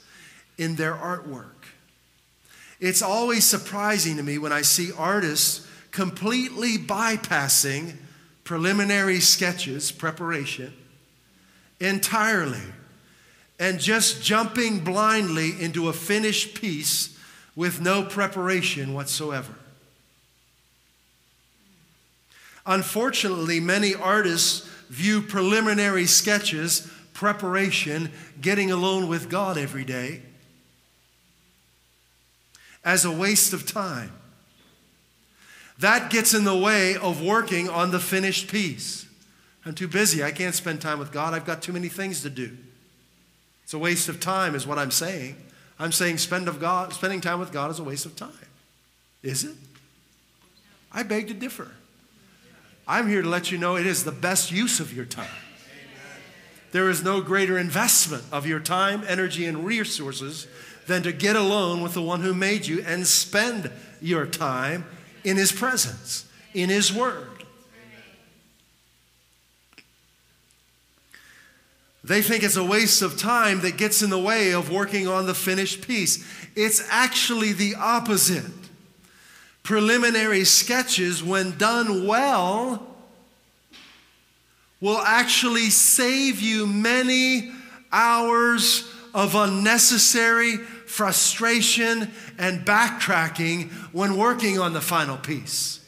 in 0.56 0.76
their 0.76 0.94
artwork. 0.94 1.44
It's 2.80 3.02
always 3.02 3.44
surprising 3.44 4.16
to 4.16 4.22
me 4.22 4.38
when 4.38 4.52
I 4.52 4.62
see 4.62 4.90
artists 4.96 5.66
completely 5.90 6.78
bypassing 6.78 7.96
preliminary 8.44 9.20
sketches, 9.20 9.92
preparation, 9.92 10.72
entirely, 11.80 12.62
and 13.58 13.80
just 13.80 14.22
jumping 14.22 14.80
blindly 14.80 15.60
into 15.60 15.88
a 15.88 15.92
finished 15.92 16.60
piece 16.60 17.18
with 17.56 17.80
no 17.80 18.04
preparation 18.04 18.94
whatsoever. 18.94 19.54
Unfortunately, 22.64 23.58
many 23.60 23.94
artists 23.94 24.68
view 24.88 25.22
preliminary 25.22 26.06
sketches, 26.06 26.90
preparation, 27.14 28.12
getting 28.40 28.70
alone 28.70 29.08
with 29.08 29.28
God 29.28 29.58
every 29.58 29.84
day, 29.84 30.22
as 32.84 33.04
a 33.04 33.10
waste 33.10 33.52
of 33.52 33.66
time. 33.66 34.12
That 35.78 36.10
gets 36.10 36.34
in 36.34 36.44
the 36.44 36.56
way 36.56 36.96
of 36.96 37.22
working 37.22 37.68
on 37.68 37.90
the 37.90 38.00
finished 38.00 38.50
piece. 38.50 39.06
I'm 39.64 39.74
too 39.74 39.88
busy. 39.88 40.22
I 40.22 40.30
can't 40.30 40.54
spend 40.54 40.80
time 40.80 40.98
with 40.98 41.12
God. 41.12 41.34
I've 41.34 41.44
got 41.44 41.62
too 41.62 41.72
many 41.72 41.88
things 41.88 42.22
to 42.22 42.30
do. 42.30 42.56
It's 43.68 43.74
a 43.74 43.78
waste 43.78 44.08
of 44.08 44.18
time, 44.18 44.54
is 44.54 44.66
what 44.66 44.78
I'm 44.78 44.90
saying. 44.90 45.36
I'm 45.78 45.92
saying 45.92 46.16
spend 46.16 46.48
of 46.48 46.58
God, 46.58 46.94
spending 46.94 47.20
time 47.20 47.38
with 47.38 47.52
God 47.52 47.70
is 47.70 47.78
a 47.78 47.84
waste 47.84 48.06
of 48.06 48.16
time. 48.16 48.30
Is 49.22 49.44
it? 49.44 49.54
I 50.90 51.02
beg 51.02 51.28
to 51.28 51.34
differ. 51.34 51.70
I'm 52.86 53.10
here 53.10 53.20
to 53.20 53.28
let 53.28 53.52
you 53.52 53.58
know 53.58 53.76
it 53.76 53.84
is 53.84 54.04
the 54.04 54.10
best 54.10 54.50
use 54.50 54.80
of 54.80 54.94
your 54.94 55.04
time. 55.04 55.28
There 56.72 56.88
is 56.88 57.04
no 57.04 57.20
greater 57.20 57.58
investment 57.58 58.24
of 58.32 58.46
your 58.46 58.58
time, 58.58 59.04
energy, 59.06 59.44
and 59.44 59.66
resources 59.66 60.46
than 60.86 61.02
to 61.02 61.12
get 61.12 61.36
alone 61.36 61.82
with 61.82 61.92
the 61.92 62.00
one 62.00 62.22
who 62.22 62.32
made 62.32 62.66
you 62.66 62.82
and 62.86 63.06
spend 63.06 63.70
your 64.00 64.24
time 64.24 64.86
in 65.24 65.36
his 65.36 65.52
presence, 65.52 66.24
in 66.54 66.70
his 66.70 66.90
word. 66.90 67.37
They 72.08 72.22
think 72.22 72.42
it's 72.42 72.56
a 72.56 72.64
waste 72.64 73.02
of 73.02 73.18
time 73.18 73.60
that 73.60 73.76
gets 73.76 74.00
in 74.00 74.08
the 74.08 74.18
way 74.18 74.54
of 74.54 74.70
working 74.70 75.06
on 75.06 75.26
the 75.26 75.34
finished 75.34 75.86
piece. 75.86 76.26
It's 76.56 76.82
actually 76.88 77.52
the 77.52 77.74
opposite. 77.74 78.50
Preliminary 79.62 80.44
sketches, 80.44 81.22
when 81.22 81.58
done 81.58 82.06
well, 82.06 82.96
will 84.80 84.96
actually 84.96 85.68
save 85.68 86.40
you 86.40 86.66
many 86.66 87.52
hours 87.92 88.90
of 89.12 89.34
unnecessary 89.34 90.56
frustration 90.56 92.10
and 92.38 92.64
backtracking 92.64 93.70
when 93.92 94.16
working 94.16 94.58
on 94.58 94.72
the 94.72 94.80
final 94.80 95.18
piece. 95.18 95.86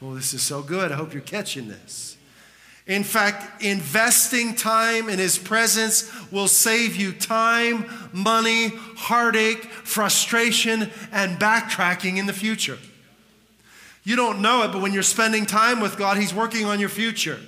Well, 0.00 0.12
this 0.12 0.32
is 0.32 0.42
so 0.42 0.62
good. 0.62 0.92
I 0.92 0.94
hope 0.94 1.12
you're 1.12 1.22
catching 1.22 1.66
this. 1.66 2.11
In 2.86 3.04
fact, 3.04 3.62
investing 3.62 4.54
time 4.54 5.08
in 5.08 5.18
His 5.18 5.38
presence 5.38 6.10
will 6.32 6.48
save 6.48 6.96
you 6.96 7.12
time, 7.12 7.86
money, 8.12 8.68
heartache, 8.96 9.64
frustration, 9.64 10.90
and 11.12 11.38
backtracking 11.38 12.16
in 12.16 12.26
the 12.26 12.32
future. 12.32 12.78
You 14.04 14.16
don't 14.16 14.42
know 14.42 14.64
it, 14.64 14.72
but 14.72 14.82
when 14.82 14.92
you're 14.92 15.04
spending 15.04 15.46
time 15.46 15.80
with 15.80 15.96
God, 15.96 16.16
He's 16.16 16.34
working 16.34 16.64
on 16.64 16.80
your 16.80 16.88
future. 16.88 17.38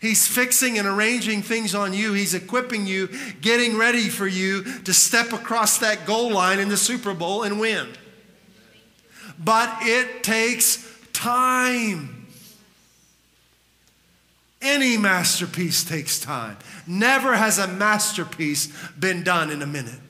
He's 0.00 0.26
fixing 0.26 0.78
and 0.78 0.86
arranging 0.86 1.42
things 1.42 1.74
on 1.74 1.92
you. 1.92 2.12
He's 2.12 2.34
equipping 2.34 2.86
you, 2.86 3.08
getting 3.40 3.76
ready 3.76 4.08
for 4.08 4.26
you 4.26 4.62
to 4.82 4.94
step 4.94 5.32
across 5.32 5.78
that 5.78 6.06
goal 6.06 6.30
line 6.30 6.58
in 6.58 6.68
the 6.68 6.76
Super 6.76 7.14
Bowl 7.14 7.42
and 7.42 7.58
win. 7.58 7.88
But 9.38 9.70
it 9.80 10.22
takes 10.22 10.86
time. 11.12 12.15
Any 14.62 14.96
masterpiece 14.96 15.84
takes 15.84 16.18
time. 16.18 16.56
Never 16.86 17.34
has 17.34 17.58
a 17.58 17.68
masterpiece 17.68 18.72
been 18.98 19.22
done 19.22 19.50
in 19.50 19.62
a 19.62 19.66
minute. 19.66 20.00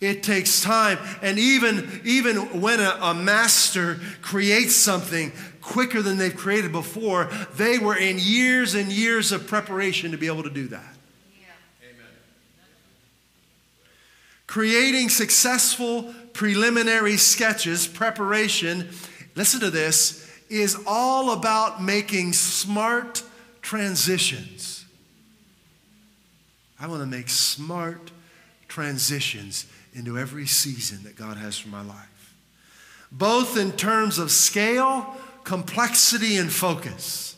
It 0.00 0.22
takes 0.22 0.60
time. 0.60 0.98
And 1.22 1.38
even, 1.38 2.00
even 2.04 2.60
when 2.60 2.78
a, 2.78 2.96
a, 3.02 3.14
master 3.14 3.98
creates 4.22 4.76
something 4.76 5.32
quicker 5.60 6.02
than 6.02 6.18
they've 6.18 6.34
created 6.34 6.70
before, 6.70 7.28
they 7.56 7.78
were 7.78 7.96
in 7.96 8.18
years 8.20 8.74
and 8.74 8.92
years 8.92 9.32
of 9.32 9.48
preparation 9.48 10.12
to 10.12 10.16
be 10.16 10.28
able 10.28 10.44
to 10.44 10.50
do 10.50 10.68
that. 10.68 10.94
Yeah. 11.40 11.48
Creating 14.46 15.08
successful 15.08 16.14
preliminary 16.32 17.16
sketches, 17.16 17.88
preparation, 17.88 18.88
listen 19.34 19.58
to 19.58 19.70
this, 19.70 20.27
is 20.48 20.76
all 20.86 21.32
about 21.32 21.82
making 21.82 22.32
smart 22.32 23.22
transitions. 23.62 24.84
I 26.80 26.86
want 26.86 27.00
to 27.02 27.06
make 27.06 27.28
smart 27.28 28.10
transitions 28.68 29.66
into 29.94 30.18
every 30.18 30.46
season 30.46 31.02
that 31.04 31.16
God 31.16 31.36
has 31.36 31.58
for 31.58 31.68
my 31.68 31.82
life, 31.82 32.34
both 33.10 33.56
in 33.56 33.72
terms 33.72 34.18
of 34.18 34.30
scale, 34.30 35.16
complexity, 35.44 36.36
and 36.36 36.52
focus. 36.52 37.36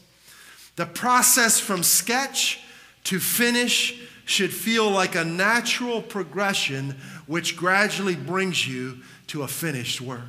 The 0.77 0.87
process 0.87 1.59
from 1.59 1.83
sketch 1.83 2.61
to 3.05 3.19
finish 3.19 4.01
should 4.25 4.53
feel 4.53 4.91
like 4.91 5.15
a 5.15 5.25
natural 5.25 6.03
progression 6.03 6.97
which 7.27 7.57
gradually 7.57 8.15
brings 8.15 8.67
you 8.69 8.99
to 9.29 9.43
a 9.43 9.49
finished 9.49 10.01
work. 10.01 10.21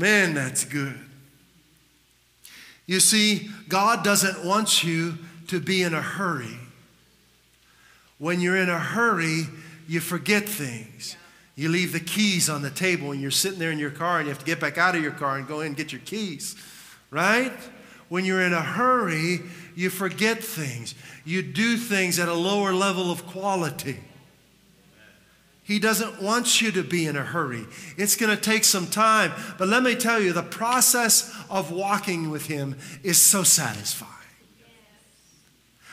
Man, 0.00 0.32
that's 0.32 0.64
good. 0.64 0.98
You 2.86 3.00
see, 3.00 3.50
God 3.68 4.02
doesn't 4.02 4.46
want 4.46 4.82
you 4.82 5.18
to 5.48 5.60
be 5.60 5.82
in 5.82 5.92
a 5.92 6.00
hurry. 6.00 6.56
When 8.16 8.40
you're 8.40 8.56
in 8.56 8.70
a 8.70 8.78
hurry, 8.78 9.42
you 9.86 10.00
forget 10.00 10.48
things. 10.48 11.16
You 11.54 11.68
leave 11.68 11.92
the 11.92 12.00
keys 12.00 12.48
on 12.48 12.62
the 12.62 12.70
table 12.70 13.12
and 13.12 13.20
you're 13.20 13.30
sitting 13.30 13.58
there 13.58 13.72
in 13.72 13.78
your 13.78 13.90
car 13.90 14.20
and 14.20 14.26
you 14.26 14.32
have 14.32 14.38
to 14.38 14.46
get 14.46 14.58
back 14.58 14.78
out 14.78 14.96
of 14.96 15.02
your 15.02 15.12
car 15.12 15.36
and 15.36 15.46
go 15.46 15.60
in 15.60 15.66
and 15.66 15.76
get 15.76 15.92
your 15.92 16.00
keys, 16.00 16.56
right? 17.10 17.52
When 18.08 18.24
you're 18.24 18.40
in 18.40 18.54
a 18.54 18.62
hurry, 18.62 19.40
you 19.76 19.90
forget 19.90 20.42
things. 20.42 20.94
You 21.26 21.42
do 21.42 21.76
things 21.76 22.18
at 22.18 22.28
a 22.28 22.32
lower 22.32 22.72
level 22.72 23.12
of 23.12 23.26
quality. 23.26 23.98
He 25.70 25.78
doesn't 25.78 26.20
want 26.20 26.60
you 26.60 26.72
to 26.72 26.82
be 26.82 27.06
in 27.06 27.14
a 27.14 27.22
hurry. 27.22 27.64
It's 27.96 28.16
going 28.16 28.36
to 28.36 28.42
take 28.42 28.64
some 28.64 28.88
time. 28.88 29.30
But 29.56 29.68
let 29.68 29.84
me 29.84 29.94
tell 29.94 30.18
you, 30.20 30.32
the 30.32 30.42
process 30.42 31.32
of 31.48 31.70
walking 31.70 32.28
with 32.28 32.46
Him 32.46 32.76
is 33.04 33.22
so 33.22 33.44
satisfying. 33.44 34.10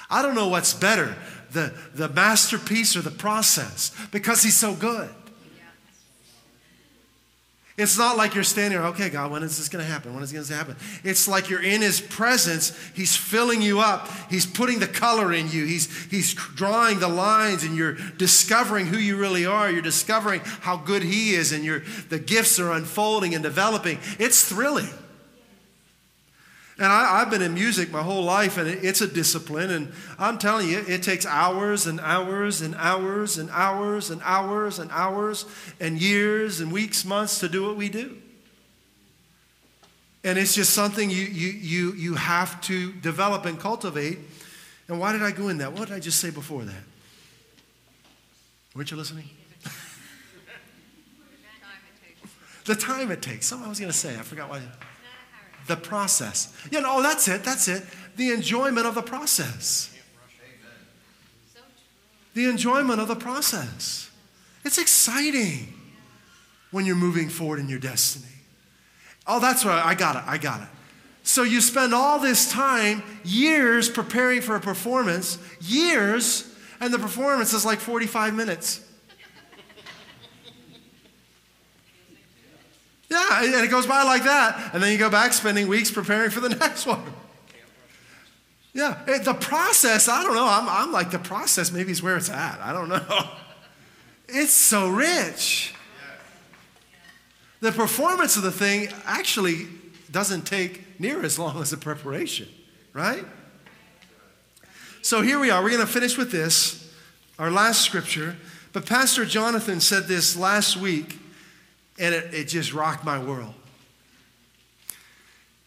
I 0.10 0.24
don't 0.24 0.34
know 0.34 0.48
what's 0.48 0.74
better, 0.74 1.16
the, 1.52 1.76
the 1.94 2.10
masterpiece 2.10 2.96
or 2.96 3.04
the 3.04 3.12
process, 3.12 3.96
because 4.10 4.42
He's 4.42 4.58
so 4.58 4.74
good. 4.74 5.12
It's 7.78 7.96
not 7.96 8.18
like 8.18 8.34
you're 8.34 8.44
standing 8.44 8.80
there, 8.80 8.88
okay, 8.90 9.10
God, 9.10 9.30
when 9.30 9.44
is 9.44 9.60
this 9.60 9.70
going 9.70 9.86
to 9.86 9.92
happen? 9.92 10.16
When 10.16 10.24
is 10.24 10.32
this 10.32 10.50
going 10.50 10.50
to 10.50 10.56
happen? 10.56 10.76
It's 11.04 11.28
like 11.28 11.48
you're 11.48 11.62
in 11.62 11.82
His 11.82 12.02
presence. 12.02 12.76
He's 12.96 13.16
filling 13.16 13.62
you 13.62 13.82
up. 13.82 14.10
He's 14.32 14.48
putting 14.48 14.80
the 14.80 14.88
color 14.88 15.32
in 15.32 15.48
you. 15.52 15.64
He's, 15.66 16.06
he's 16.08 16.34
drawing 16.34 17.00
the 17.00 17.08
lines, 17.08 17.64
and 17.64 17.78
you're 17.78 17.94
discovering 18.18 18.88
who 18.88 18.98
you 18.98 19.16
really 19.16 19.46
are. 19.46 19.70
You're 19.70 19.84
discovering 19.84 20.42
how 20.44 20.78
good 20.78 21.04
He 21.04 21.36
is, 21.36 21.52
and 21.52 21.64
you 21.64 21.84
the 22.10 22.18
gifts 22.18 22.60
are 22.60 22.72
unfolding 22.72 23.36
and 23.36 23.44
developing. 23.44 24.00
It's 24.18 24.44
thrilling. 24.44 24.90
And 26.80 26.86
I, 26.86 27.20
have 27.20 27.32
been 27.32 27.42
in 27.42 27.56
music 27.56 27.90
my 27.90 28.04
whole 28.04 28.24
life, 28.24 28.58
and 28.58 28.70
it, 28.70 28.84
it's 28.84 29.02
a 29.02 29.08
discipline. 29.08 29.72
And 29.72 29.92
I'm 30.20 30.38
telling 30.38 30.70
you, 30.70 30.84
it 30.88 31.02
takes 31.02 31.26
hours 31.26 31.88
and 31.88 32.00
hours 32.00 32.62
and 32.62 32.76
hours 32.76 33.40
and 33.40 33.50
hours 33.50 34.12
and 34.12 34.22
hours 34.24 34.78
and 34.78 34.92
hours 34.92 35.46
and 35.80 36.00
years 36.00 36.60
and 36.60 36.72
weeks, 36.72 37.04
months 37.04 37.40
to 37.40 37.50
do 37.50 37.66
what 37.66 37.78
we 37.78 37.90
do. 37.90 38.18
And 40.24 40.38
it's 40.38 40.54
just 40.54 40.74
something 40.74 41.10
you, 41.10 41.24
you, 41.24 41.50
you, 41.50 41.94
you 41.94 42.16
have 42.16 42.62
to 42.62 42.92
develop 42.94 43.46
and 43.46 43.60
cultivate. 43.60 44.20
And 44.88 45.00
why 45.00 45.14
did 45.14 45.24
I 45.24 45.32
go 45.32 45.50
in 45.50 45.58
that? 45.58 45.74
What 45.74 45.88
did 45.88 45.96
I 45.96 46.00
just 46.00 46.20
say 46.20 46.30
before 46.30 46.64
that? 46.64 46.84
Weren't 48.76 48.92
you 48.92 48.98
listening? 48.98 49.30
The 52.66 52.76
time 52.76 53.10
it 53.12 53.22
takes. 53.22 53.46
Something 53.46 53.66
I 53.66 53.70
was 53.70 53.80
going 53.80 53.94
to 53.94 53.98
say. 53.98 54.18
I 54.20 54.24
forgot 54.24 54.50
why. 54.50 54.62
The 55.68 55.76
process. 55.76 56.54
Yeah, 56.72 56.80
no, 56.80 56.98
oh, 56.98 57.04
that's 57.04 57.28
it. 57.28 57.44
That's 57.44 57.68
it. 57.68 57.84
The 58.16 58.32
enjoyment 58.32 58.88
of 58.88 58.96
the 58.96 59.02
process. 59.02 59.94
The 62.34 62.46
enjoyment 62.46 63.00
of 63.00 63.08
the 63.08 63.16
process. 63.16 64.10
It's 64.64 64.78
exciting 64.78 65.74
when 66.72 66.86
you're 66.86 66.96
moving 66.96 67.30
forward 67.30 67.60
in 67.60 67.70
your 67.70 67.80
destiny. 67.80 68.26
Oh, 69.26 69.40
that's 69.40 69.66
right. 69.66 69.84
I 69.86 69.96
got 69.96 70.16
it. 70.16 70.24
I 70.26 70.38
got 70.38 70.62
it. 70.62 70.68
So 71.24 71.44
you 71.44 71.60
spend 71.60 71.94
all 71.94 72.20
this 72.20 72.50
time, 72.50 73.04
years 73.26 73.90
preparing 73.90 74.42
for 74.42 74.56
a 74.56 74.62
performance, 74.62 75.38
years, 75.60 76.50
and 76.80 76.94
the 76.94 77.00
performance 77.00 77.54
is 77.54 77.66
like 77.66 77.80
45 77.80 78.34
minutes. 78.34 78.87
Yeah, 83.10 83.44
and 83.44 83.66
it 83.66 83.72
goes 83.72 83.88
by 83.88 84.04
like 84.04 84.24
that. 84.24 84.74
And 84.74 84.84
then 84.84 84.92
you 84.92 84.98
go 84.98 85.10
back 85.10 85.34
spending 85.34 85.68
weeks 85.68 85.92
preparing 85.92 86.30
for 86.30 86.42
the 86.42 86.50
next 86.56 86.86
one. 86.86 87.04
Yeah, 88.74 89.02
the 89.24 89.34
process, 89.34 90.08
I 90.08 90.24
don't 90.24 90.36
know. 90.36 90.48
I'm, 90.48 90.70
I'm 90.70 90.92
like, 90.92 91.10
the 91.10 91.20
process 91.20 91.72
maybe 91.72 91.92
is 91.92 92.04
where 92.04 92.16
it's 92.16 92.30
at. 92.30 92.60
I 92.62 92.74
don't 92.74 92.90
know. 92.90 93.30
It's 94.30 94.52
so 94.52 94.90
rich. 94.90 95.74
The 97.62 97.72
performance 97.72 98.36
of 98.36 98.44
the 98.44 98.52
thing 98.52 98.90
actually 99.06 99.68
doesn't 100.12 100.42
take 100.42 101.00
near 101.00 101.24
as 101.24 101.40
long 101.40 101.62
as 101.62 101.70
the 101.70 101.78
preparation, 101.78 102.50
right? 102.92 103.24
So 105.02 105.22
here 105.22 105.40
we 105.40 105.50
are. 105.50 105.64
We're 105.64 105.70
going 105.70 105.86
to 105.86 105.88
finish 105.88 106.18
with 106.18 106.32
this, 106.32 106.94
our 107.40 107.50
last 107.50 107.84
scripture. 107.84 108.36
But 108.74 108.86
Pastor 108.86 109.24
Jonathan 109.24 109.80
said 109.80 110.10
this 110.10 110.36
last 110.36 110.76
week, 110.76 111.18
and 111.98 112.14
it, 112.14 112.34
it 112.34 112.44
just 112.46 112.74
rocked 112.74 113.04
my 113.04 113.20
world. 113.20 113.54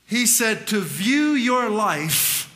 He 0.07 0.27
said, 0.27 0.67
To 0.69 0.81
view 0.81 1.33
your 1.33 1.71
life 1.71 2.53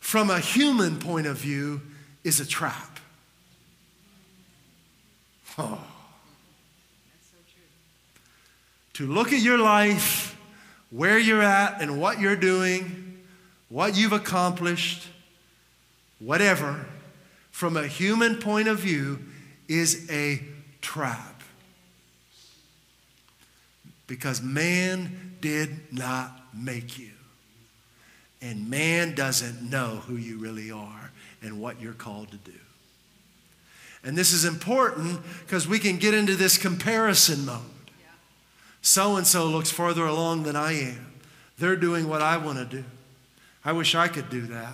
from 0.00 0.30
a 0.30 0.40
human 0.40 0.98
point 0.98 1.26
of 1.26 1.36
view 1.36 1.82
is 2.24 2.40
a 2.40 2.46
trap. 2.46 2.98
Oh. 5.58 5.84
To 8.94 9.06
look 9.06 9.32
at 9.32 9.40
your 9.40 9.58
life, 9.58 10.36
where 10.90 11.18
you're 11.18 11.42
at, 11.42 11.82
and 11.82 12.00
what 12.00 12.20
you're 12.20 12.36
doing, 12.36 13.18
what 13.68 13.96
you've 13.96 14.12
accomplished, 14.12 15.06
whatever, 16.18 16.86
from 17.50 17.76
a 17.76 17.86
human 17.86 18.36
point 18.36 18.66
of 18.66 18.78
view, 18.78 19.18
is 19.68 20.10
a 20.10 20.42
trap. 20.80 21.37
Because 24.08 24.42
man 24.42 25.36
did 25.40 25.92
not 25.92 26.32
make 26.52 26.98
you. 26.98 27.10
And 28.42 28.68
man 28.68 29.14
doesn't 29.14 29.62
know 29.62 30.02
who 30.06 30.16
you 30.16 30.38
really 30.38 30.72
are 30.72 31.12
and 31.42 31.60
what 31.60 31.80
you're 31.80 31.92
called 31.92 32.32
to 32.32 32.36
do. 32.38 32.58
And 34.02 34.16
this 34.16 34.32
is 34.32 34.44
important 34.44 35.20
because 35.44 35.68
we 35.68 35.78
can 35.78 35.98
get 35.98 36.14
into 36.14 36.34
this 36.34 36.58
comparison 36.58 37.46
mode. 37.46 37.60
So 38.80 39.16
and 39.16 39.26
so 39.26 39.46
looks 39.46 39.70
further 39.70 40.06
along 40.06 40.44
than 40.44 40.56
I 40.56 40.72
am. 40.72 41.12
They're 41.58 41.76
doing 41.76 42.08
what 42.08 42.22
I 42.22 42.36
want 42.36 42.58
to 42.58 42.64
do. 42.64 42.84
I 43.64 43.72
wish 43.72 43.94
I 43.94 44.08
could 44.08 44.30
do 44.30 44.42
that. 44.42 44.72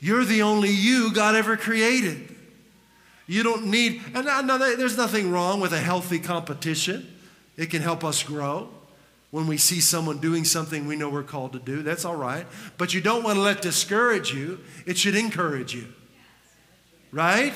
You're 0.00 0.24
the 0.24 0.42
only 0.42 0.70
you 0.70 1.12
God 1.12 1.34
ever 1.34 1.56
created. 1.56 2.36
You 3.26 3.42
don't 3.42 3.66
need, 3.66 4.02
and 4.14 4.28
I 4.28 4.74
there's 4.76 4.96
nothing 4.96 5.30
wrong 5.30 5.60
with 5.60 5.72
a 5.72 5.78
healthy 5.78 6.18
competition. 6.18 7.17
It 7.58 7.70
can 7.70 7.82
help 7.82 8.04
us 8.04 8.22
grow. 8.22 8.70
When 9.30 9.46
we 9.46 9.58
see 9.58 9.80
someone 9.80 10.18
doing 10.18 10.46
something 10.46 10.86
we 10.86 10.96
know 10.96 11.10
we're 11.10 11.22
called 11.22 11.52
to 11.52 11.58
do, 11.58 11.82
that's 11.82 12.06
all 12.06 12.16
right. 12.16 12.46
But 12.78 12.94
you 12.94 13.02
don't 13.02 13.22
want 13.22 13.36
to 13.36 13.42
let 13.42 13.60
discourage 13.60 14.32
you, 14.32 14.60
it 14.86 14.96
should 14.96 15.14
encourage 15.14 15.74
you. 15.74 15.86
Right? 17.12 17.52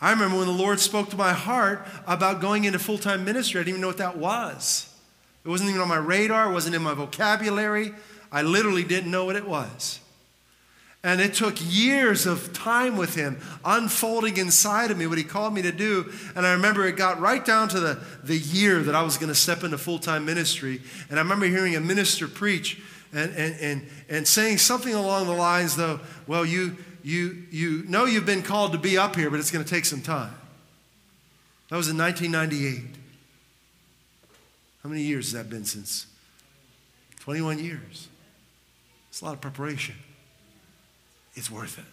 I 0.00 0.12
remember 0.12 0.36
when 0.36 0.46
the 0.46 0.52
Lord 0.52 0.78
spoke 0.78 1.10
to 1.10 1.16
my 1.16 1.32
heart 1.32 1.88
about 2.06 2.40
going 2.40 2.64
into 2.64 2.78
full 2.78 2.98
time 2.98 3.24
ministry, 3.24 3.60
I 3.60 3.64
didn't 3.64 3.70
even 3.70 3.80
know 3.80 3.88
what 3.88 3.96
that 3.96 4.18
was. 4.18 4.94
It 5.44 5.48
wasn't 5.48 5.70
even 5.70 5.82
on 5.82 5.88
my 5.88 5.96
radar, 5.96 6.50
it 6.50 6.52
wasn't 6.52 6.76
in 6.76 6.82
my 6.82 6.94
vocabulary. 6.94 7.92
I 8.30 8.42
literally 8.42 8.84
didn't 8.84 9.10
know 9.10 9.24
what 9.24 9.36
it 9.36 9.48
was. 9.48 10.00
And 11.04 11.20
it 11.20 11.34
took 11.34 11.56
years 11.60 12.24
of 12.24 12.54
time 12.54 12.96
with 12.96 13.14
him 13.14 13.38
unfolding 13.62 14.38
inside 14.38 14.90
of 14.90 14.96
me 14.96 15.06
what 15.06 15.18
he 15.18 15.22
called 15.22 15.52
me 15.52 15.60
to 15.60 15.70
do. 15.70 16.10
And 16.34 16.46
I 16.46 16.52
remember 16.54 16.86
it 16.86 16.96
got 16.96 17.20
right 17.20 17.44
down 17.44 17.68
to 17.68 17.78
the, 17.78 18.02
the 18.22 18.38
year 18.38 18.82
that 18.82 18.94
I 18.94 19.02
was 19.02 19.18
going 19.18 19.28
to 19.28 19.34
step 19.34 19.62
into 19.62 19.76
full 19.76 19.98
time 19.98 20.24
ministry. 20.24 20.80
And 21.10 21.18
I 21.18 21.22
remember 21.22 21.44
hearing 21.44 21.76
a 21.76 21.80
minister 21.80 22.26
preach 22.26 22.80
and, 23.12 23.34
and, 23.36 23.54
and, 23.60 23.86
and 24.08 24.26
saying 24.26 24.56
something 24.58 24.94
along 24.94 25.26
the 25.26 25.34
lines, 25.34 25.76
though, 25.76 26.00
well, 26.26 26.46
you, 26.46 26.78
you, 27.02 27.44
you 27.50 27.84
know 27.86 28.06
you've 28.06 28.24
been 28.24 28.42
called 28.42 28.72
to 28.72 28.78
be 28.78 28.96
up 28.96 29.14
here, 29.14 29.30
but 29.30 29.38
it's 29.38 29.50
going 29.50 29.64
to 29.64 29.70
take 29.70 29.84
some 29.84 30.00
time. 30.00 30.34
That 31.68 31.76
was 31.76 31.90
in 31.90 31.98
1998. 31.98 32.96
How 34.82 34.88
many 34.88 35.02
years 35.02 35.26
has 35.26 35.32
that 35.34 35.50
been 35.50 35.66
since? 35.66 36.06
21 37.20 37.58
years. 37.58 38.08
It's 39.10 39.20
a 39.20 39.26
lot 39.26 39.34
of 39.34 39.42
preparation. 39.42 39.96
It's 41.34 41.50
worth 41.50 41.78
it. 41.78 41.84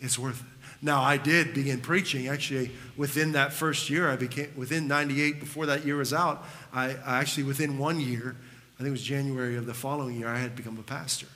It's 0.00 0.18
worth 0.18 0.40
it. 0.40 0.46
Now, 0.80 1.02
I 1.02 1.16
did 1.16 1.54
begin 1.54 1.80
preaching 1.80 2.28
actually 2.28 2.70
within 2.96 3.32
that 3.32 3.52
first 3.52 3.90
year. 3.90 4.08
I 4.08 4.16
became, 4.16 4.50
within 4.56 4.86
98, 4.86 5.40
before 5.40 5.66
that 5.66 5.84
year 5.84 5.96
was 5.96 6.12
out, 6.12 6.44
I, 6.72 6.96
I 7.04 7.18
actually, 7.18 7.42
within 7.44 7.78
one 7.78 8.00
year, 8.00 8.36
I 8.74 8.78
think 8.78 8.88
it 8.88 8.92
was 8.92 9.02
January 9.02 9.56
of 9.56 9.66
the 9.66 9.74
following 9.74 10.16
year, 10.16 10.28
I 10.28 10.38
had 10.38 10.54
become 10.54 10.78
a 10.78 10.82
pastor. 10.82 11.26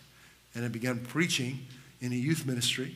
And 0.54 0.64
I 0.64 0.68
began 0.68 1.00
preaching 1.00 1.66
in 2.00 2.12
a 2.12 2.16
youth 2.16 2.46
ministry. 2.46 2.94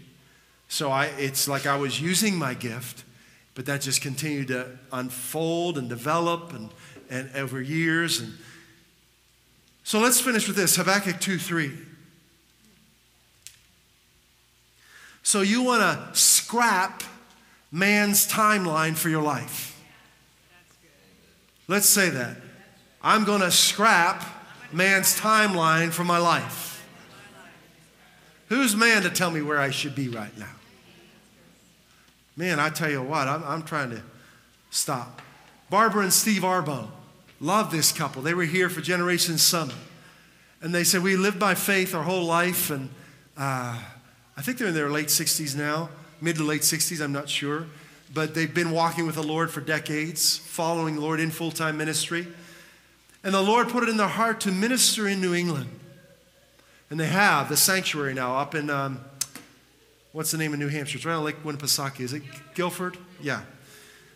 So 0.69 0.91
I, 0.91 1.07
it's 1.07 1.49
like 1.49 1.67
I 1.67 1.77
was 1.77 2.01
using 2.01 2.37
my 2.37 2.55
gift, 2.55 3.03
but 3.55 3.67
that 3.67 3.81
just 3.81 4.01
continued 4.01 4.49
to 4.49 4.79
unfold 4.93 5.79
and 5.79 5.89
develop 5.89 6.53
and, 6.53 6.71
and 7.11 7.31
over 7.35 7.61
years. 7.61 8.21
And 8.21 8.35
so 9.83 9.99
let's 9.99 10.21
finish 10.21 10.47
with 10.47 10.57
this 10.57 10.77
Habakkuk 10.77 11.21
2 11.21 11.39
3. 11.39 11.73
So 15.27 15.41
you 15.41 15.63
want 15.63 15.83
to 15.83 16.17
scrap 16.17 17.03
man's 17.73 18.31
timeline 18.31 18.97
for 18.97 19.09
your 19.09 19.25
life. 19.25 19.77
Let's 21.67 21.89
say 21.89 22.11
that. 22.11 22.37
I'm 23.03 23.25
going 23.25 23.41
to 23.41 23.51
scrap 23.51 24.25
man's 24.73 25.19
timeline 25.19 25.91
for 25.91 26.05
my 26.05 26.19
life. 26.19 26.87
Who's 28.51 28.77
man 28.77 29.03
to 29.03 29.11
tell 29.11 29.33
me 29.33 29.43
where 29.43 29.59
I 29.59 29.71
should 29.71 29.97
be 29.97 30.09
right 30.09 30.39
now? 30.39 30.55
Man, 32.37 32.61
I 32.61 32.71
tell 32.71 32.89
you 32.89 33.03
what, 33.03 33.27
I'm, 33.27 33.43
I'm 33.43 33.63
trying 33.65 33.91
to 33.91 34.03
stop. 34.71 35.21
Barbara 35.71 36.05
and 36.05 36.13
Steve 36.13 36.43
Arbo 36.43 36.87
Love 37.41 37.73
this 37.73 37.91
couple. 37.91 38.23
They 38.23 38.33
were 38.33 38.45
here 38.45 38.71
for 38.71 38.81
Generation 38.81 39.39
Summit. 39.39 39.75
And 40.63 40.73
they 40.73 40.85
said, 40.85 41.03
We 41.03 41.17
lived 41.17 41.41
by 41.41 41.55
faith 41.55 41.97
our 41.97 42.05
whole 42.05 42.25
life. 42.25 42.71
And 42.71 42.91
uh, 43.37 43.83
I 44.37 44.43
think 44.43 44.59
they're 44.59 44.69
in 44.69 44.75
their 44.75 44.91
late 44.91 45.07
60s 45.07 45.57
now, 45.57 45.89
mid 46.21 46.37
to 46.37 46.45
late 46.45 46.63
60s, 46.63 47.01
I'm 47.03 47.13
not 47.13 47.29
sure. 47.29 47.67
But 48.13 48.35
they've 48.35 48.53
been 48.53 48.71
walking 48.71 49.07
with 49.07 49.17
the 49.17 49.23
Lord 49.23 49.51
for 49.51 49.61
decades, 49.61 50.39
following 50.39 50.97
the 50.97 51.01
Lord 51.01 51.21
in 51.21 51.31
full 51.31 51.51
time 51.51 51.77
ministry. 51.77 52.27
And 53.25 53.35
the 53.35 53.43
Lord 53.43 53.69
put 53.69 53.83
it 53.83 53.89
in 53.89 53.97
their 53.97 54.07
heart 54.07 54.41
to 54.43 54.53
minister 54.53 55.09
in 55.09 55.21
New 55.21 55.35
England. 55.35 55.69
And 56.91 57.01
they 57.01 57.09
have 57.09 57.49
the 57.49 57.57
sanctuary 57.57 58.15
now 58.15 58.37
up 58.37 58.55
in, 58.55 58.71
um, 58.71 59.01
what's 60.13 60.31
the 60.31 60.39
name 60.39 60.53
of 60.53 60.61
New 60.61 60.69
Hampshire? 60.69 60.99
It's 60.99 61.05
right 61.05 61.15
on 61.15 61.25
Lake 61.25 61.43
Winnipesaukee. 61.43 62.01
Is 62.01 62.13
it 62.13 62.23
Gilford? 62.55 62.97
Yeah. 63.21 63.43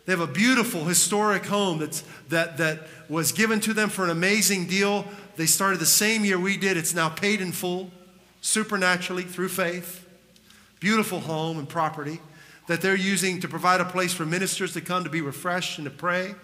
They 0.05 0.13
have 0.13 0.21
a 0.21 0.27
beautiful 0.27 0.85
historic 0.85 1.45
home 1.45 1.79
that's, 1.79 2.03
that, 2.29 2.57
that 2.57 2.87
was 3.09 3.33
given 3.33 3.59
to 3.61 3.73
them 3.73 3.89
for 3.89 4.05
an 4.05 4.09
amazing 4.09 4.67
deal. 4.67 5.05
They 5.35 5.45
started 5.45 5.79
the 5.79 5.85
same 5.85 6.23
year 6.23 6.39
we 6.39 6.55
did. 6.55 6.77
It's 6.77 6.95
now 6.95 7.09
paid 7.09 7.41
in 7.41 7.51
full, 7.51 7.91
supernaturally 8.39 9.23
through 9.23 9.49
faith. 9.49 10.07
Beautiful 10.81 11.21
home 11.21 11.57
and 11.57 11.69
property 11.69 12.19
that 12.67 12.81
they're 12.81 12.95
using 12.95 13.39
to 13.39 13.47
provide 13.47 13.79
a 13.79 13.85
place 13.85 14.13
for 14.13 14.25
ministers 14.25 14.73
to 14.73 14.81
come 14.81 15.05
to 15.05 15.09
be 15.09 15.21
refreshed 15.21 15.77
and 15.77 15.85
to 15.85 15.91
pray. 15.91 16.35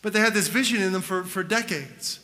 But 0.00 0.14
they 0.14 0.20
had 0.20 0.32
this 0.32 0.48
vision 0.48 0.80
in 0.82 0.92
them 0.92 1.02
for, 1.02 1.22
for 1.22 1.42
decades. 1.42 2.20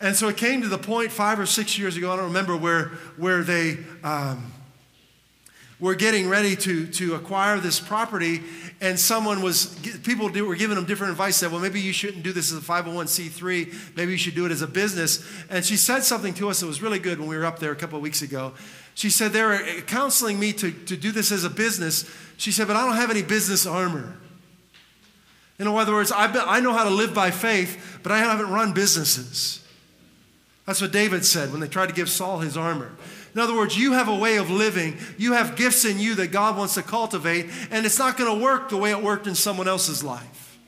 And 0.00 0.16
so 0.16 0.28
it 0.28 0.36
came 0.36 0.62
to 0.62 0.68
the 0.68 0.78
point 0.78 1.12
five 1.12 1.38
or 1.38 1.46
six 1.46 1.78
years 1.78 1.96
ago, 1.96 2.12
I 2.12 2.16
don't 2.16 2.26
remember, 2.26 2.56
where, 2.56 2.88
where 3.16 3.44
they, 3.44 3.78
um, 4.02 4.52
were 5.78 5.94
getting 5.94 6.28
ready 6.28 6.56
to, 6.56 6.86
to 6.86 7.14
acquire 7.14 7.60
this 7.60 7.78
property, 7.78 8.42
and 8.80 8.98
someone 8.98 9.42
was, 9.42 9.78
people 10.04 10.30
were 10.30 10.54
giving 10.54 10.76
them 10.76 10.86
different 10.86 11.10
advice. 11.10 11.36
Said, 11.36 11.52
well, 11.52 11.60
maybe 11.60 11.80
you 11.80 11.92
shouldn't 11.92 12.22
do 12.22 12.32
this 12.32 12.50
as 12.50 12.58
a 12.58 12.62
501c3. 12.62 13.96
Maybe 13.96 14.12
you 14.12 14.18
should 14.18 14.34
do 14.34 14.46
it 14.46 14.52
as 14.52 14.62
a 14.62 14.66
business. 14.66 15.26
And 15.50 15.64
she 15.64 15.76
said 15.76 16.02
something 16.02 16.32
to 16.34 16.48
us 16.48 16.60
that 16.60 16.66
was 16.66 16.80
really 16.80 16.98
good 16.98 17.18
when 17.18 17.28
we 17.28 17.36
were 17.36 17.44
up 17.44 17.58
there 17.58 17.72
a 17.72 17.76
couple 17.76 17.96
of 17.96 18.02
weeks 18.02 18.22
ago. 18.22 18.54
She 18.96 19.10
said, 19.10 19.32
they 19.32 19.42
were 19.42 19.52
uh, 19.52 19.82
counseling 19.82 20.40
me 20.40 20.54
to, 20.54 20.72
to 20.72 20.96
do 20.96 21.12
this 21.12 21.30
as 21.30 21.44
a 21.44 21.50
business. 21.50 22.10
She 22.38 22.50
said, 22.50 22.66
but 22.66 22.76
I 22.76 22.86
don't 22.86 22.96
have 22.96 23.10
any 23.10 23.22
business 23.22 23.66
armor. 23.66 24.16
In 25.58 25.68
other 25.68 25.92
words, 25.92 26.10
been, 26.10 26.42
I 26.46 26.60
know 26.60 26.72
how 26.72 26.84
to 26.84 26.90
live 26.90 27.12
by 27.14 27.30
faith, 27.30 28.00
but 28.02 28.10
I 28.10 28.18
haven't 28.18 28.50
run 28.50 28.72
businesses. 28.72 29.62
That's 30.64 30.80
what 30.80 30.92
David 30.92 31.26
said 31.26 31.52
when 31.52 31.60
they 31.60 31.68
tried 31.68 31.90
to 31.90 31.94
give 31.94 32.08
Saul 32.08 32.38
his 32.38 32.56
armor. 32.56 32.90
In 33.34 33.40
other 33.40 33.54
words, 33.54 33.76
you 33.76 33.92
have 33.92 34.08
a 34.08 34.16
way 34.16 34.38
of 34.38 34.50
living, 34.50 34.96
you 35.18 35.34
have 35.34 35.56
gifts 35.56 35.84
in 35.84 35.98
you 36.00 36.14
that 36.14 36.28
God 36.28 36.56
wants 36.56 36.72
to 36.74 36.82
cultivate, 36.82 37.50
and 37.70 37.84
it's 37.84 37.98
not 37.98 38.16
going 38.16 38.34
to 38.34 38.42
work 38.42 38.70
the 38.70 38.78
way 38.78 38.92
it 38.92 39.02
worked 39.02 39.26
in 39.26 39.34
someone 39.34 39.68
else's 39.68 40.02
life. 40.02 40.58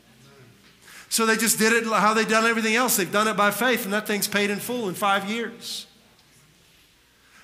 So 1.09 1.25
they 1.25 1.39
just 1.39 1.59
did 1.59 1.73
it 1.73 1.85
how 1.85 2.13
they've 2.13 2.29
done 2.29 2.45
everything 2.45 2.77
else. 2.77 2.99
They've 2.99 3.11
done 3.11 3.27
it 3.27 3.39
by 3.39 3.53
faith, 3.53 3.85
and 3.85 3.95
that 3.95 4.07
thing's 4.07 4.29
paid 4.29 4.51
in 4.51 4.59
full 4.59 4.91
in 4.91 4.95
five 4.95 5.29
years. 5.31 5.87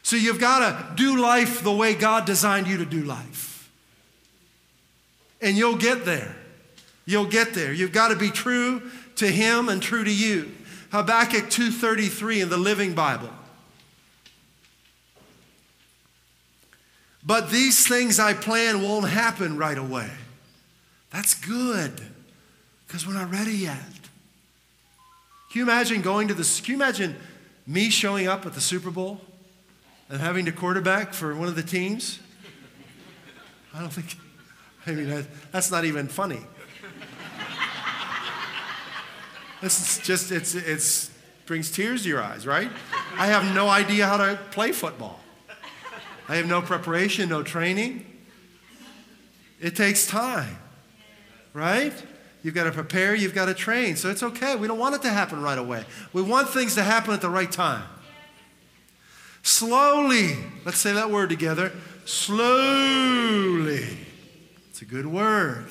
So 0.05 0.17
you've 0.17 0.39
got 0.39 0.59
to 0.59 0.95
do 0.97 1.17
life 1.17 1.65
the 1.65 1.73
way 1.73 1.95
God 1.95 2.27
designed 2.27 2.69
you 2.69 2.77
to 2.77 2.85
do 2.85 3.03
life. 3.03 3.71
And 5.41 5.57
you'll 5.57 5.79
get 5.79 6.05
there. 6.05 6.37
You'll 7.07 7.27
get 7.27 7.55
there. 7.55 7.73
You've 7.73 7.93
got 7.93 8.09
to 8.09 8.17
be 8.17 8.31
true 8.31 8.83
to 9.17 9.27
him 9.27 9.71
and 9.71 9.83
true 9.83 10.05
to 10.05 10.15
you. 10.15 10.53
Habakkuk 10.93 11.45
2:33 11.47 12.43
in 12.43 12.49
the 12.51 12.59
Living 12.59 12.95
Bible. 12.95 13.31
But 17.25 17.51
these 17.51 17.89
things 17.89 18.21
I 18.21 18.35
plan 18.35 18.83
won't 18.83 19.09
happen 19.09 19.57
right 19.57 19.79
away. 19.79 20.11
That's 21.11 21.33
good 21.33 21.99
because 22.87 23.07
we're 23.07 23.15
not 23.15 23.33
ready 23.33 23.53
yet. 23.53 23.79
Can 25.51 25.61
you 25.61 25.63
imagine 25.63 26.03
going 26.03 26.29
to 26.29 26.35
the, 26.35 26.45
can 26.63 26.73
you 26.73 26.75
imagine 26.75 27.17
me 27.67 27.89
showing 27.89 28.29
up 28.29 28.45
at 28.45 28.53
the 28.53 28.61
Super 28.61 28.91
Bowl 28.91 29.23
and 30.15 30.23
having 30.23 30.45
to 30.45 30.53
quarterback 30.53 31.13
for 31.13 31.35
one 31.35 31.49
of 31.49 31.57
the 31.57 31.63
teams? 31.63 32.21
I 33.75 33.81
don't 33.81 33.93
think, 33.93 34.17
I 34.87 34.93
mean, 34.93 35.11
that, 35.11 35.27
that's 35.51 35.73
not 35.73 35.85
even 35.85 36.07
funny. 36.07 36.39
This 39.61 39.99
is 39.99 40.07
just, 40.07 40.31
it's, 40.31 40.55
it's, 40.55 41.11
brings 41.47 41.69
tears 41.69 42.05
to 42.05 42.09
your 42.09 42.23
eyes, 42.23 42.47
right? 42.47 42.71
I 43.17 43.27
have 43.27 43.57
no 43.57 43.69
idea 43.69 44.07
how 44.07 44.19
to 44.19 44.39
play 44.53 44.71
football. 44.71 45.19
I 46.29 46.37
have 46.37 46.47
no 46.47 46.63
preparation, 46.63 47.29
no 47.29 47.43
training. 47.43 48.07
It 49.61 49.75
takes 49.75 50.07
time, 50.07 50.59
right? 51.53 51.93
You've 52.45 52.55
got 52.55 52.65
to 52.65 52.73
prepare, 52.73 53.17
you've 53.17 53.35
got 53.35 53.47
to 53.47 53.55
train. 53.55 53.97
So 53.97 54.11
it's 54.11 54.23
okay. 54.23 54.55
We 54.55 54.69
don't 54.69 54.79
want 54.79 54.95
it 54.95 55.03
to 55.03 55.11
happen 55.11 55.43
right 55.43 55.59
away. 55.59 55.85
We 56.13 56.23
want 56.23 56.51
things 56.51 56.77
to 56.77 56.85
happen 56.85 57.13
at 57.15 57.21
the 57.21 57.31
right 57.31 57.51
time. 57.51 57.83
Slowly, 59.45 60.39
let's 60.65 60.79
say 60.79 60.95
that 60.95 61.11
word 61.11 61.29
together. 61.29 61.71
Slowly. 62.07 63.87
It's 64.71 64.81
a 64.81 64.87
good 64.87 65.07
word. 65.07 65.67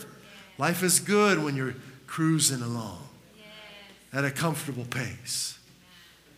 Life 0.60 0.84
is 0.84 1.00
good 1.00 1.44
when 1.44 1.56
you're 1.56 1.76
cruising 2.06 2.62
along 2.62 3.00
at 4.14 4.24
a 4.24 4.30
comfortable 4.30 4.86
pace. 4.86 5.58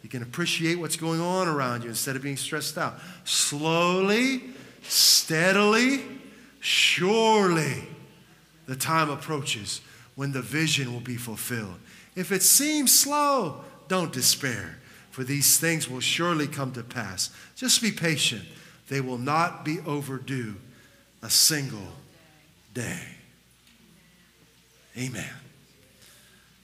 You 0.02 0.08
can 0.08 0.24
appreciate 0.24 0.80
what's 0.80 0.96
going 0.96 1.20
on 1.20 1.50
around 1.50 1.84
you 1.84 1.90
instead 1.90 2.16
of 2.16 2.22
being 2.22 2.38
stressed 2.38 2.78
out. 2.78 3.00
Slowly, 3.26 4.42
steadily, 4.84 6.06
surely, 6.62 7.84
the 8.66 8.78
time 8.78 9.10
approaches 9.10 9.82
when 10.16 10.32
the 10.32 10.42
vision 10.42 10.94
will 10.94 11.02
be 11.02 11.18
fulfilled. 11.18 11.80
If 12.16 12.32
it 12.32 12.44
seems 12.44 12.98
slow, 12.98 13.66
don't 13.90 14.14
despair, 14.14 14.78
for 15.16 15.24
these 15.24 15.58
things 15.58 15.90
will 15.90 16.02
surely 16.02 16.46
come 16.46 16.74
to 16.74 16.84
pass. 16.84 17.30
Just 17.56 17.82
be 17.82 17.90
patient. 17.90 18.44
They 18.90 19.00
will 19.00 19.18
not 19.18 19.64
be 19.64 19.80
overdue 19.86 20.56
a 21.24 21.30
single 21.30 21.88
day. 22.74 23.00
Amen. 24.98 25.32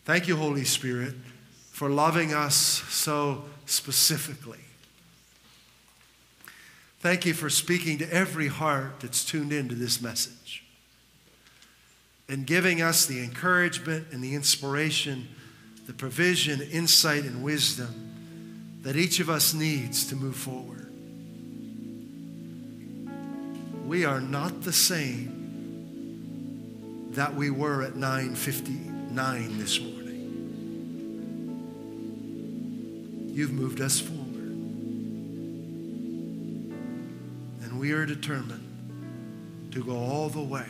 Thank 0.03 0.27
you, 0.27 0.35
Holy 0.35 0.65
Spirit 0.65 1.15
for 1.71 1.89
loving 1.89 2.33
us 2.33 2.55
so 2.89 3.43
specifically. 3.65 4.59
Thank 6.99 7.25
you 7.25 7.33
for 7.33 7.49
speaking 7.49 7.97
to 7.99 8.13
every 8.13 8.49
heart 8.49 8.99
that's 8.99 9.23
tuned 9.23 9.53
into 9.53 9.73
this 9.73 10.01
message 10.01 10.63
and 12.27 12.45
giving 12.45 12.81
us 12.81 13.05
the 13.05 13.23
encouragement 13.23 14.09
and 14.11 14.21
the 14.21 14.35
inspiration, 14.35 15.29
the 15.87 15.93
provision, 15.93 16.61
insight, 16.61 17.23
and 17.23 17.41
wisdom 17.41 18.10
that 18.81 18.95
each 18.95 19.19
of 19.19 19.29
us 19.29 19.53
needs 19.53 20.07
to 20.07 20.15
move 20.15 20.35
forward. 20.35 20.87
We 23.85 24.05
are 24.05 24.21
not 24.21 24.63
the 24.63 24.73
same 24.73 25.39
that 27.11 27.35
we 27.35 27.49
were 27.49 27.83
at 27.83 27.95
9:59 27.95 29.57
this 29.57 29.79
morning. 29.79 29.97
You've 33.33 33.51
moved 33.51 33.81
us 33.81 33.99
forward. 33.99 34.27
And 37.63 37.79
we 37.79 37.91
are 37.91 38.05
determined 38.05 39.71
to 39.71 39.83
go 39.83 39.95
all 39.95 40.29
the 40.29 40.41
way 40.41 40.67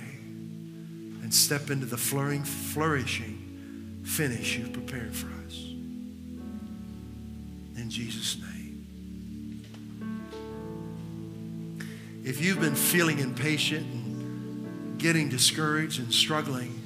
and 1.22 1.34
step 1.34 1.70
into 1.70 1.86
the 1.86 1.97
flourishing 1.97 3.38
finish 4.03 4.57
you've 4.57 4.74
prepared 4.74 5.16
for 5.16 5.28
us. 5.28 5.40
In 7.76 7.89
Jesus' 7.89 8.38
name. 8.39 8.51
If 12.24 12.39
you've 12.41 12.59
been 12.59 12.76
feeling 12.76 13.19
impatient 13.19 13.86
and 13.86 14.99
getting 14.99 15.30
discouraged 15.30 15.99
and 15.99 16.13
struggling, 16.13 16.78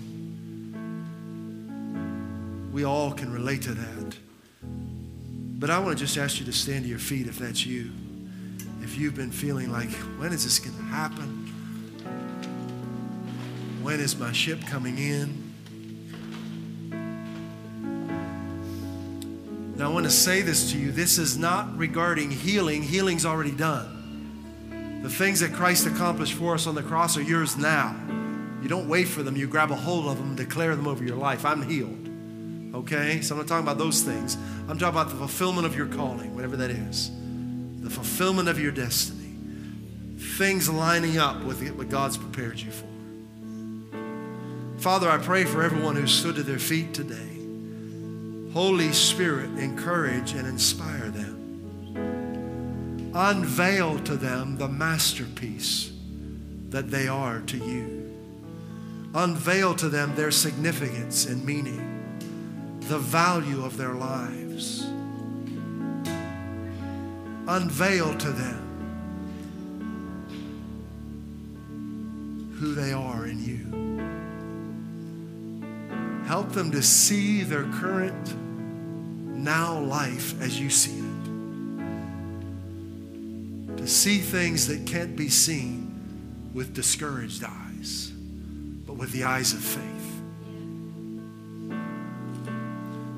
we 2.71 2.83
all 2.85 3.11
can 3.11 3.31
relate 3.31 3.61
to 3.63 3.73
that. 3.73 4.17
But 4.63 5.69
I 5.69 5.79
want 5.79 5.97
to 5.97 6.03
just 6.03 6.17
ask 6.17 6.39
you 6.39 6.45
to 6.45 6.53
stand 6.53 6.83
to 6.83 6.89
your 6.89 6.99
feet 6.99 7.27
if 7.27 7.39
that's 7.39 7.65
you. 7.65 7.91
If 8.81 8.97
you've 8.97 9.15
been 9.15 9.31
feeling 9.31 9.71
like, 9.71 9.89
when 10.19 10.31
is 10.31 10.43
this 10.43 10.59
going 10.59 10.77
to 10.77 10.83
happen? 10.83 11.45
When 13.81 13.99
is 13.99 14.17
my 14.17 14.31
ship 14.31 14.65
coming 14.65 14.97
in? 14.97 15.44
Now, 19.75 19.89
I 19.89 19.93
want 19.93 20.05
to 20.05 20.11
say 20.11 20.41
this 20.41 20.71
to 20.71 20.77
you. 20.77 20.91
This 20.91 21.17
is 21.17 21.37
not 21.37 21.77
regarding 21.77 22.31
healing, 22.31 22.81
healing's 22.81 23.25
already 23.25 23.51
done. 23.51 25.01
The 25.03 25.09
things 25.09 25.41
that 25.41 25.53
Christ 25.53 25.85
accomplished 25.85 26.33
for 26.33 26.53
us 26.53 26.65
on 26.65 26.75
the 26.75 26.81
cross 26.81 27.17
are 27.17 27.21
yours 27.21 27.57
now. 27.57 27.95
You 28.61 28.69
don't 28.69 28.87
wait 28.87 29.07
for 29.07 29.21
them, 29.21 29.35
you 29.35 29.47
grab 29.47 29.69
a 29.69 29.75
hold 29.75 30.07
of 30.07 30.17
them 30.17 30.35
declare 30.35 30.75
them 30.75 30.87
over 30.87 31.03
your 31.03 31.17
life. 31.17 31.45
I'm 31.45 31.61
healed. 31.61 32.09
Okay? 32.73 33.21
So 33.21 33.35
I'm 33.35 33.39
not 33.41 33.47
talking 33.47 33.63
about 33.63 33.77
those 33.77 34.01
things. 34.01 34.35
I'm 34.67 34.79
talking 34.79 34.87
about 34.87 35.09
the 35.09 35.15
fulfillment 35.17 35.67
of 35.67 35.75
your 35.75 35.87
calling, 35.87 36.33
whatever 36.33 36.55
that 36.57 36.71
is. 36.71 37.11
The 37.81 37.89
fulfillment 37.89 38.49
of 38.49 38.59
your 38.59 38.71
destiny. 38.71 39.35
Things 40.17 40.69
lining 40.69 41.17
up 41.17 41.43
with 41.43 41.61
what 41.75 41.89
God's 41.89 42.17
prepared 42.17 42.59
you 42.59 42.71
for. 42.71 42.87
Father, 44.77 45.09
I 45.09 45.17
pray 45.17 45.43
for 45.43 45.61
everyone 45.61 45.95
who 45.95 46.07
stood 46.07 46.35
to 46.35 46.43
their 46.43 46.59
feet 46.59 46.93
today. 46.93 47.34
Holy 48.55 48.91
Spirit, 48.93 49.49
encourage 49.59 50.31
and 50.31 50.47
inspire 50.47 51.09
them. 51.09 53.11
Unveil 53.13 53.99
to 53.99 54.15
them 54.15 54.55
the 54.55 54.69
masterpiece 54.69 55.91
that 56.69 56.89
they 56.89 57.09
are 57.09 57.41
to 57.41 57.57
you. 57.57 58.15
Unveil 59.13 59.75
to 59.75 59.89
them 59.89 60.15
their 60.15 60.31
significance 60.31 61.25
and 61.25 61.43
meaning 61.43 62.79
the 62.87 62.97
value 62.97 63.65
of 63.65 63.75
their 63.75 63.93
lives. 63.93 64.83
Unveil 67.49 68.17
to 68.19 68.31
them 68.31 68.61
who 72.57 72.73
they 72.73 72.93
are 72.93 73.27
in 73.27 73.43
you. 73.43 73.65
Help 76.25 76.53
them 76.53 76.71
to 76.71 76.81
see 76.81 77.43
their 77.43 77.65
current 77.65 78.33
now 79.45 79.79
life 79.79 80.41
as 80.41 80.59
you 80.59 80.69
see 80.71 80.97
it. 80.97 81.05
To 83.77 83.87
see 83.87 84.17
things 84.17 84.67
that 84.67 84.87
can't 84.87 85.15
be 85.15 85.29
seen 85.29 86.49
with 86.55 86.73
discouraged 86.73 87.43
eyes, 87.43 88.11
but 88.87 88.95
with 88.95 89.11
the 89.11 89.23
eyes 89.23 89.53
of 89.53 89.59
faith. 89.59 89.83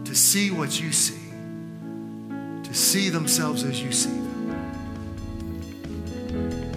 To 0.03 0.13
see 0.13 0.51
what 0.51 0.81
you 0.81 0.91
see, 0.91 1.15
to 2.63 2.73
see 2.73 3.07
themselves 3.07 3.63
as 3.63 3.81
you 3.81 3.93
see 3.93 4.09
them. 4.09 4.51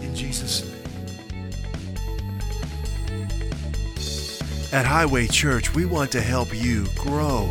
In 0.00 0.14
Jesus' 0.14 0.64
name. 0.64 0.76
At 4.72 4.86
Highway 4.86 5.26
Church, 5.26 5.74
we 5.74 5.86
want 5.86 6.12
to 6.12 6.20
help 6.20 6.54
you 6.54 6.86
grow 6.94 7.50